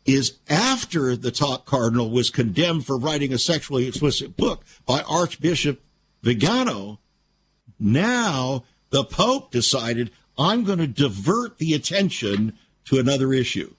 is 0.06 0.40
after 0.50 1.16
the 1.16 1.32
top 1.32 1.66
cardinal 1.66 2.10
was 2.10 2.30
condemned 2.30 2.86
for 2.86 2.98
writing 2.98 3.32
a 3.32 3.38
sexually 3.38 3.88
explicit 3.88 4.36
book 4.36 4.64
by 4.86 5.02
Archbishop 5.04 5.82
Vigano, 6.24 7.00
now 7.80 8.64
the 8.90 9.04
Pope 9.04 9.52
decided 9.52 10.12
I'm 10.42 10.64
going 10.64 10.80
to 10.80 10.88
divert 10.88 11.60
the 11.60 11.74
attention 11.74 12.58
to 12.86 12.98
another 13.00 13.32
issue. 13.32 13.76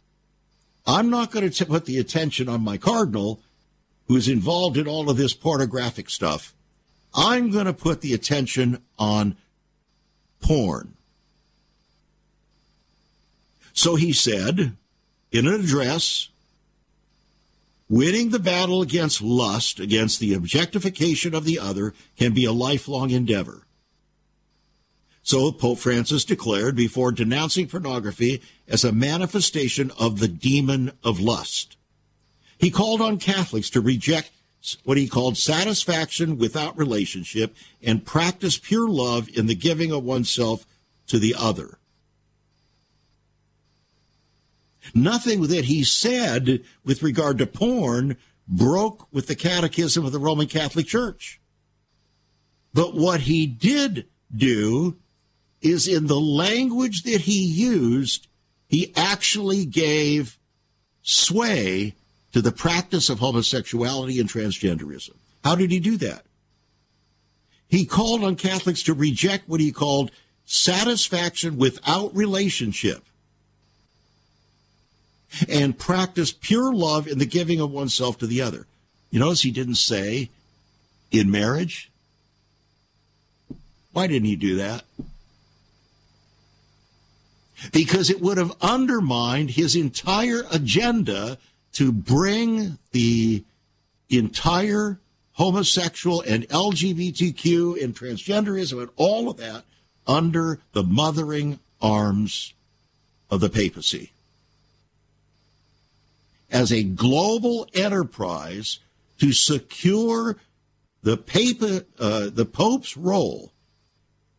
I'm 0.87 1.11
not 1.11 1.33
going 1.33 1.51
to 1.51 1.67
put 1.67 1.87
the 1.87 1.99
attention 1.99 2.49
on 2.49 2.63
my 2.63 2.77
cardinal 2.77 3.41
who's 4.07 4.29
involved 4.29 4.77
in 4.77 4.87
all 4.87 5.11
of 5.11 5.17
this 5.17 5.35
pornographic 5.35 6.09
stuff. 6.09 6.55
I'm 7.15 7.51
going 7.51 7.67
to 7.67 7.73
put 7.73 8.01
the 8.01 8.15
attention 8.15 8.83
on 8.99 9.37
porn. 10.41 10.95
So 13.73 13.97
he 13.97 14.13
said 14.13 14.77
in 15.33 15.47
an 15.47 15.55
address 15.55 16.29
Winning 17.93 18.31
the 18.31 18.39
battle 18.39 18.81
against 18.81 19.21
lust, 19.21 19.79
against 19.79 20.19
the 20.19 20.33
objectification 20.33 21.35
of 21.35 21.45
the 21.45 21.59
other, 21.59 21.93
can 22.17 22.33
be 22.33 22.47
a 22.47 22.53
lifelong 22.53 23.11
endeavor. 23.11 23.67
So 25.23 25.53
Pope 25.53 25.79
Francis 25.79 26.25
declared 26.25 26.75
before 26.75 27.13
denouncing 27.13 27.69
pornography 27.69 28.43
as 28.67 28.85
a 28.85 28.93
manifestation 28.93 29.93
of 29.99 30.19
the 30.19 30.29
demon 30.29 30.93
of 31.05 31.21
lust. 31.21 31.77
He 32.59 32.71
called 32.71 33.01
on 33.01 33.19
Catholics 33.19 33.71
to 33.71 33.81
reject 33.81 34.31
what 34.85 34.97
he 34.97 35.09
called 35.09 35.37
satisfaction 35.37 36.39
without 36.39 36.79
relationship 36.79 37.55
and 37.83 38.05
practice 38.05 38.59
pure 38.59 38.89
love 38.89 39.29
in 39.37 39.47
the 39.47 39.55
giving 39.55 39.93
of 39.93 40.05
oneself 40.05 40.67
to 41.09 41.19
the 41.19 41.35
other. 41.37 41.79
Nothing 44.95 45.43
that 45.49 45.67
he 45.67 45.85
said 45.85 46.63
with 46.85 47.03
regard 47.03 47.39
to 47.39 47.47
porn 47.47 48.17
broke 48.47 49.13
with 49.13 49.27
the 49.27 49.35
catechism 49.35 50.05
of 50.05 50.13
the 50.13 50.19
Roman 50.19 50.47
Catholic 50.47 50.87
Church. 50.87 51.41
But 52.75 52.95
what 52.95 53.23
he 53.23 53.47
did 53.47 54.07
do 54.35 54.97
is 55.63 55.89
in 55.89 56.07
the 56.07 56.21
language 56.21 57.05
that 57.05 57.23
he 57.23 57.43
used, 57.45 58.27
he 58.69 58.93
actually 58.97 59.65
gave 59.65 60.39
sway 61.03 61.95
to 62.33 62.43
the 62.43 62.53
practice 62.53 63.09
of 63.09 63.19
homosexuality 63.19 64.19
and 64.19 64.29
transgenderism. 64.29 65.15
How 65.45 65.55
did 65.55 65.71
he 65.71 65.81
do 65.81 65.97
that? 65.99 66.25
He 67.69 67.85
called 67.87 68.23
on 68.23 68.37
Catholics 68.37 68.83
to 68.85 68.95
reject 68.95 69.49
what 69.49 69.61
he 69.61 69.73
called 69.73 70.11
satisfaction 70.45 71.57
without 71.57 72.15
relationship 72.15 73.03
and 75.49 75.79
practice 75.79 76.33
pure 76.33 76.73
love 76.73 77.07
in 77.07 77.19
the 77.19 77.27
giving 77.27 77.61
of 77.61 77.71
oneself 77.71 78.19
to 78.19 78.27
the 78.27 78.43
other. 78.43 78.67
You 79.11 79.21
notice 79.21 79.43
he 79.43 79.51
didn't 79.51 79.77
say 79.77 80.31
in 81.11 81.31
marriage. 81.31 81.91
Why 83.93 84.07
didn't 84.07 84.29
he 84.29 84.37
do 84.37 84.57
that? 84.57 84.85
Because 87.71 88.11
it 88.11 88.21
would 88.21 88.39
have 88.39 88.57
undermined 88.61 89.51
his 89.51 89.77
entire 89.77 90.43
agenda 90.51 91.39
to 91.75 91.93
bring 91.93 92.79
the 92.91 93.45
entire 94.11 94.99
homosexual 95.35 96.23
and 96.23 96.49
LGBTQ 96.49 97.83
and 97.83 97.95
transgenderism 97.95 98.81
and 98.81 98.91
all 98.97 99.31
of 99.31 99.37
that 99.39 99.65
under 100.07 100.59
the 100.73 100.83
mothering 100.83 101.59
arms 101.81 102.53
of 103.31 103.41
the 103.41 103.49
papacy. 103.49 104.13
As 106.51 106.71
a 106.71 106.83
global 106.83 107.67
enterprise 107.73 108.79
to 109.19 109.33
secure 109.33 110.37
the, 111.03 111.17
Papa, 111.17 111.85
uh, 111.99 112.29
the 112.31 112.45
Pope's 112.45 112.97
role 112.97 113.53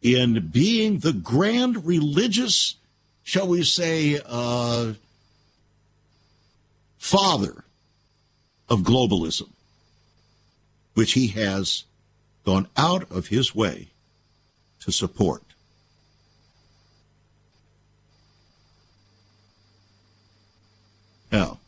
in 0.01 0.49
being 0.51 0.99
the 0.99 1.13
grand 1.13 1.85
religious, 1.85 2.75
shall 3.23 3.47
we 3.47 3.63
say, 3.63 4.19
uh, 4.25 4.93
father 6.97 7.63
of 8.69 8.79
globalism, 8.79 9.49
which 10.93 11.13
he 11.13 11.27
has 11.27 11.83
gone 12.45 12.67
out 12.77 13.09
of 13.11 13.27
his 13.27 13.55
way 13.55 13.87
to 14.79 14.91
support. 14.91 15.43
Now, 21.31 21.59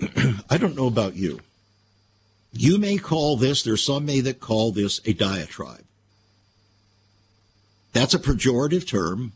I 0.50 0.58
don't 0.58 0.76
know 0.76 0.86
about 0.86 1.16
you. 1.16 1.40
You 2.52 2.78
may 2.78 2.98
call 2.98 3.36
this, 3.36 3.62
there's 3.62 3.82
some 3.82 4.04
may 4.04 4.20
that 4.20 4.40
call 4.40 4.72
this 4.72 5.00
a 5.06 5.12
diatribe. 5.12 5.84
That's 7.92 8.14
a 8.14 8.18
pejorative 8.18 8.86
term 8.86 9.32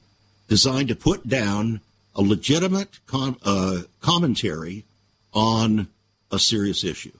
designed 0.49 0.89
to 0.89 0.97
put 0.97 1.29
down 1.29 1.81
a 2.15 2.23
legitimate 2.23 2.99
com- 3.07 3.39
uh, 3.45 3.83
commentary 4.01 4.85
on 5.35 5.89
a 6.33 6.39
serious 6.39 6.83
issue. 6.83 7.13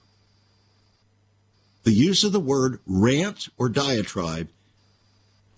The 1.83 1.91
use 1.91 2.23
of 2.23 2.31
the 2.31 2.39
word 2.39 2.79
rant 2.85 3.47
or 3.57 3.69
diatribe 3.69 4.49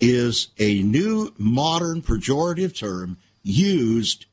is 0.00 0.48
a 0.58 0.82
new 0.82 1.32
modern 1.38 2.02
pejorative 2.02 2.76
term 2.76 3.16
used 3.42 4.26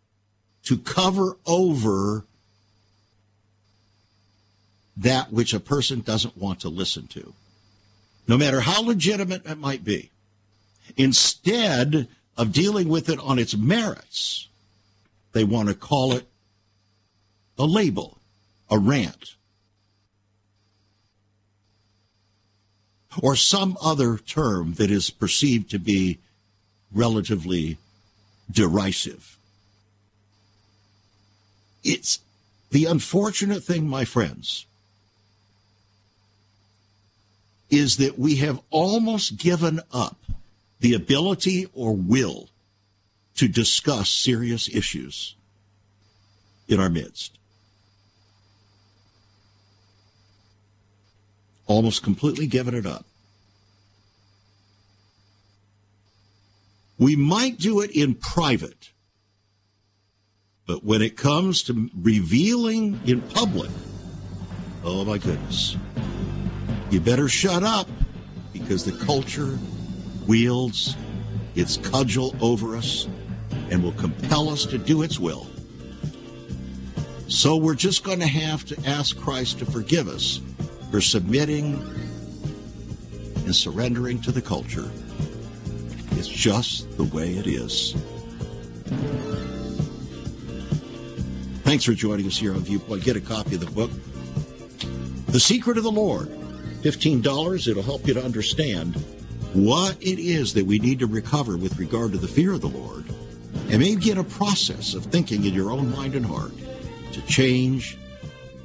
to 0.64 0.78
cover 0.78 1.38
over 1.46 2.26
that 4.98 5.32
which 5.32 5.54
a 5.54 5.60
person 5.60 6.02
doesn't 6.02 6.38
want 6.38 6.60
to 6.62 6.70
listen 6.70 7.08
to, 7.08 7.34
no 8.28 8.38
matter 8.38 8.62
how 8.62 8.82
legitimate 8.82 9.46
it 9.46 9.58
might 9.58 9.84
be. 9.84 10.12
Instead 10.96 12.08
of 12.38 12.54
dealing 12.54 12.88
with 12.88 13.10
it 13.10 13.20
on 13.20 13.40
its 13.40 13.56
merits, 13.56 14.48
they 15.34 15.44
want 15.44 15.70
to 15.70 15.76
call 15.76 16.14
it 16.14 16.26
a 17.58 17.66
label, 17.66 18.18
a 18.70 18.78
rant, 18.78 19.36
or 23.22 23.36
some 23.36 23.78
other 23.82 24.18
term 24.18 24.76
that 24.76 24.92
is 24.92 25.10
perceived 25.10 25.70
to 25.72 25.80
be 25.80 26.20
relatively 26.92 27.78
derisive. 28.52 29.38
It's 31.84 32.20
the 32.70 32.86
unfortunate 32.86 33.64
thing, 33.64 33.88
my 33.88 34.06
friends, 34.06 34.66
is 37.70 37.98
that 37.98 38.20
we 38.20 38.38
have 38.38 38.60
almost 38.70 39.38
given 39.38 39.82
up 39.92 40.18
the 40.80 40.94
ability 40.94 41.68
or 41.74 41.96
will 41.96 42.50
to 43.36 43.48
discuss 43.48 44.10
serious 44.10 44.68
issues 44.68 45.36
in 46.68 46.80
our 46.80 46.90
midst. 46.90 47.38
Almost 51.66 52.04
completely 52.04 52.48
given 52.48 52.74
it 52.74 52.86
up. 52.86 53.06
We 56.98 57.16
might 57.16 57.60
do 57.60 57.82
it 57.82 57.92
in 57.92 58.16
private, 58.16 58.92
but 60.66 60.84
when 60.84 61.02
it 61.02 61.16
comes 61.16 61.62
to 61.64 61.90
revealing 61.96 63.00
in 63.06 63.22
public, 63.22 63.70
oh 64.84 65.06
my 65.06 65.20
goodness, 65.20 65.78
you 66.90 67.00
better 67.00 67.28
shut 67.28 67.62
up 67.64 67.88
because 68.52 68.84
the 68.84 68.94
culture 69.06 69.60
wields 70.28 70.96
its 71.56 71.78
cudgel 71.78 72.36
over 72.42 72.76
us 72.76 73.08
and 73.70 73.84
will 73.84 73.94
compel 73.94 74.50
us 74.50 74.66
to 74.66 74.78
do 74.78 75.02
its 75.02 75.20
will. 75.20 75.48
So 77.28 77.58
we're 77.58 77.76
just 77.76 78.04
going 78.04 78.20
to 78.20 78.28
have 78.28 78.64
to 78.66 78.78
ask 78.86 79.18
Christ 79.18 79.60
to 79.60 79.66
forgive 79.66 80.08
us 80.08 80.40
for 80.92 81.02
submitting 81.02 81.74
and 83.36 83.56
surrendering 83.56 84.22
to 84.22 84.32
the 84.32 84.42
culture. 84.42 84.90
It's 86.12 86.28
just 86.28 86.96
the 86.98 87.04
way 87.04 87.32
it 87.34 87.48
is. 87.48 87.94
Thanks 91.64 91.84
for 91.84 91.94
joining 91.94 92.26
us 92.28 92.38
here 92.38 92.54
on 92.54 92.62
Viewpoint. 92.62 93.04
Get 93.04 93.18
a 93.18 93.22
copy 93.22 93.56
of 93.56 93.62
the 93.62 93.72
book, 93.72 93.92
The 95.28 95.40
Secret 95.40 95.78
of 95.78 95.84
the 95.84 95.92
Lord. 95.92 96.30
$15, 96.82 97.68
it'll 97.68 97.84
help 97.84 98.08
you 98.08 98.14
to 98.14 98.24
understand 98.24 99.04
what 99.58 99.98
it 100.02 100.20
is 100.20 100.54
that 100.54 100.66
we 100.66 100.78
need 100.78 101.00
to 101.00 101.08
recover 101.08 101.58
with 101.58 101.80
regard 101.80 102.12
to 102.12 102.18
the 102.20 102.28
fear 102.28 102.54
of 102.54 102.62
the 102.62 102.68
Lord 102.68 103.06
and 103.70 103.80
maybe 103.80 103.96
get 104.00 104.20
a 104.20 104.24
process 104.24 104.94
of 104.94 105.04
thinking 105.06 105.46
in 105.46 105.54
your 105.54 105.72
own 105.72 105.90
mind 105.92 106.14
and 106.14 106.26
heart 106.26 106.52
to 107.12 107.22
change 107.24 107.98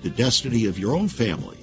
the 0.02 0.10
destiny 0.10 0.66
of 0.66 0.78
your 0.78 0.94
own 0.94 1.08
family, 1.08 1.56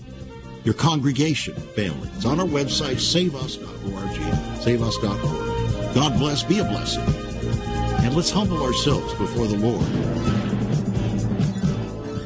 your 0.63 0.73
congregation 0.73 1.53
family. 1.53 2.09
It's 2.15 2.25
on 2.25 2.39
our 2.39 2.45
website, 2.47 2.99
saveus.org, 2.99 4.61
saveus.org. 4.61 5.93
God 5.93 6.17
bless, 6.17 6.41
be 6.41 6.57
a 6.57 6.63
blessing. 6.63 7.03
And 8.03 8.15
let's 8.15 8.31
humble 8.31 8.63
ourselves 8.63 9.13
before 9.13 9.45
the 9.45 9.57
Lord 9.57 10.48